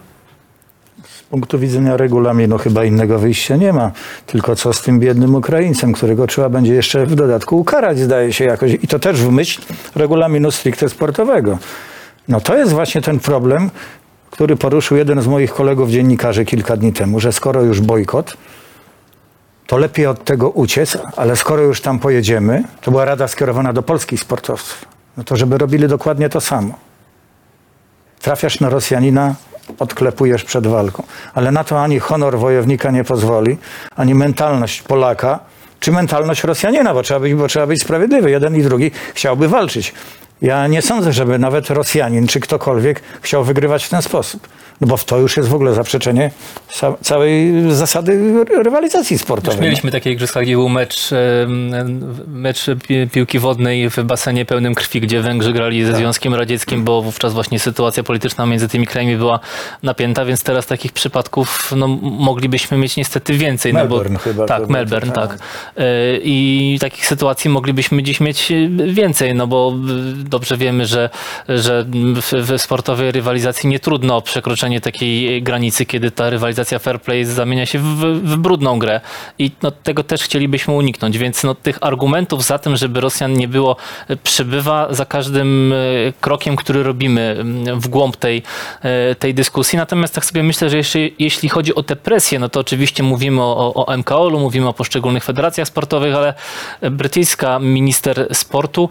Z 1.04 1.24
punktu 1.24 1.60
widzenia 1.60 1.98
regulaminu 1.98 2.58
chyba 2.58 2.86
innego 2.86 3.20
wyjścia 3.20 3.56
nie 3.56 3.74
ma. 3.74 3.92
Tylko 4.26 4.56
co 4.56 4.74
z 4.74 4.82
tym 4.82 5.00
biednym 5.00 5.36
Ukraińcem, 5.36 5.94
którego 5.94 6.28
trzeba 6.28 6.50
będzie 6.50 6.74
jeszcze 6.74 7.06
w 7.06 7.16
dodatku 7.16 7.60
ukarać, 7.60 8.00
zdaje 8.00 8.34
się 8.34 8.46
jakoś. 8.46 8.72
I 8.72 8.88
to 8.88 9.00
też 9.00 9.22
w 9.22 9.32
myśl 9.32 9.62
regulaminu 9.96 10.52
stricte 10.52 10.90
sportowego. 10.90 11.58
No 12.28 12.42
to 12.42 12.58
jest 12.58 12.74
właśnie 12.74 13.02
ten 13.02 13.20
problem, 13.20 13.70
który 14.32 14.56
poruszył 14.56 14.98
jeden 14.98 15.22
z 15.22 15.28
moich 15.28 15.54
kolegów 15.54 15.90
dziennikarzy 15.90 16.46
kilka 16.46 16.78
dni 16.78 16.94
temu, 16.94 17.20
że 17.20 17.32
skoro 17.32 17.62
już 17.62 17.82
bojkot, 17.82 18.38
to 19.68 19.78
lepiej 19.78 20.08
od 20.08 20.24
tego 20.24 20.50
uciec, 20.50 20.98
ale 21.16 21.36
skoro 21.36 21.64
już 21.64 21.82
tam 21.82 22.00
pojedziemy, 22.00 22.64
to 22.82 22.92
była 22.92 23.06
rada 23.06 23.28
skierowana 23.28 23.74
do 23.74 23.84
polskich 23.84 24.20
sportowców, 24.20 24.86
no 25.18 25.24
to 25.24 25.36
żeby 25.36 25.58
robili 25.58 25.88
dokładnie 25.88 26.30
to 26.30 26.42
samo. 26.42 26.74
Trafiasz 28.22 28.60
na 28.60 28.70
Rosjanina, 28.70 29.36
odklepujesz 29.80 30.44
przed 30.44 30.68
walką. 30.68 31.04
Ale 31.34 31.52
na 31.52 31.64
to 31.64 31.84
ani 31.84 32.00
honor 32.00 32.38
wojownika 32.38 32.92
nie 32.92 33.04
pozwoli, 33.04 33.58
ani 33.96 34.16
mentalność 34.16 34.82
Polaka, 34.82 35.40
czy 35.80 35.92
mentalność 35.92 36.44
Rosjanina, 36.44 36.94
bo 36.94 37.04
trzeba 37.04 37.20
być, 37.20 37.34
bo 37.34 37.48
trzeba 37.48 37.68
być 37.68 37.82
sprawiedliwy. 37.82 38.32
Jeden 38.32 38.56
i 38.56 38.64
drugi 38.64 38.92
chciałby 39.14 39.48
walczyć. 39.48 39.94
Ja 40.42 40.68
nie 40.68 40.82
sądzę, 40.82 41.14
żeby 41.14 41.40
nawet 41.40 41.70
Rosjanin 41.70 42.28
czy 42.28 42.40
ktokolwiek 42.40 43.02
chciał 43.22 43.44
wygrywać 43.44 43.86
w 43.86 43.90
ten 43.90 44.02
sposób. 44.02 44.48
No 44.82 44.88
bo 44.88 44.98
w 44.98 45.06
to 45.06 45.18
już 45.18 45.38
jest 45.38 45.50
w 45.50 45.54
ogóle 45.54 45.74
zaprzeczenie 45.74 46.32
ca- 46.74 46.96
całej 47.02 47.54
zasady 47.72 48.34
rywalizacji 48.64 49.18
sportowej. 49.18 49.62
Mieliśmy 49.62 49.92
takie 49.92 50.12
igrzyska, 50.12 50.42
gdzie 50.42 50.56
był 50.56 50.70
mecz, 50.70 51.10
mecz 52.28 52.66
pi- 52.88 53.08
piłki 53.12 53.40
wodnej 53.40 53.90
w 53.90 54.04
basenie 54.04 54.46
pełnym 54.46 54.76
krwi, 54.76 55.02
gdzie 55.02 55.22
Węgrzy 55.22 55.54
grali 55.54 55.84
Tak. 55.84 55.92
ze 55.92 55.98
Związkiem 55.98 56.34
Radzieckim, 56.36 56.84
bo 56.84 57.02
wówczas 57.02 57.34
właśnie 57.34 57.60
sytuacja 57.60 58.04
polityczna 58.04 58.46
między 58.46 58.68
tymi 58.68 58.88
krajami 58.88 59.16
była 59.18 59.40
napięta, 59.84 60.26
więc 60.26 60.44
teraz 60.44 60.66
takich 60.68 60.92
przypadków 60.92 61.74
no, 61.78 61.88
moglibyśmy 62.02 62.78
mieć 62.78 62.98
niestety 62.98 63.34
więcej. 63.34 63.74
Melbourne 63.74 64.10
no 64.14 64.20
bo, 64.20 64.24
chyba 64.24 64.46
Tak, 64.46 64.70
Melbourne, 64.70 65.12
tak. 65.12 65.30
tak. 65.30 65.40
E, 65.78 65.84
I 66.24 66.78
takich 66.82 67.08
sytuacji 67.08 67.50
moglibyśmy 67.50 68.04
dziś 68.04 68.20
mieć 68.20 68.52
e, 68.52 68.56
więcej, 68.94 69.36
no 69.36 69.48
bo 69.48 69.74
e, 70.26 70.29
dobrze 70.30 70.58
wiemy, 70.58 70.86
że, 70.86 71.10
że 71.50 71.86
w, 72.16 72.34
w 72.34 72.62
sportowej 72.62 73.12
rywalizacji 73.12 73.70
nie 73.70 73.80
trudno 73.80 74.18
o 74.18 74.22
przekroczenie 74.22 74.82
takiej 74.82 75.44
granicy, 75.44 75.86
kiedy 75.86 76.12
ta 76.12 76.30
rywalizacja 76.30 76.80
fair 76.80 77.02
play 77.02 77.26
zamienia 77.26 77.66
się 77.66 77.80
w, 77.80 77.86
w 78.24 78.38
brudną 78.38 78.80
grę 78.80 79.02
i 79.40 79.52
no, 79.62 79.72
tego 79.72 80.04
też 80.04 80.24
chcielibyśmy 80.24 80.74
uniknąć, 80.74 81.18
więc 81.18 81.44
no, 81.44 81.56
tych 81.56 81.78
argumentów 81.82 82.44
za 82.44 82.60
tym, 82.60 82.76
żeby 82.76 83.02
Rosjan 83.02 83.34
nie 83.34 83.48
było, 83.48 83.76
przybywa 84.24 84.88
za 84.94 85.06
każdym 85.06 85.74
e, 85.74 85.76
krokiem, 86.22 86.56
który 86.56 86.84
robimy 86.84 87.38
m, 87.40 87.80
w 87.80 87.88
głąb 87.88 88.16
tej, 88.16 88.44
e, 88.82 89.16
tej 89.16 89.34
dyskusji. 89.34 89.78
Natomiast 89.78 90.16
tak 90.16 90.26
sobie 90.26 90.44
myślę, 90.44 90.70
że 90.70 90.78
jeszcze, 90.78 91.00
jeśli 91.20 91.50
chodzi 91.50 91.76
o 91.76 91.84
tę 91.84 91.96
presję, 91.96 92.40
no 92.40 92.50
to 92.50 92.60
oczywiście 92.60 93.04
mówimy 93.04 93.42
o, 93.42 93.74
o 93.74 93.98
MKOL-u, 93.98 94.40
mówimy 94.40 94.68
o 94.68 94.74
poszczególnych 94.74 95.24
federacjach 95.24 95.68
sportowych, 95.68 96.16
ale 96.16 96.34
brytyjska 96.92 97.60
minister 97.60 98.28
sportu 98.34 98.90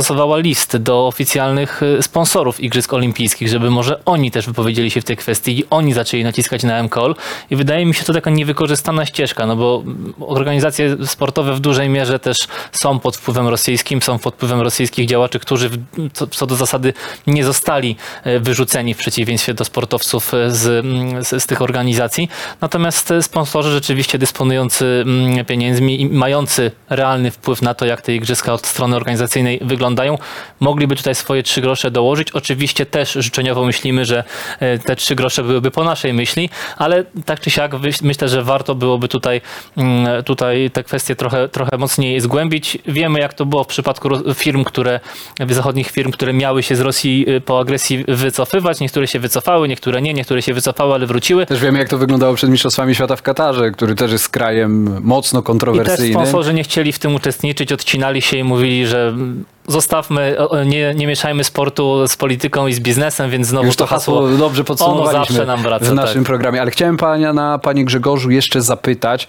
wystosowała 0.00 0.38
list 0.38 0.76
do 0.76 1.06
oficjalnych 1.06 1.82
e, 1.82 2.02
sponsorów 2.02 2.60
Igrzysk 2.60 2.92
Olimpijskich, 2.92 3.48
żeby 3.48 3.70
może 3.70 4.04
oni 4.04 4.30
też 4.30 4.46
wypowiedzieli 4.46 4.90
się 4.90 5.00
w 5.00 5.04
tej 5.04 5.16
kwestii 5.16 5.58
i 5.58 5.64
oni 5.70 5.92
zaczęli 5.92 6.24
naciskać 6.24 6.62
na 6.62 6.82
MKOL 6.82 7.14
i 7.50 7.56
wydaje 7.56 7.86
mi 7.86 7.94
się 7.94 8.04
to 8.04 8.12
taka 8.12 8.30
niewykorzystana 8.30 9.06
ścieżka, 9.06 9.46
no 9.46 9.56
bo 9.56 9.84
organizacje 10.20 10.96
sportowe 11.06 11.54
w 11.54 11.60
dużej 11.60 11.88
mierze 11.88 12.18
też 12.18 12.38
są 12.72 12.98
pod 12.98 13.16
wpływem 13.16 13.48
rosyjskim, 13.48 14.02
są 14.02 14.18
pod 14.18 14.34
wpływem 14.34 14.60
rosyjskich 14.60 15.06
działaczy, 15.06 15.38
którzy 15.38 15.70
co 16.30 16.46
do 16.46 16.56
zasady 16.56 16.92
nie 17.26 17.44
zostali 17.44 17.96
e, 18.24 18.40
wyrzuceni 18.40 18.94
w 18.94 18.98
przeciwieństwie 18.98 19.54
do 19.54 19.64
sportowców 19.64 20.34
e, 20.34 20.50
z, 20.50 20.84
mm, 20.84 21.24
z, 21.24 21.42
z 21.42 21.46
tych 21.46 21.62
organizacji. 21.62 22.28
Natomiast 22.60 23.10
e, 23.10 23.22
sponsorzy 23.22 23.70
rzeczywiście 23.70 24.18
dysponujący 24.18 25.04
mm, 25.06 25.44
pieniędzmi 25.44 26.00
i 26.00 26.06
mający 26.06 26.70
realny 26.90 27.30
wpływ 27.30 27.62
na 27.62 27.74
to, 27.74 27.86
jak 27.86 28.02
te 28.02 28.14
igrzyska 28.14 28.52
od 28.52 28.66
strony 28.66 28.96
organizacyjnej 28.96 29.60
wyglądają, 29.62 29.89
oglądają, 29.90 30.18
mogliby 30.60 30.96
tutaj 30.96 31.14
swoje 31.14 31.42
trzy 31.42 31.60
grosze 31.60 31.90
dołożyć. 31.90 32.30
Oczywiście 32.32 32.86
też 32.86 33.12
życzeniowo 33.12 33.64
myślimy, 33.64 34.04
że 34.04 34.24
e, 34.60 34.78
te 34.78 34.96
trzy 34.96 35.14
grosze 35.14 35.42
byłyby 35.42 35.70
po 35.70 35.84
naszej 35.84 36.12
myśli, 36.12 36.50
ale 36.76 37.04
tak 37.24 37.40
czy 37.40 37.50
siak 37.50 37.72
myślę, 38.02 38.28
że 38.28 38.42
warto 38.42 38.74
byłoby 38.74 39.08
tutaj, 39.08 39.40
mm, 39.76 40.24
tutaj 40.24 40.70
te 40.70 40.84
kwestie 40.84 41.16
trochę, 41.16 41.48
trochę 41.48 41.78
mocniej 41.78 42.20
zgłębić. 42.20 42.78
Wiemy, 42.86 43.20
jak 43.20 43.34
to 43.34 43.46
było 43.46 43.64
w 43.64 43.66
przypadku 43.66 44.08
firm, 44.34 44.64
które, 44.64 45.00
zachodnich 45.48 45.90
firm, 45.90 46.10
które 46.10 46.32
miały 46.32 46.62
się 46.62 46.76
z 46.76 46.80
Rosji 46.80 47.24
y, 47.28 47.40
po 47.40 47.58
agresji 47.58 48.04
wycofywać. 48.08 48.80
Niektóre 48.80 49.06
się 49.06 49.18
wycofały, 49.18 49.68
niektóre 49.68 50.02
nie, 50.02 50.14
niektóre 50.14 50.42
się 50.42 50.54
wycofały, 50.54 50.94
ale 50.94 51.06
wróciły. 51.06 51.46
Też 51.46 51.60
wiemy, 51.60 51.78
jak 51.78 51.88
to 51.88 51.98
wyglądało 51.98 52.34
przed 52.34 52.50
Mistrzostwami 52.50 52.94
Świata 52.94 53.16
w 53.16 53.22
Katarze, 53.22 53.70
który 53.70 53.94
też 53.94 54.12
jest 54.12 54.28
krajem 54.28 55.00
mocno 55.02 55.40
I 55.40 55.42
też 55.42 55.46
kontrowersyjnym. 55.46 56.12
sponsorzy 56.12 56.54
nie 56.54 56.62
chcieli 56.62 56.92
w 56.92 56.98
tym 56.98 57.14
uczestniczyć, 57.14 57.72
odcinali 57.72 58.22
się 58.22 58.36
i 58.36 58.44
mówili, 58.44 58.86
że 58.86 59.08
mm, 59.08 59.44
zostawmy, 59.70 60.36
nie, 60.66 60.94
nie 60.94 61.06
mieszajmy 61.06 61.44
sportu 61.44 62.08
z 62.08 62.16
polityką 62.16 62.66
i 62.66 62.72
z 62.72 62.80
biznesem, 62.80 63.30
więc 63.30 63.46
znowu 63.46 63.66
Już 63.66 63.76
to 63.76 63.86
hasło 63.86 64.28
dobrze 64.28 64.64
podsumowaliśmy 64.64 65.18
ono 65.18 65.24
zawsze 65.24 65.46
nam 65.46 65.62
wraca. 65.62 65.84
w 65.84 65.94
naszym 65.94 66.22
tak. 66.22 66.26
programie. 66.26 66.60
Ale 66.60 66.70
chciałem 66.70 66.96
pana, 66.96 67.32
na 67.32 67.58
panie 67.58 67.84
Grzegorzu 67.84 68.30
jeszcze 68.30 68.62
zapytać 68.62 69.28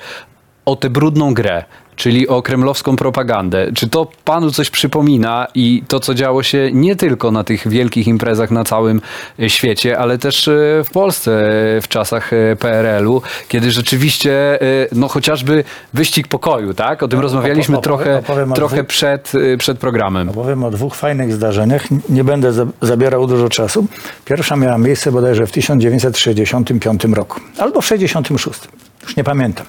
o 0.65 0.75
tę 0.75 0.89
brudną 0.89 1.33
grę, 1.33 1.63
czyli 1.95 2.27
o 2.27 2.41
kremlowską 2.41 2.95
propagandę. 2.95 3.71
Czy 3.75 3.89
to 3.89 4.07
panu 4.25 4.51
coś 4.51 4.69
przypomina 4.69 5.47
i 5.55 5.83
to, 5.87 5.99
co 5.99 6.13
działo 6.13 6.43
się 6.43 6.69
nie 6.73 6.95
tylko 6.95 7.31
na 7.31 7.43
tych 7.43 7.67
wielkich 7.67 8.07
imprezach 8.07 8.51
na 8.51 8.63
całym 8.63 9.01
e, 9.39 9.49
świecie, 9.49 9.99
ale 9.99 10.17
też 10.17 10.47
e, 10.47 10.51
w 10.85 10.89
Polsce 10.93 11.31
e, 11.77 11.81
w 11.81 11.87
czasach 11.87 12.31
PRL-u, 12.59 13.21
kiedy 13.47 13.71
rzeczywiście, 13.71 14.59
no 14.91 15.07
chociażby 15.07 15.63
wyścig 15.93 16.27
pokoju, 16.27 16.73
tak? 16.73 17.03
O 17.03 17.07
tym 17.07 17.19
rozmawialiśmy 17.19 17.77
opo- 17.77 17.81
trochę, 17.81 18.17
opowiem 18.17 18.53
trochę 18.53 18.77
dwóch- 18.83 18.87
przed, 18.87 19.31
przed 19.57 19.77
programem. 19.79 20.29
Opowiem 20.29 20.63
o 20.63 20.71
dwóch 20.71 20.95
fajnych 20.95 21.33
zdarzeniach. 21.33 21.83
Nie 22.09 22.23
będę 22.23 22.53
za- 22.53 22.65
zabierał 22.81 23.27
dużo 23.27 23.49
czasu. 23.49 23.85
Pierwsza 24.25 24.55
miała 24.55 24.77
miejsce 24.77 25.11
bodajże 25.11 25.47
w 25.47 25.51
1965 25.51 27.03
roku. 27.13 27.39
Albo 27.57 27.81
w 27.81 27.85
66. 27.85 28.59
Już 29.03 29.15
nie 29.15 29.23
pamiętam. 29.23 29.65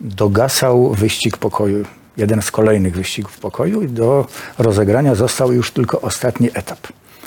Dogasał 0.00 0.94
wyścig 0.94 1.36
pokoju. 1.36 1.84
Jeden 2.16 2.42
z 2.42 2.50
kolejnych 2.50 2.96
wyścigów 2.96 3.38
pokoju 3.38 3.82
i 3.82 3.88
do 3.88 4.26
rozegrania 4.58 5.14
został 5.14 5.52
już 5.52 5.70
tylko 5.70 6.00
ostatni 6.00 6.50
etap. 6.54 6.78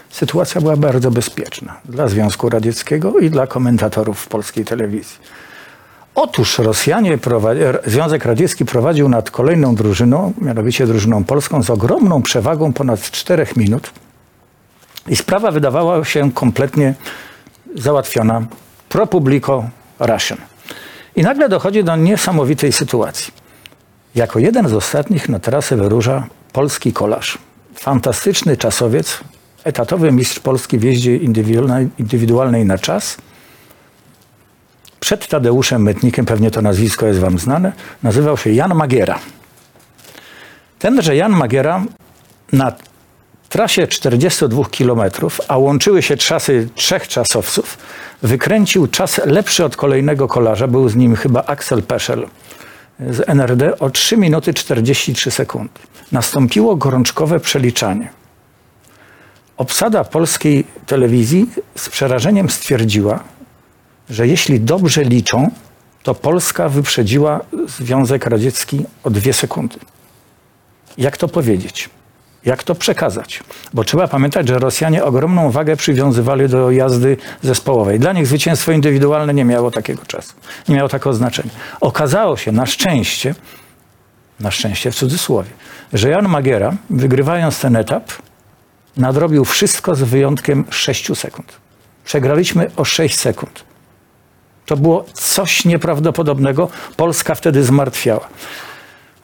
Sytuacja 0.09 0.61
była 0.61 0.76
bardzo 0.76 1.11
bezpieczna 1.11 1.78
dla 1.86 2.07
Związku 2.07 2.49
Radzieckiego 2.49 3.19
i 3.19 3.30
dla 3.30 3.47
komentatorów 3.47 4.19
w 4.19 4.28
polskiej 4.28 4.65
telewizji. 4.65 5.17
Otóż 6.15 6.59
Rosjanie, 6.59 7.17
Związek 7.86 8.26
Radziecki 8.26 8.65
prowadził 8.65 9.09
nad 9.09 9.32
kolejną 9.32 9.76
drużyną, 9.76 10.34
mianowicie 10.41 10.88
drużyną 10.88 11.24
polską, 11.24 11.63
z 11.63 11.69
ogromną 11.69 12.22
przewagą 12.22 12.74
ponad 12.74 13.11
4 13.11 13.47
minut. 13.55 13.91
I 15.07 15.15
sprawa 15.15 15.51
wydawała 15.51 16.05
się 16.05 16.32
kompletnie 16.32 16.93
załatwiona 17.76 18.45
pro 18.89 19.07
publico 19.07 19.63
Russian. 19.99 20.38
I 21.16 21.22
nagle 21.22 21.49
dochodzi 21.49 21.84
do 21.84 21.95
niesamowitej 21.95 22.72
sytuacji. 22.72 23.34
Jako 24.16 24.39
jeden 24.39 24.70
z 24.70 24.74
ostatnich 24.74 25.30
na 25.30 25.39
trasę 25.39 25.76
wyrusza 25.76 26.28
polski 26.53 26.93
kolarz. 26.93 27.38
Fantastyczny 27.76 28.57
czasowiec, 28.57 29.20
etatowy 29.64 30.12
mistrz 30.12 30.39
Polski 30.39 30.78
w 30.78 30.84
jeździe 30.84 31.18
indywidualnej, 31.97 32.66
na 32.66 32.78
czas– 32.78 33.18
przed 35.01 35.28
Tadeuszem 35.28 35.82
Mytnikiem, 35.82 36.26
pewnie 36.26 36.51
to 36.51 36.62
nazwisko 36.62 37.07
jest 37.07 37.20
wam 37.20 37.39
znane, 37.39 37.72
nazywał 38.03 38.38
się 38.38 38.51
Jan 38.51 38.76
Magiera. 38.76 39.20
Tenże 40.80 41.16
Jan 41.16 41.32
Magiera 41.32 41.84
na 42.53 42.72
trasie 43.49 43.88
42 43.88 44.64
km, 44.78 45.01
a 45.47 45.57
łączyły 45.57 46.01
się 46.01 46.18
czasy 46.18 46.70
trzech 46.76 47.07
czasowców, 47.07 47.78
wykręcił 48.22 48.88
czas 48.88 49.22
lepszy 49.26 49.65
od 49.65 49.76
kolejnego 49.76 50.28
kolarza, 50.28 50.67
był 50.67 50.89
z 50.89 50.95
nim 50.95 51.15
chyba 51.15 51.43
Axel 51.45 51.84
Peszel 51.84 52.28
z 53.09 53.30
NRD 53.30 53.80
o 53.80 53.89
3 53.89 54.17
minuty 54.17 54.53
43 54.53 55.32
sekundy. 55.32 55.80
Nastąpiło 56.11 56.76
gorączkowe 56.76 57.39
przeliczanie. 57.39 58.09
Obsada 59.57 60.03
polskiej 60.03 60.63
telewizji 60.86 61.49
z 61.76 61.89
przerażeniem 61.89 62.49
stwierdziła, 62.49 63.24
że 64.09 64.28
jeśli 64.28 64.59
dobrze 64.59 65.03
liczą, 65.03 65.51
to 66.03 66.15
Polska 66.15 66.69
wyprzedziła 66.69 67.39
Związek 67.67 68.26
Radziecki 68.26 68.86
o 69.03 69.09
dwie 69.09 69.34
sekundy. 69.34 69.78
Jak 70.97 71.17
to 71.17 71.28
powiedzieć? 71.28 71.89
Jak 72.45 72.63
to 72.63 72.75
przekazać? 72.75 73.43
Bo 73.73 73.83
trzeba 73.83 74.07
pamiętać, 74.07 74.47
że 74.47 74.59
Rosjanie 74.59 75.03
ogromną 75.03 75.51
wagę 75.51 75.75
przywiązywali 75.75 76.49
do 76.49 76.71
jazdy 76.71 77.17
zespołowej. 77.41 77.99
Dla 77.99 78.13
nich 78.13 78.27
zwycięstwo 78.27 78.71
indywidualne 78.71 79.33
nie 79.33 79.45
miało 79.45 79.71
takiego 79.71 80.05
czasu, 80.05 80.33
nie 80.69 80.75
miało 80.75 80.89
takiego 80.89 81.13
znaczenia. 81.13 81.51
Okazało 81.81 82.37
się 82.37 82.51
na 82.51 82.65
szczęście, 82.65 83.35
na 84.39 84.51
szczęście 84.51 84.91
w 84.91 84.95
cudzysłowie, 84.95 85.49
że 85.93 86.09
Jan 86.09 86.27
Magiera, 86.27 86.73
wygrywając 86.89 87.59
ten 87.59 87.75
etap, 87.75 88.11
nadrobił 88.97 89.45
wszystko 89.45 89.95
z 89.95 90.01
wyjątkiem 90.01 90.65
6 90.69 91.17
sekund. 91.17 91.53
Przegraliśmy 92.05 92.71
o 92.75 92.85
6 92.85 93.19
sekund. 93.19 93.63
To 94.65 94.77
było 94.77 95.05
coś 95.13 95.65
nieprawdopodobnego. 95.65 96.69
Polska 96.97 97.35
wtedy 97.35 97.63
zmartwiała. 97.63 98.27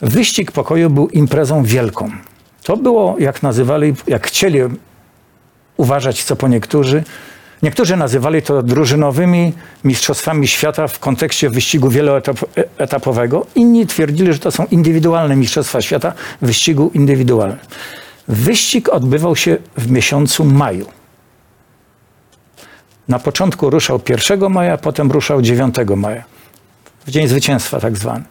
Wyścig 0.01 0.51
pokoju 0.51 0.89
był 0.89 1.09
imprezą 1.09 1.63
wielką. 1.63 2.11
To 2.63 2.77
było, 2.77 3.15
jak 3.19 3.43
nazywali, 3.43 3.95
jak 4.07 4.27
chcieli 4.27 4.59
uważać, 5.77 6.23
co 6.23 6.35
po 6.35 6.47
niektórzy. 6.47 7.03
Niektórzy 7.63 7.97
nazywali 7.97 8.41
to 8.41 8.63
drużynowymi 8.63 9.53
mistrzostwami 9.83 10.47
świata 10.47 10.87
w 10.87 10.99
kontekście 10.99 11.49
wyścigu 11.49 11.89
wieloetapowego. 11.89 13.45
Inni 13.55 13.87
twierdzili, 13.87 14.33
że 14.33 14.39
to 14.39 14.51
są 14.51 14.65
indywidualne 14.65 15.35
mistrzostwa 15.35 15.81
świata 15.81 16.13
w 16.41 16.45
wyścigu 16.45 16.91
indywidualnym. 16.93 17.57
Wyścig 18.27 18.89
odbywał 18.89 19.35
się 19.35 19.57
w 19.77 19.91
miesiącu 19.91 20.45
maju. 20.45 20.85
Na 23.07 23.19
początku 23.19 23.69
ruszał 23.69 24.01
1 24.09 24.49
maja, 24.49 24.77
potem 24.77 25.11
ruszał 25.11 25.41
9 25.41 25.75
maja. 25.95 26.23
W 27.05 27.11
dzień 27.11 27.27
zwycięstwa 27.27 27.79
tak 27.79 27.97
zwany. 27.97 28.23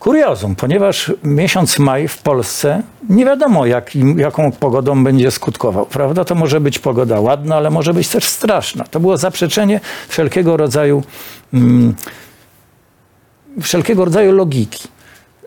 Kuriozum, 0.00 0.56
ponieważ 0.56 1.12
miesiąc 1.24 1.78
maj 1.78 2.08
w 2.08 2.18
Polsce 2.18 2.82
nie 3.08 3.24
wiadomo 3.24 3.66
jak, 3.66 3.90
jaką 4.16 4.52
pogodą 4.52 5.04
będzie 5.04 5.30
skutkował, 5.30 5.86
prawda? 5.86 6.24
To 6.24 6.34
może 6.34 6.60
być 6.60 6.78
pogoda 6.78 7.20
ładna, 7.20 7.56
ale 7.56 7.70
może 7.70 7.94
być 7.94 8.08
też 8.08 8.24
straszna. 8.24 8.84
To 8.84 9.00
było 9.00 9.16
zaprzeczenie 9.16 9.80
wszelkiego 10.08 10.56
rodzaju, 10.56 11.02
mm, 11.54 11.94
wszelkiego 13.60 14.04
rodzaju 14.04 14.32
logiki. 14.32 14.88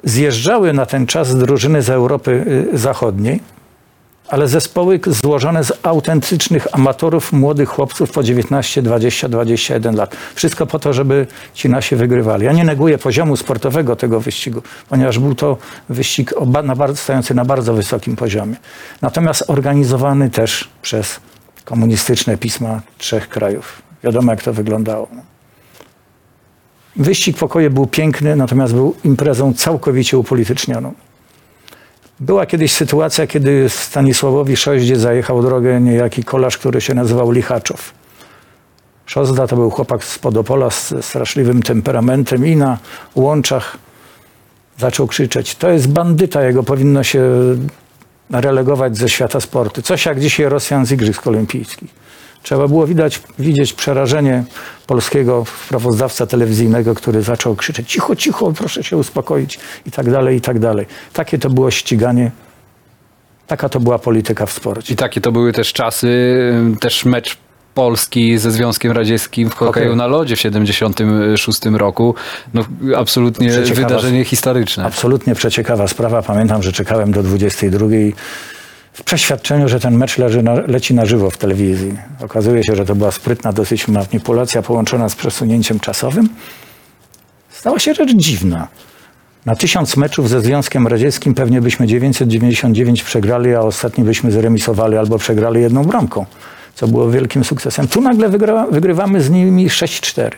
Zjeżdżały 0.04 0.74
na 0.74 0.86
ten 0.86 1.08
czas 1.08 1.38
drużyny 1.38 1.82
z 1.82 1.89
Europy 1.89 2.45
y, 2.74 2.78
Zachodniej, 2.78 3.41
ale 4.28 4.47
zespoły 4.47 4.99
złożone 5.07 5.63
z 5.63 5.74
autentycznych 5.84 6.67
amatorów, 6.71 7.34
młodych 7.34 7.69
chłopców 7.69 8.11
po 8.11 8.24
19, 8.24 8.82
20, 8.82 9.30
21 9.30 9.95
lat. 9.95 10.15
Wszystko 10.36 10.65
po 10.65 10.80
to, 10.80 10.93
żeby 10.93 11.28
ci 11.53 11.69
nasi 11.69 11.95
wygrywali. 11.95 12.45
Ja 12.45 12.51
nie 12.51 12.63
neguję 12.63 12.97
poziomu 12.97 13.38
sportowego 13.38 13.95
tego 13.95 14.19
wyścigu, 14.19 14.61
ponieważ 14.89 15.19
był 15.19 15.36
to 15.36 15.57
wyścig 15.89 16.34
na 16.63 16.76
bardzo, 16.76 16.97
stojący 16.97 17.34
na 17.34 17.45
bardzo 17.45 17.74
wysokim 17.74 18.15
poziomie. 18.15 18.55
Natomiast 19.01 19.43
organizowany 19.47 20.30
też 20.30 20.69
przez 20.82 21.19
komunistyczne 21.65 22.38
pisma 22.38 22.82
trzech 22.97 23.30
krajów. 23.30 23.82
Wiadomo, 24.03 24.32
jak 24.32 24.43
to 24.43 24.53
wyglądało. 24.53 25.07
Wyścig 26.95 27.38
pokoju 27.38 27.71
był 27.71 27.88
piękny, 27.88 28.36
natomiast 28.36 28.74
był 28.74 28.95
imprezą 29.03 29.53
całkowicie 29.53 30.17
upolitycznioną. 30.17 30.93
Była 32.20 32.45
kiedyś 32.45 32.74
sytuacja, 32.74 33.28
kiedy 33.28 33.70
Stanisławowi 33.70 34.57
Szoździe 34.57 34.95
zajechał 34.95 35.41
drogę 35.41 35.82
niejaki 35.82 36.24
kolarz, 36.24 36.57
który 36.57 36.82
się 36.82 36.93
nazywał 36.93 37.32
Lichaczow. 37.32 37.93
Szozda 39.05 39.47
to 39.47 39.55
był 39.55 39.70
chłopak 39.70 40.03
z 40.03 40.20
Podopola 40.20 40.70
z 40.70 40.93
straszliwym 41.01 41.64
temperamentem 41.64 42.45
i 42.45 42.55
na 42.55 42.78
łączach 43.16 43.78
zaczął 44.78 45.07
krzyczeć, 45.07 45.55
to 45.55 45.70
jest 45.70 45.89
bandyta, 45.89 46.43
jego 46.43 46.64
powinno 46.64 47.03
się 47.03 47.24
relegować 48.32 48.97
ze 48.97 49.09
świata 49.09 49.39
sportu. 49.39 49.82
Coś 49.82 50.05
jak 50.05 50.20
dzisiaj 50.20 50.49
Rosjan 50.49 50.86
z 50.86 50.91
Igrzysk 50.91 51.28
Olimpijskich. 51.28 51.89
Trzeba 52.43 52.67
było 52.67 52.87
widać, 52.87 53.21
widzieć 53.39 53.73
przerażenie 53.73 54.43
polskiego 54.87 55.45
sprawozdawca 55.65 56.25
telewizyjnego, 56.25 56.95
który 56.95 57.21
zaczął 57.21 57.55
krzyczeć 57.55 57.91
cicho, 57.91 58.15
cicho, 58.15 58.53
proszę 58.53 58.83
się 58.83 58.97
uspokoić 58.97 59.59
i 59.85 59.91
tak 59.91 60.11
dalej, 60.11 60.37
i 60.37 60.41
tak 60.41 60.59
dalej. 60.59 60.85
Takie 61.13 61.39
to 61.39 61.49
było 61.49 61.71
ściganie, 61.71 62.31
taka 63.47 63.69
to 63.69 63.79
była 63.79 63.99
polityka 63.99 64.45
w 64.45 64.51
sporcie. 64.51 64.93
I 64.93 64.97
takie 64.97 65.21
to 65.21 65.31
były 65.31 65.53
też 65.53 65.73
czasy, 65.73 66.07
y, 66.07 66.79
też 66.79 67.05
mecz 67.05 67.37
Polski 67.73 68.37
ze 68.37 68.51
Związkiem 68.51 68.91
Radzieckim 68.91 69.49
w 69.49 69.53
hokeju 69.55 69.85
Okej. 69.85 69.97
na 69.97 70.07
lodzie 70.07 70.35
w 70.35 70.39
76 70.39 71.65
roku. 71.77 72.15
No, 72.53 72.65
absolutnie 72.97 73.49
Przeciekawa- 73.49 73.75
wydarzenie 73.75 74.25
historyczne. 74.25 74.85
Absolutnie 74.85 75.35
przeciekawa 75.35 75.87
sprawa. 75.87 76.21
Pamiętam, 76.21 76.63
że 76.63 76.71
czekałem 76.71 77.11
do 77.11 77.23
22 77.23 77.87
w 78.93 79.03
przeświadczeniu, 79.03 79.69
że 79.69 79.79
ten 79.79 79.97
mecz 79.97 80.17
leży 80.17 80.43
na, 80.43 80.53
leci 80.53 80.93
na 80.93 81.05
żywo 81.05 81.29
w 81.29 81.37
telewizji. 81.37 81.97
Okazuje 82.21 82.63
się, 82.63 82.75
że 82.75 82.85
to 82.85 82.95
była 82.95 83.11
sprytna 83.11 83.53
dosyć 83.53 83.87
manipulacja 83.87 84.61
połączona 84.61 85.09
z 85.09 85.15
przesunięciem 85.15 85.79
czasowym. 85.79 86.29
Stała 87.49 87.79
się 87.79 87.93
rzecz 87.93 88.13
dziwna. 88.15 88.67
Na 89.45 89.55
tysiąc 89.55 89.97
meczów 89.97 90.29
ze 90.29 90.41
Związkiem 90.41 90.87
Radzieckim 90.87 91.33
pewnie 91.33 91.61
byśmy 91.61 91.87
999 91.87 93.03
przegrali, 93.03 93.55
a 93.55 93.59
ostatni 93.59 94.03
byśmy 94.03 94.31
zremisowali 94.31 94.97
albo 94.97 95.17
przegrali 95.17 95.61
jedną 95.61 95.83
bramką, 95.83 96.25
co 96.75 96.87
było 96.87 97.11
wielkim 97.11 97.43
sukcesem. 97.43 97.87
Tu 97.87 98.01
nagle 98.01 98.29
wygra, 98.29 98.67
wygrywamy 98.71 99.21
z 99.21 99.29
nimi 99.29 99.69
6-4. 99.69 100.31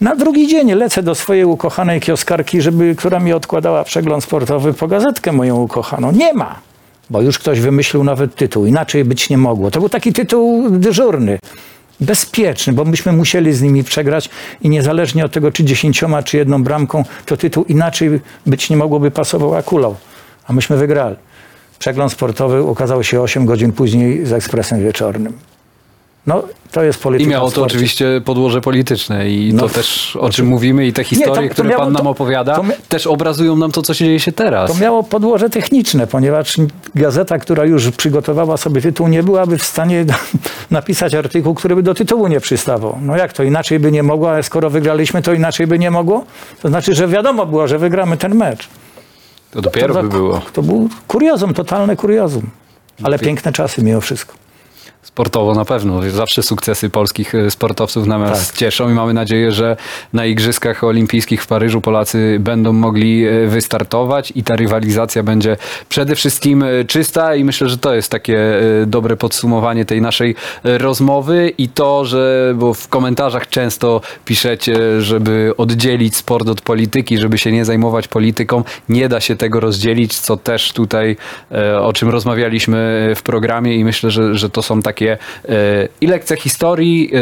Na 0.00 0.16
drugi 0.16 0.48
dzień 0.48 0.72
lecę 0.72 1.02
do 1.02 1.14
swojej 1.14 1.44
ukochanej 1.44 2.00
kioskarki, 2.00 2.62
żeby, 2.62 2.94
która 2.94 3.20
mi 3.20 3.32
odkładała 3.32 3.84
przegląd 3.84 4.24
sportowy 4.24 4.74
po 4.74 4.88
gazetkę 4.88 5.32
moją 5.32 5.56
ukochaną. 5.56 6.12
Nie 6.12 6.34
ma, 6.34 6.71
bo 7.12 7.22
już 7.22 7.38
ktoś 7.38 7.60
wymyślił 7.60 8.04
nawet 8.04 8.34
tytuł. 8.34 8.66
Inaczej 8.66 9.04
być 9.04 9.30
nie 9.30 9.38
mogło. 9.38 9.70
To 9.70 9.80
był 9.80 9.88
taki 9.88 10.12
tytuł 10.12 10.70
dyżurny 10.70 11.38
bezpieczny, 12.00 12.72
bo 12.72 12.84
myśmy 12.84 13.12
musieli 13.12 13.52
z 13.52 13.62
nimi 13.62 13.84
przegrać 13.84 14.30
i 14.62 14.68
niezależnie 14.68 15.24
od 15.24 15.32
tego, 15.32 15.52
czy 15.52 15.64
dziesięcioma, 15.64 16.22
czy 16.22 16.36
jedną 16.36 16.64
bramką, 16.64 17.04
to 17.26 17.36
tytuł 17.36 17.64
inaczej 17.64 18.20
być 18.46 18.70
nie 18.70 18.76
mogłoby 18.76 19.10
pasował 19.10 19.62
kulał. 19.62 19.96
A 20.46 20.52
myśmy 20.52 20.76
wygrali. 20.76 21.16
Przegląd 21.78 22.12
sportowy 22.12 22.62
ukazał 22.62 23.04
się 23.04 23.20
8 23.20 23.46
godzin 23.46 23.72
później 23.72 24.26
z 24.26 24.32
ekspresem 24.32 24.82
wieczornym. 24.84 25.32
No, 26.26 26.42
to 26.72 26.82
jest 26.82 27.00
I 27.00 27.02
polityka 27.02 27.30
miało 27.30 27.50
w 27.50 27.54
to 27.54 27.62
oczywiście 27.62 28.20
podłoże 28.24 28.60
polityczne 28.60 29.30
i 29.30 29.54
No, 29.54 29.62
to 29.62 29.68
też 29.68 30.16
o 30.16 30.30
czym 30.30 30.46
mówimy 30.46 30.86
i 30.86 30.92
te 30.92 31.04
historie, 31.04 31.48
to 31.48 31.54
które 31.54 31.68
miało 31.68 31.82
pan 31.84 31.92
nam 31.92 32.02
to- 32.02 32.10
opowiada, 32.10 32.56
to 32.56 32.64
też 32.88 33.06
obrazują 33.06 33.56
nam 33.56 33.72
to, 33.72 33.82
co 33.82 33.94
się 33.94 34.04
dzieje 34.04 34.20
się 34.20 34.32
teraz. 34.32 34.72
To 34.72 34.78
miało 34.78 35.02
podłoże 35.02 35.50
techniczne, 35.50 36.06
ponieważ 36.06 36.56
gazeta, 36.94 37.38
która 37.38 37.64
już 37.64 37.90
przygotowała 37.90 38.56
sobie 38.56 38.80
tytuł, 38.82 39.08
nie 39.08 39.22
byłaby 39.22 39.58
w 39.58 39.62
stanie 39.62 40.04
napisać 40.70 41.14
artykuł, 41.14 41.54
który 41.54 41.76
by 41.76 41.82
do 41.82 41.94
tytułu 41.94 42.28
nie 42.28 42.40
przystawał. 42.40 42.98
No 43.02 43.16
jak 43.16 43.32
to 43.32 43.42
inaczej 43.42 43.78
by 43.78 43.92
nie 43.92 44.02
mogło, 44.02 44.30
ale 44.30 44.42
skoro 44.42 44.70
wygraliśmy, 44.70 45.22
to 45.22 45.32
inaczej 45.32 45.66
by 45.66 45.78
nie 45.78 45.90
mogło? 45.90 46.24
To 46.62 46.68
znaczy, 46.68 46.94
że 46.94 47.08
wiadomo 47.08 47.46
było, 47.46 47.68
że 47.68 47.78
wygramy 47.78 48.16
ten 48.16 48.34
mecz. 48.34 48.68
To 49.50 49.60
dopiero 49.62 49.94
to, 49.94 50.02
by 50.02 50.08
było. 50.08 50.40
To 50.52 50.62
był 50.62 50.88
kuriozum, 51.08 51.54
totalne 51.54 51.96
kuriozum. 51.96 52.50
Ale 53.02 53.18
piękne 53.18 53.52
czasy 53.52 53.82
mimo 53.82 54.00
wszystko. 54.00 54.41
Sportowo 55.02 55.54
na 55.54 55.64
pewno. 55.64 56.10
Zawsze 56.10 56.42
sukcesy 56.42 56.90
polskich 56.90 57.34
e, 57.34 57.50
sportowców 57.50 58.06
nas 58.06 58.48
Tak. 58.48 58.56
cieszą 58.56 58.90
i 58.90 58.92
mamy 58.92 59.14
nadzieję, 59.14 59.52
że 59.52 59.76
na 60.12 60.26
Igrzyskach 60.26 60.84
Olimpijskich 60.84 61.42
w 61.42 61.46
Paryżu 61.46 61.80
Polacy 61.80 62.36
będą 62.40 62.72
mogli 62.72 63.26
e, 63.26 63.46
wystartować 63.46 64.32
i 64.36 64.42
ta 64.42 64.56
rywalizacja 64.56 65.22
będzie 65.22 65.56
przede 65.88 66.16
wszystkim 66.16 66.62
e, 66.62 66.84
czysta 66.84 67.34
i 67.34 67.44
myślę, 67.44 67.68
że 67.68 67.78
to 67.78 67.94
jest 67.94 68.10
takie 68.10 68.38
dobre 68.86 69.16
podsumowanie 69.16 69.84
tej 69.84 70.00
naszej 70.00 70.34
rozmowy 70.64 71.52
i 71.58 71.68
to, 71.68 72.04
że 72.04 72.54
bo 72.56 72.74
w 72.74 72.88
komentarzach 72.88 73.48
często 73.48 74.00
piszecie, 74.24 75.00
żeby 75.00 75.52
oddzielić 75.56 76.16
sport 76.16 76.48
od 76.48 76.60
polityki, 76.60 77.18
żeby 77.18 77.38
się 77.38 77.52
nie 77.52 77.64
zajmować 77.64 78.08
polityką. 78.08 78.64
Nie 78.88 79.08
da 79.08 79.20
się 79.20 79.36
tego 79.36 79.60
rozdzielić, 79.60 80.18
co 80.18 80.36
też 80.36 80.72
tutaj 80.72 81.16
o 81.80 81.92
czym 81.92 82.08
rozmawialiśmy 82.08 83.12
w 83.16 83.22
programie 83.22 83.76
i 83.76 83.84
myślę, 83.84 84.10
że, 84.10 84.34
że 84.34 84.50
to 84.50 84.62
są 84.62 84.82
takie 84.82 84.91
e, 85.00 85.18
i 86.00 86.06
lekcja 86.06 86.36
historii 86.36 87.10
e, 87.14 87.18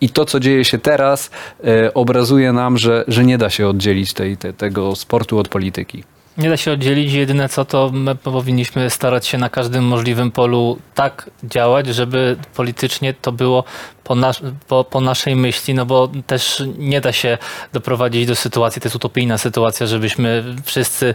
i 0.00 0.08
to, 0.08 0.24
co 0.24 0.40
dzieje 0.40 0.64
się 0.64 0.78
teraz, 0.78 1.30
e, 1.64 1.94
obrazuje 1.94 2.52
nam, 2.52 2.78
że, 2.78 3.04
że 3.08 3.24
nie 3.24 3.38
da 3.38 3.50
się 3.50 3.68
oddzielić 3.68 4.12
tej, 4.12 4.36
te, 4.36 4.52
tego 4.52 4.96
sportu 4.96 5.38
od 5.38 5.48
polityki. 5.48 6.04
Nie 6.38 6.48
da 6.48 6.56
się 6.56 6.72
oddzielić. 6.72 7.12
Jedyne 7.12 7.48
co 7.48 7.64
to 7.64 7.90
my 7.92 8.14
powinniśmy 8.14 8.90
starać 8.90 9.26
się 9.26 9.38
na 9.38 9.48
każdym 9.48 9.84
możliwym 9.84 10.30
polu 10.30 10.78
tak 10.94 11.30
działać, 11.44 11.86
żeby 11.86 12.36
politycznie 12.54 13.14
to 13.14 13.32
było 13.32 13.64
po, 14.06 14.14
nas, 14.14 14.40
po, 14.68 14.84
po 14.84 15.00
naszej 15.00 15.36
myśli, 15.36 15.74
no 15.74 15.86
bo 15.86 16.08
też 16.26 16.62
nie 16.78 17.00
da 17.00 17.12
się 17.12 17.38
doprowadzić 17.72 18.26
do 18.26 18.36
sytuacji, 18.36 18.82
to 18.82 18.86
jest 18.86 18.96
utopijna 18.96 19.38
sytuacja, 19.38 19.86
żebyśmy 19.86 20.44
wszyscy 20.64 21.14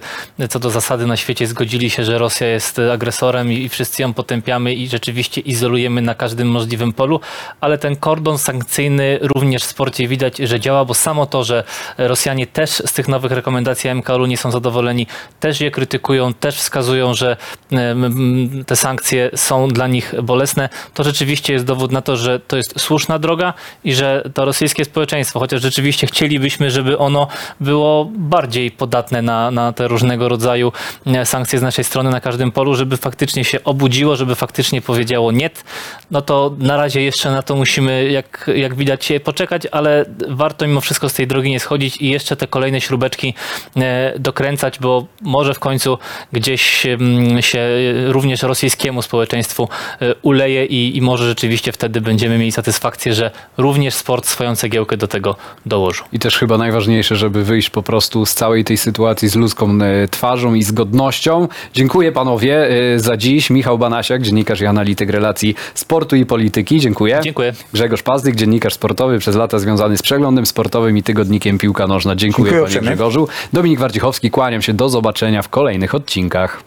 co 0.50 0.60
do 0.60 0.70
zasady 0.70 1.08
na 1.08 1.18
świecie 1.18 1.48
zgodzili 1.48 1.90
się, 1.90 2.04
że 2.04 2.18
Rosja 2.18 2.48
jest 2.48 2.82
agresorem 2.94 3.52
i, 3.52 3.56
i 3.56 3.70
wszyscy 3.70 4.02
ją 4.02 4.14
potępiamy 4.14 4.74
i 4.74 4.88
rzeczywiście 4.88 5.42
izolujemy 5.42 6.02
na 6.02 6.16
każdym 6.16 6.48
możliwym 6.48 6.94
polu, 6.94 7.20
ale 7.62 7.78
ten 7.78 7.96
kordon 7.96 8.38
sankcyjny 8.38 9.20
również 9.22 9.64
w 9.64 9.66
sporcie 9.66 10.08
widać, 10.08 10.38
że 10.38 10.60
działa, 10.60 10.86
bo 10.86 10.94
samo 10.94 11.26
to, 11.26 11.44
że 11.44 11.64
Rosjanie 11.98 12.48
też 12.48 12.70
z 12.70 12.94
tych 12.94 13.08
nowych 13.08 13.32
rekomendacji 13.32 13.96
MKOL-u 13.96 14.26
nie 14.26 14.38
są 14.38 14.52
zadowoleni, 14.52 15.08
też 15.40 15.62
je 15.62 15.72
krytykują, 15.72 16.34
też 16.34 16.58
wskazują, 16.58 17.14
że 17.14 17.38
te 18.66 18.76
sankcje 18.76 19.30
są 19.36 19.68
dla 19.68 19.88
nich 19.88 20.14
bolesne, 20.24 20.70
to 20.94 21.04
rzeczywiście 21.04 21.54
jest 21.54 21.66
dowód 21.66 21.92
na 21.92 22.02
to, 22.02 22.18
że 22.18 22.40
to 22.40 22.58
jest 22.58 22.81
słuszna 22.82 23.20
droga 23.20 23.54
i 23.84 23.94
że 23.94 24.30
to 24.34 24.46
rosyjskie 24.46 24.86
społeczeństwo, 24.86 25.40
chociaż 25.40 25.62
rzeczywiście 25.62 26.08
chcielibyśmy, 26.08 26.72
żeby 26.72 26.98
ono 26.98 27.28
było 27.60 28.06
bardziej 28.16 28.72
podatne 28.72 29.22
na, 29.22 29.52
na 29.52 29.74
te 29.74 29.88
różnego 29.88 30.30
rodzaju 30.30 30.72
e, 31.06 31.26
sankcje 31.26 31.60
z 31.60 31.62
naszej 31.62 31.86
strony 31.86 32.10
na 32.10 32.22
każdym 32.22 32.52
polu, 32.52 32.76
żeby 32.76 32.98
faktycznie 32.98 33.44
się 33.44 33.64
obudziło, 33.64 34.16
żeby 34.16 34.36
faktycznie 34.36 34.82
powiedziało 34.82 35.32
nie, 35.32 35.50
no 36.12 36.22
to 36.22 36.56
na 36.60 36.78
razie 36.78 37.02
jeszcze 37.02 37.32
na 37.32 37.42
to 37.42 37.56
musimy, 37.56 38.12
jak, 38.12 38.50
jak 38.56 38.76
widać, 38.76 39.12
poczekać, 39.24 39.68
ale 39.72 40.06
warto 40.30 40.68
mimo 40.68 40.82
wszystko 40.82 41.10
z 41.10 41.14
tej 41.14 41.28
drogi 41.28 41.50
nie 41.50 41.60
schodzić 41.60 41.98
i 41.98 42.10
jeszcze 42.10 42.36
te 42.36 42.48
kolejne 42.48 42.82
śrubeczki 42.82 43.34
e, 43.78 44.20
dokręcać, 44.20 44.80
bo 44.80 45.06
może 45.22 45.54
w 45.54 45.60
końcu 45.60 45.98
gdzieś 46.32 46.62
się 46.62 46.98
również 48.08 48.44
rosyjskiemu 48.44 49.02
społeczeństwu 49.02 49.70
e, 50.02 50.16
uleje 50.22 50.66
i, 50.66 50.98
i 50.98 51.02
może 51.02 51.28
rzeczywiście 51.28 51.72
wtedy 51.72 52.02
będziemy 52.02 52.38
mieli 52.38 52.52
satysfakcję, 52.52 52.71
że 53.12 53.32
również 53.58 53.94
sport 53.94 54.26
swoją 54.26 54.56
cegiełkę 54.56 54.98
do 54.98 55.08
tego 55.08 55.36
dołożył. 55.66 56.06
I 56.14 56.20
też 56.20 56.38
chyba 56.38 56.58
najważniejsze, 56.58 57.16
żeby 57.16 57.44
wyjść 57.44 57.70
po 57.70 57.84
prostu 57.84 58.26
z 58.26 58.34
całej 58.34 58.64
tej 58.64 58.78
sytuacji 58.78 59.30
z 59.30 59.36
ludzką 59.36 59.70
e, 59.82 60.08
twarzą 60.08 60.54
i 60.54 60.64
z 60.64 60.72
godnością. 60.72 61.48
Dziękuję 61.74 62.12
panowie 62.12 62.70
e, 62.94 63.00
za 63.00 63.18
dziś. 63.18 63.50
Michał 63.50 63.78
Banasiak, 63.78 64.22
dziennikarz 64.22 64.62
i 64.62 64.66
analityk 64.66 65.10
relacji 65.10 65.56
sportu 65.74 66.16
i 66.16 66.26
polityki. 66.26 66.80
Dziękuję. 66.80 67.20
Dziękuję. 67.24 67.54
Grzegorz 67.74 68.04
Pazdyk, 68.04 68.36
dziennikarz 68.36 68.74
sportowy, 68.74 69.20
przez 69.20 69.36
lata 69.36 69.60
związany 69.60 69.98
z 69.98 70.02
przeglądem 70.02 70.46
sportowym 70.46 70.98
i 70.98 71.04
tygodnikiem 71.04 71.58
Piłka 71.58 71.88
Nożna. 71.88 72.16
Dziękuję, 72.16 72.52
Dziękuję 72.52 72.76
panie. 72.76 72.82
Grzegorzu. 72.82 73.28
Dominik 73.54 73.80
Warcichowski, 73.80 74.32
kłaniam 74.32 74.62
się. 74.62 74.74
Do 74.74 74.90
zobaczenia 74.90 75.42
w 75.42 75.50
kolejnych 75.50 75.96
odcinkach. 75.96 76.64